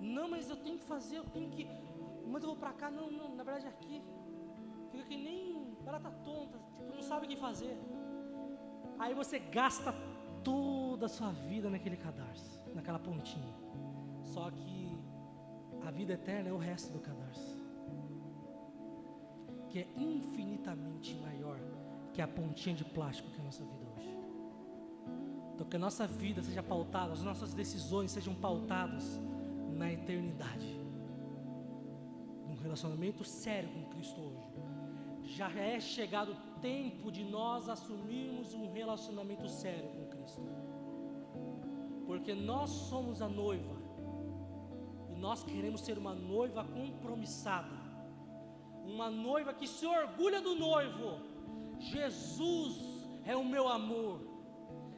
Não, 0.00 0.26
mas 0.30 0.48
eu 0.48 0.56
tenho 0.56 0.78
que 0.78 0.84
fazer, 0.84 1.18
eu 1.18 1.24
tenho 1.24 1.50
que. 1.50 1.68
Mas 2.26 2.42
eu 2.42 2.48
vou 2.48 2.56
para 2.56 2.72
cá, 2.72 2.90
não, 2.90 3.10
não, 3.10 3.34
na 3.34 3.42
verdade 3.42 3.66
é 3.66 3.68
aqui. 3.68 4.02
Fica 4.90 5.04
que 5.04 5.18
nem 5.18 5.76
barata 5.84 6.10
tonta, 6.24 6.58
tipo, 6.74 6.94
não 6.94 7.02
sabe 7.02 7.26
o 7.26 7.28
que 7.28 7.36
fazer. 7.36 7.78
Aí 8.98 9.12
você 9.12 9.38
gasta 9.38 9.92
toda 10.44 11.06
a 11.06 11.08
sua 11.08 11.30
vida 11.30 11.68
naquele 11.68 11.96
cadarço, 11.96 12.62
naquela 12.74 12.98
pontinha. 12.98 13.54
Só 14.24 14.50
que 14.50 14.98
a 15.86 15.90
vida 15.90 16.12
eterna 16.14 16.50
é 16.50 16.52
o 16.52 16.58
resto 16.58 16.92
do 16.92 16.98
cadarço, 16.98 17.58
que 19.68 19.78
é 19.80 19.88
infinitamente 19.96 21.14
maior 21.16 21.58
que 22.12 22.20
a 22.20 22.28
pontinha 22.28 22.74
de 22.74 22.84
plástico 22.84 23.30
que 23.30 23.38
é 23.38 23.40
a 23.40 23.44
nossa 23.44 23.64
vida 23.64 23.84
hoje. 23.96 24.16
Então 25.54 25.66
que 25.66 25.76
a 25.76 25.78
nossa 25.78 26.06
vida 26.06 26.42
seja 26.42 26.62
pautada, 26.62 27.12
as 27.12 27.22
nossas 27.22 27.54
decisões 27.54 28.10
sejam 28.10 28.34
pautadas 28.34 29.20
na 29.72 29.92
eternidade. 29.92 30.78
Um 32.48 32.56
relacionamento 32.56 33.24
sério 33.24 33.68
com 33.70 33.84
Cristo 33.90 34.20
hoje 34.20 34.50
já 35.24 35.50
é 35.52 35.78
chegado 35.78 36.32
o 36.32 36.36
tempo 36.60 37.10
de 37.10 37.24
nós 37.24 37.68
assumirmos 37.68 38.54
um 38.54 38.72
relacionamento 38.72 39.48
sério 39.48 39.88
com 39.90 40.06
Cristo. 40.06 40.42
Porque 42.06 42.34
nós 42.34 42.70
somos 42.70 43.22
a 43.22 43.28
noiva 43.28 43.76
e 45.10 45.14
nós 45.14 45.42
queremos 45.42 45.80
ser 45.82 45.96
uma 45.98 46.14
noiva 46.14 46.64
compromissada, 46.64 47.76
uma 48.84 49.10
noiva 49.10 49.54
que 49.54 49.66
se 49.66 49.86
orgulha 49.86 50.40
do 50.40 50.54
noivo. 50.54 51.20
Jesus 51.78 52.76
é 53.24 53.36
o 53.36 53.44
meu 53.44 53.68
amor, 53.68 54.20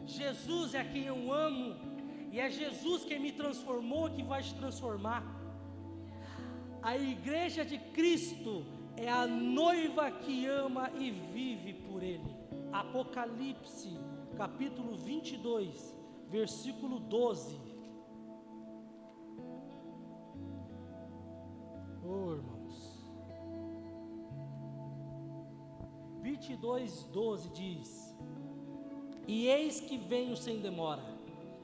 Jesus 0.04 0.74
é 0.74 0.84
quem 0.84 1.04
eu 1.04 1.32
amo, 1.32 1.76
e 2.30 2.40
é 2.40 2.50
Jesus 2.50 3.04
quem 3.04 3.20
me 3.20 3.32
transformou 3.32 4.10
que 4.10 4.22
vai 4.22 4.42
te 4.42 4.54
transformar. 4.54 5.22
A 6.82 6.96
igreja 6.96 7.64
de 7.64 7.78
Cristo 7.96 8.64
é 8.96 9.08
a 9.08 9.26
noiva 9.26 10.10
que 10.10 10.46
ama 10.46 10.90
e 10.98 11.10
vive 11.10 11.74
por 11.74 12.02
Ele. 12.02 12.36
Apocalipse, 12.72 13.98
capítulo 14.36 14.96
22, 14.96 15.94
versículo 16.28 16.98
12. 16.98 17.60
Oh, 22.04 22.32
irmãos. 22.32 22.62
22, 26.20 27.04
12 27.04 27.48
diz: 27.50 28.16
E 29.26 29.46
eis 29.46 29.80
que 29.80 29.96
venho 29.96 30.36
sem 30.36 30.60
demora, 30.60 31.02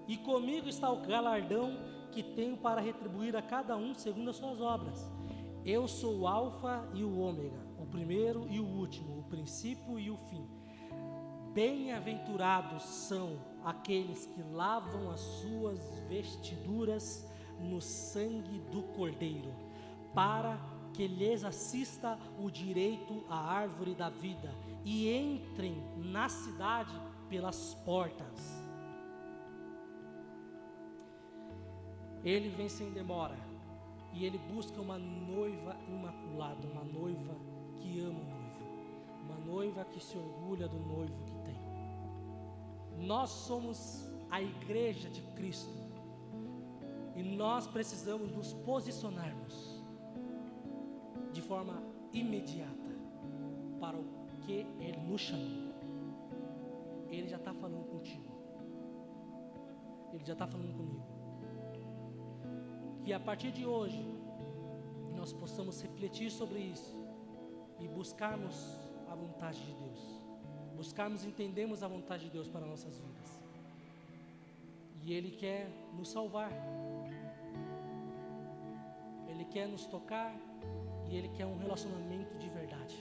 e 0.06 0.16
comigo 0.16 0.68
está 0.68 0.90
o 0.90 1.02
galardão 1.02 1.76
que 2.12 2.22
tenho 2.22 2.56
para 2.56 2.80
retribuir 2.80 3.36
a 3.36 3.42
cada 3.42 3.76
um 3.76 3.94
segundo 3.94 4.30
as 4.30 4.36
suas 4.36 4.60
obras. 4.60 5.17
Eu 5.70 5.86
sou 5.86 6.20
o 6.20 6.26
Alfa 6.26 6.88
e 6.94 7.04
o 7.04 7.18
Ômega, 7.18 7.60
o 7.78 7.84
primeiro 7.84 8.48
e 8.48 8.58
o 8.58 8.64
último, 8.64 9.18
o 9.18 9.24
princípio 9.24 9.98
e 10.00 10.10
o 10.10 10.16
fim. 10.16 10.48
Bem-aventurados 11.52 12.84
são 12.84 13.38
aqueles 13.62 14.24
que 14.24 14.40
lavam 14.44 15.10
as 15.10 15.20
suas 15.20 15.78
vestiduras 16.08 17.30
no 17.60 17.82
sangue 17.82 18.60
do 18.72 18.82
Cordeiro, 18.94 19.54
para 20.14 20.58
que 20.94 21.06
lhes 21.06 21.44
assista 21.44 22.18
o 22.38 22.50
direito 22.50 23.22
à 23.28 23.36
árvore 23.36 23.94
da 23.94 24.08
vida 24.08 24.50
e 24.86 25.12
entrem 25.12 25.84
na 25.98 26.30
cidade 26.30 26.98
pelas 27.28 27.74
portas. 27.84 28.56
Ele 32.24 32.48
vem 32.48 32.70
sem 32.70 32.90
demora 32.90 33.47
e 34.12 34.24
ele 34.24 34.38
busca 34.38 34.80
uma 34.80 34.98
noiva 34.98 35.76
imaculada, 35.88 36.66
uma 36.66 36.84
noiva 36.84 37.34
que 37.76 38.00
ama 38.00 38.18
o 38.18 38.24
noivo, 38.24 39.24
uma 39.24 39.38
noiva 39.38 39.84
que 39.84 40.00
se 40.00 40.16
orgulha 40.16 40.66
do 40.66 40.78
noivo 40.78 41.24
que 41.24 41.34
tem. 41.44 41.56
Nós 43.06 43.30
somos 43.30 44.08
a 44.30 44.42
igreja 44.42 45.08
de 45.08 45.22
Cristo 45.34 45.70
e 47.14 47.22
nós 47.22 47.66
precisamos 47.66 48.30
nos 48.32 48.52
posicionarmos 48.52 49.82
de 51.32 51.42
forma 51.42 51.82
imediata 52.12 52.96
para 53.80 53.96
o 53.96 54.04
que 54.40 54.66
Ele 54.80 54.98
nos 55.08 55.20
chamou. 55.20 55.68
Ele 57.08 57.28
já 57.28 57.36
está 57.36 57.54
falando 57.54 57.86
contigo. 57.88 58.28
Ele 60.12 60.24
já 60.24 60.32
está 60.32 60.46
falando 60.46 60.76
comigo 60.76 61.07
que 63.08 63.14
a 63.14 63.18
partir 63.18 63.50
de 63.50 63.64
hoje 63.64 64.04
nós 65.16 65.32
possamos 65.32 65.80
refletir 65.80 66.30
sobre 66.30 66.58
isso 66.58 66.94
e 67.80 67.88
buscarmos 67.88 68.54
a 69.10 69.14
vontade 69.14 69.64
de 69.64 69.72
Deus, 69.82 70.00
buscarmos 70.76 71.24
entendermos 71.24 71.82
a 71.82 71.88
vontade 71.88 72.24
de 72.24 72.30
Deus 72.30 72.48
para 72.48 72.66
nossas 72.66 72.98
vidas. 72.98 73.42
E 75.02 75.14
Ele 75.14 75.30
quer 75.30 75.70
nos 75.96 76.10
salvar. 76.10 76.52
Ele 79.26 79.46
quer 79.46 79.66
nos 79.66 79.86
tocar 79.86 80.36
e 81.08 81.16
Ele 81.16 81.30
quer 81.30 81.46
um 81.46 81.56
relacionamento 81.56 82.36
de 82.36 82.50
verdade. 82.50 82.94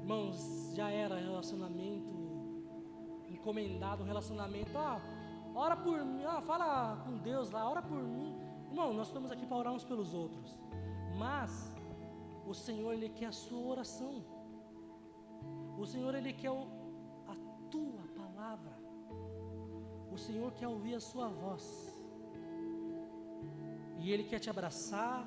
Irmãos, 0.00 0.72
já 0.74 0.90
era 0.90 1.16
relacionamento 1.18 2.14
encomendado, 3.28 4.04
um 4.04 4.06
relacionamento. 4.06 4.70
Ah, 4.78 5.02
ora 5.54 5.76
por 5.76 6.04
mim, 6.04 6.22
fala 6.46 6.96
com 7.04 7.16
Deus 7.18 7.50
lá, 7.50 7.68
ora 7.68 7.82
por 7.82 8.02
mim. 8.02 8.38
Irmão, 8.68 8.92
nós 8.94 9.08
estamos 9.08 9.30
aqui 9.30 9.46
para 9.46 9.56
orar 9.56 9.72
uns 9.72 9.84
pelos 9.84 10.14
outros. 10.14 10.58
Mas 11.18 11.72
o 12.46 12.54
Senhor, 12.54 12.92
Ele 12.94 13.08
quer 13.08 13.26
a 13.26 13.32
sua 13.32 13.60
oração. 13.74 14.24
O 15.78 15.86
Senhor, 15.86 16.14
Ele 16.14 16.32
quer 16.32 16.50
o, 16.50 16.66
a 17.28 17.36
tua 17.70 18.04
palavra. 18.16 18.76
O 20.10 20.18
Senhor 20.18 20.52
quer 20.52 20.68
ouvir 20.68 20.94
a 20.94 21.00
sua 21.00 21.28
voz. 21.28 21.66
E 23.98 24.10
Ele 24.10 24.24
quer 24.24 24.38
te 24.38 24.50
abraçar, 24.50 25.26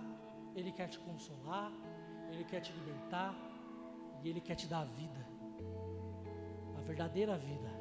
Ele 0.55 0.71
quer 0.71 0.87
te 0.89 0.99
consolar, 0.99 1.71
Ele 2.31 2.43
quer 2.43 2.59
te 2.59 2.71
libertar, 2.73 3.33
e 4.21 4.29
Ele 4.29 4.41
quer 4.41 4.55
te 4.55 4.67
dar 4.67 4.81
a 4.81 4.85
vida, 4.85 5.25
a 6.77 6.81
verdadeira 6.81 7.37
vida. 7.37 7.74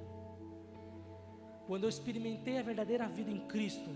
Quando 1.67 1.85
eu 1.85 1.89
experimentei 1.89 2.59
a 2.59 2.62
verdadeira 2.62 3.09
vida 3.09 3.31
em 3.31 3.41
Cristo, 3.47 3.91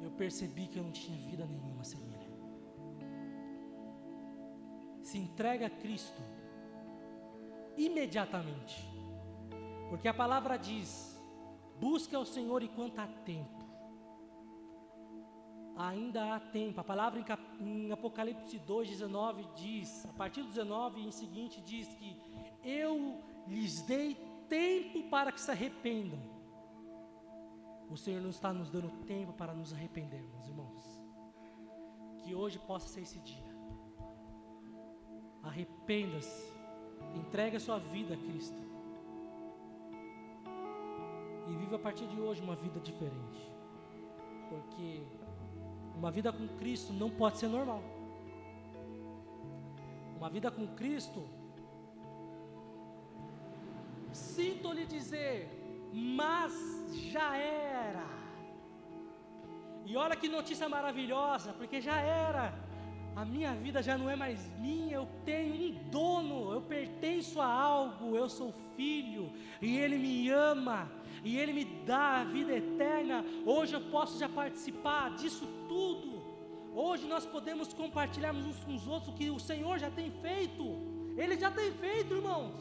eu 0.00 0.10
percebi 0.10 0.68
que 0.68 0.78
eu 0.78 0.84
não 0.84 0.92
tinha 0.92 1.18
vida 1.28 1.44
nenhuma 1.44 1.82
sem 1.82 2.00
Ele. 2.00 2.16
Se 5.02 5.18
entrega 5.18 5.66
a 5.66 5.70
Cristo 5.70 6.22
imediatamente, 7.76 8.88
porque 9.88 10.06
a 10.06 10.14
palavra 10.14 10.56
diz: 10.56 11.20
busque 11.80 12.14
ao 12.14 12.24
Senhor 12.24 12.62
enquanto 12.62 13.00
há 13.00 13.06
tempo. 13.06 13.56
Ainda 15.76 16.34
há 16.34 16.40
tempo. 16.40 16.80
A 16.80 16.84
palavra 16.84 17.22
em, 17.60 17.92
Apocalipse 17.92 18.58
2, 18.60 18.88
19 18.88 19.46
diz, 19.56 20.06
a 20.06 20.12
partir 20.12 20.42
do 20.42 20.48
19 20.48 21.00
e 21.00 21.06
em 21.06 21.12
seguinte, 21.12 21.60
diz 21.60 21.86
que 21.94 22.16
eu 22.64 23.20
lhes 23.46 23.82
dei 23.82 24.16
tempo 24.48 25.10
para 25.10 25.30
que 25.30 25.40
se 25.40 25.50
arrependam 25.50 26.35
o 27.90 27.96
Senhor 27.96 28.20
não 28.20 28.30
está 28.30 28.52
nos 28.52 28.70
dando 28.70 28.90
tempo 29.04 29.32
para 29.32 29.54
nos 29.54 29.72
arrependermos, 29.72 30.46
irmãos. 30.48 30.84
Que 32.18 32.34
hoje 32.34 32.58
possa 32.58 32.88
ser 32.88 33.02
esse 33.02 33.18
dia. 33.20 33.56
Arrependa-se. 35.42 36.52
Entregue 37.14 37.56
a 37.56 37.60
sua 37.60 37.78
vida 37.78 38.14
a 38.14 38.16
Cristo. 38.16 38.60
E 41.48 41.54
viva 41.54 41.76
a 41.76 41.78
partir 41.78 42.06
de 42.08 42.20
hoje 42.20 42.42
uma 42.42 42.56
vida 42.56 42.80
diferente. 42.80 43.52
Porque 44.48 45.02
uma 45.94 46.10
vida 46.10 46.32
com 46.32 46.46
Cristo 46.58 46.92
não 46.92 47.08
pode 47.08 47.38
ser 47.38 47.48
normal. 47.48 47.82
Uma 50.16 50.28
vida 50.28 50.50
com 50.50 50.66
Cristo, 50.74 51.22
sinto 54.12 54.72
lhe 54.72 54.86
dizer, 54.86 55.48
mas 55.92 56.52
já 57.12 57.36
era. 57.36 58.06
E 59.84 59.96
olha 59.96 60.16
que 60.16 60.28
notícia 60.28 60.68
maravilhosa, 60.68 61.52
porque 61.52 61.80
já 61.80 62.00
era. 62.00 62.52
A 63.14 63.24
minha 63.24 63.54
vida 63.54 63.82
já 63.82 63.96
não 63.96 64.10
é 64.10 64.16
mais 64.16 64.46
minha, 64.58 64.96
eu 64.96 65.08
tenho 65.24 65.54
um 65.54 65.90
dono, 65.90 66.52
eu 66.52 66.60
pertenço 66.60 67.40
a 67.40 67.46
algo, 67.46 68.14
eu 68.14 68.28
sou 68.28 68.52
filho, 68.76 69.32
e 69.62 69.78
Ele 69.78 69.96
me 69.96 70.28
ama, 70.28 70.90
e 71.24 71.38
Ele 71.38 71.54
me 71.54 71.64
dá 71.86 72.20
a 72.20 72.24
vida 72.24 72.52
eterna. 72.52 73.24
Hoje 73.46 73.72
eu 73.72 73.80
posso 73.90 74.18
já 74.18 74.28
participar 74.28 75.14
disso 75.14 75.46
tudo. 75.66 76.22
Hoje 76.74 77.06
nós 77.06 77.24
podemos 77.24 77.72
compartilharmos 77.72 78.44
uns 78.44 78.62
com 78.64 78.74
os 78.74 78.86
outros 78.86 79.14
o 79.14 79.16
que 79.16 79.30
o 79.30 79.38
Senhor 79.38 79.78
já 79.78 79.90
tem 79.90 80.10
feito. 80.10 80.62
Ele 81.16 81.38
já 81.38 81.50
tem 81.50 81.72
feito, 81.72 82.14
irmãos. 82.14 82.52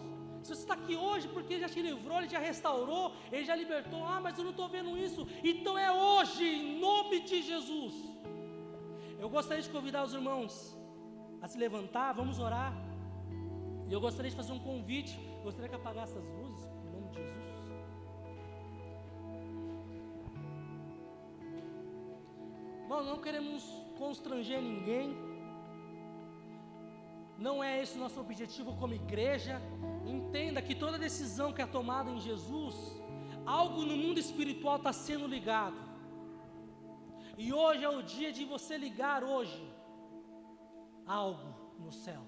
Se 0.45 0.53
você 0.53 0.61
está 0.61 0.75
aqui 0.75 0.95
hoje 0.95 1.27
porque 1.35 1.53
Ele 1.53 1.61
já 1.61 1.69
te 1.75 1.81
livrou, 1.81 2.19
Ele 2.19 2.29
já 2.29 2.37
restaurou, 2.37 3.05
Ele 3.31 3.43
já 3.43 3.55
libertou. 3.55 4.01
Ah, 4.05 4.19
mas 4.25 4.37
eu 4.37 4.43
não 4.43 4.51
estou 4.51 4.67
vendo 4.69 4.95
isso. 4.95 5.27
Então 5.43 5.75
é 5.75 5.91
hoje, 5.91 6.43
em 6.43 6.79
nome 6.79 7.21
de 7.21 7.41
Jesus. 7.41 7.95
Eu 9.17 9.27
gostaria 9.27 9.63
de 9.63 9.69
convidar 9.69 10.03
os 10.03 10.13
irmãos 10.13 10.77
a 11.41 11.47
se 11.47 11.57
levantar, 11.57 12.13
vamos 12.13 12.37
orar. 12.37 12.71
E 13.89 13.91
eu 13.91 13.99
gostaria 13.99 14.29
de 14.29 14.37
fazer 14.37 14.53
um 14.53 14.59
convite. 14.59 15.19
Gostaria 15.43 15.67
que 15.67 15.79
apagasse 15.81 16.15
as 16.15 16.27
luzes, 16.37 16.63
em 16.83 16.91
nome 16.91 17.07
de 17.09 17.15
Jesus. 17.15 17.45
Irmão, 22.83 23.03
não 23.03 23.17
queremos 23.19 23.63
constranger 23.97 24.61
ninguém. 24.61 25.34
Não 27.38 27.63
é 27.63 27.81
esse 27.81 27.97
o 27.97 27.99
nosso 27.99 28.19
objetivo 28.19 28.75
como 28.77 28.93
igreja. 28.93 29.61
Entenda 30.05 30.61
que 30.61 30.75
toda 30.75 30.97
decisão 30.97 31.51
que 31.51 31.61
é 31.61 31.65
tomada 31.65 32.09
em 32.09 32.19
Jesus, 32.19 32.75
algo 33.45 33.81
no 33.83 33.97
mundo 33.97 34.19
espiritual 34.19 34.77
está 34.77 34.93
sendo 34.93 35.27
ligado. 35.27 35.77
E 37.38 37.51
hoje 37.51 37.83
é 37.83 37.89
o 37.89 38.01
dia 38.01 38.31
de 38.31 38.45
você 38.45 38.77
ligar 38.77 39.23
hoje 39.23 39.63
algo 41.05 41.75
no 41.79 41.91
céu. 41.91 42.21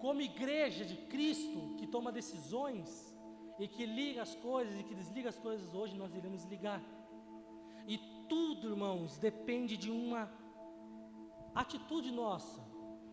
Como 0.00 0.20
igreja 0.20 0.84
de 0.84 0.96
Cristo 0.96 1.74
que 1.76 1.86
toma 1.86 2.12
decisões 2.12 3.16
e 3.58 3.66
que 3.66 3.84
liga 3.84 4.22
as 4.22 4.34
coisas 4.36 4.78
e 4.78 4.84
que 4.84 4.94
desliga 4.94 5.28
as 5.28 5.38
coisas, 5.38 5.74
hoje 5.74 5.96
nós 5.96 6.14
iremos 6.14 6.44
ligar. 6.44 6.80
E 7.88 7.98
tudo, 8.28 8.68
irmãos, 8.68 9.18
depende 9.18 9.76
de 9.76 9.90
uma 9.90 10.30
atitude 11.54 12.12
nossa, 12.12 12.60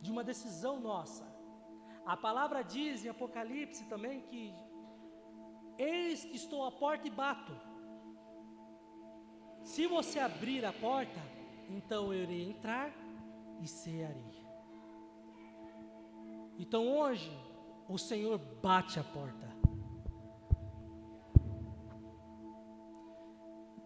de 0.06 0.12
uma 0.12 0.24
decisão 0.24 0.80
nossa. 0.80 1.26
A 2.06 2.16
palavra 2.16 2.62
diz 2.64 3.04
em 3.04 3.10
Apocalipse 3.10 3.84
também 3.86 4.22
que 4.22 4.54
eis 5.78 6.24
que 6.24 6.36
estou 6.36 6.64
à 6.64 6.72
porta 6.72 7.08
e 7.08 7.12
bato. 7.12 7.54
Se 9.64 9.88
você 9.88 10.20
abrir 10.20 10.64
a 10.64 10.72
porta, 10.72 11.20
então 11.68 12.14
eu 12.14 12.22
irei 12.24 12.44
entrar 12.52 12.92
e 13.60 13.68
cearei. 13.68 14.46
Então 16.60 16.88
hoje 16.88 17.32
o 17.90 17.98
Senhor 17.98 18.38
bate 18.62 19.00
a 19.00 19.04
porta. 19.04 19.48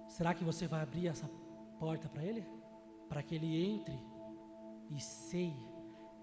Será 0.10 0.34
que 0.34 0.44
você 0.44 0.68
vai 0.68 0.82
abrir 0.82 1.08
essa 1.08 1.30
porta 1.80 2.10
para 2.10 2.26
Ele? 2.26 2.46
Para 3.08 3.24
que 3.24 3.36
Ele 3.36 3.52
entre 3.72 3.98
e 4.90 5.00
ceie 5.00 5.69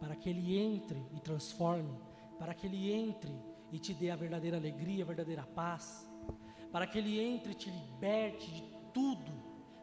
para 0.00 0.14
que 0.14 0.28
Ele 0.28 0.58
entre 0.58 1.02
e 1.14 1.20
transforme, 1.20 1.98
para 2.38 2.54
que 2.54 2.66
Ele 2.66 2.92
entre 2.92 3.34
e 3.72 3.78
te 3.78 3.92
dê 3.94 4.10
a 4.10 4.16
verdadeira 4.16 4.56
alegria, 4.56 5.04
a 5.04 5.06
verdadeira 5.06 5.42
paz, 5.42 6.08
para 6.70 6.86
que 6.86 6.98
Ele 6.98 7.18
entre 7.18 7.52
e 7.52 7.54
te 7.54 7.70
liberte 7.70 8.50
de 8.50 8.62
tudo, 8.92 9.32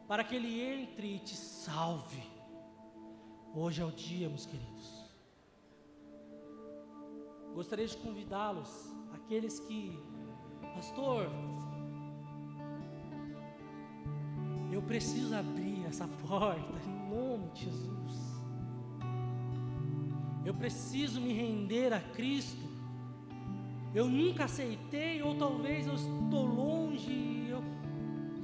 para 0.06 0.24
que 0.24 0.34
Ele 0.34 0.60
entre 0.60 1.16
e 1.16 1.18
te 1.18 1.36
salve. 1.36 2.22
Hoje 3.54 3.82
é 3.82 3.84
o 3.84 3.92
dia, 3.92 4.28
meus 4.28 4.46
queridos. 4.46 5.04
Gostaria 7.54 7.86
de 7.86 7.96
convidá-los, 7.96 8.92
aqueles 9.12 9.60
que, 9.60 9.96
pastor, 10.74 11.28
eu 14.72 14.82
preciso 14.82 15.36
abrir 15.36 15.86
essa 15.86 16.08
porta, 16.26 16.80
em 16.84 17.08
nome 17.08 17.48
de 17.50 17.66
Jesus. 17.66 18.33
Eu 20.44 20.52
preciso 20.52 21.20
me 21.20 21.32
render 21.32 21.92
a 21.92 22.00
Cristo. 22.00 22.62
Eu 23.94 24.08
nunca 24.08 24.44
aceitei, 24.44 25.22
ou 25.22 25.34
talvez 25.36 25.86
eu 25.86 25.94
estou 25.94 26.44
longe 26.44 27.10
e 27.10 27.48
eu, 27.48 27.62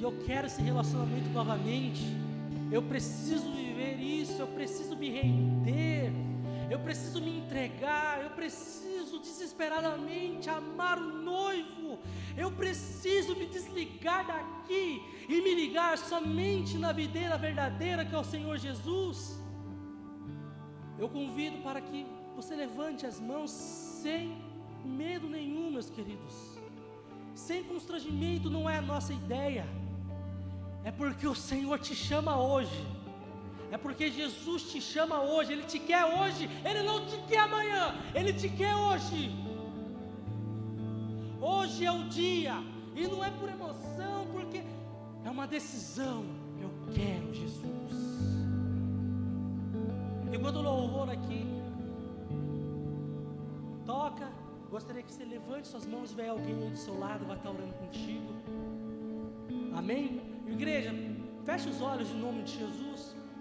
eu 0.01 0.13
quero 0.25 0.47
esse 0.47 0.63
relacionamento 0.63 1.29
novamente. 1.31 2.03
Eu 2.73 2.83
preciso 2.83 3.51
viver 3.51 3.99
isso, 4.01 4.41
eu 4.41 4.47
preciso 4.47 4.97
me 4.97 5.11
render, 5.11 6.13
eu 6.71 6.79
preciso 6.79 7.21
me 7.21 7.37
entregar, 7.39 8.23
eu 8.23 8.31
preciso 8.31 9.19
desesperadamente 9.19 10.49
amar 10.49 10.99
o 10.99 11.23
noivo, 11.23 11.99
eu 12.37 12.53
preciso 12.53 13.35
me 13.35 13.47
desligar 13.47 14.25
daqui 14.25 15.03
e 15.29 15.43
me 15.43 15.55
ligar 15.55 15.99
somente 15.99 16.79
na 16.79 16.93
videira 16.93 17.37
verdadeira 17.37 18.05
que 18.05 18.15
é 18.15 18.19
o 18.19 18.25
Senhor 18.25 18.57
Jesus. 18.57 19.41
Eu 21.01 21.09
convido 21.09 21.57
para 21.63 21.81
que 21.81 22.07
você 22.37 22.55
levante 22.55 23.07
as 23.07 23.19
mãos 23.19 23.51
sem 23.51 24.37
medo 24.85 25.27
nenhum, 25.31 25.71
meus 25.71 25.89
queridos. 25.89 26.35
Sem 27.35 27.65
constrangimento 27.65 28.51
não 28.51 28.69
é 28.69 28.77
a 28.77 28.83
nossa 28.83 29.13
ideia. 29.15 29.67
É 30.85 30.91
porque 30.91 31.27
o 31.27 31.35
Senhor 31.35 31.79
te 31.79 31.95
chama 31.95 32.39
hoje. 32.39 32.87
É 33.71 33.79
porque 33.79 34.11
Jesus 34.11 34.71
te 34.71 34.79
chama 34.79 35.23
hoje, 35.23 35.53
Ele 35.55 35.63
te 35.63 35.79
quer 35.79 36.05
hoje, 36.05 36.51
Ele 36.69 36.83
não 36.83 37.07
te 37.07 37.17
quer 37.29 37.41
amanhã, 37.41 37.95
Ele 38.15 38.33
te 38.35 38.51
quer 38.51 38.75
hoje. 38.77 39.31
Hoje 41.41 41.87
é 41.87 41.93
o 41.93 42.05
dia, 42.09 42.57
e 42.95 43.07
não 43.07 43.25
é 43.25 43.31
por 43.31 43.49
emoção, 43.49 44.27
porque 44.33 44.63
é 45.25 45.31
uma 45.31 45.47
decisão. 45.47 46.27
Eu 46.61 46.71
quero 46.93 47.33
Jesus. 47.33 48.30
Enquanto 50.33 50.57
o 50.57 50.63
louvor 50.63 51.11
aqui 51.11 51.45
toca, 53.85 54.31
gostaria 54.71 55.03
que 55.03 55.13
você 55.13 55.25
levante 55.25 55.67
suas 55.69 55.87
mãos, 55.87 56.11
tiver 56.11 56.29
alguém 56.29 56.55
aí 56.55 56.71
do 56.71 56.77
seu 56.77 56.99
lado, 56.99 57.25
vai 57.27 57.37
estar 57.37 57.51
orando 57.51 57.75
contigo. 57.75 58.33
Amém? 59.75 60.21
Igreja, 60.47 60.93
feche 61.45 61.69
os 61.69 61.81
olhos 61.81 62.11
em 62.11 62.19
nome 62.19 62.43
de 62.43 62.59
Jesus. 62.59 63.20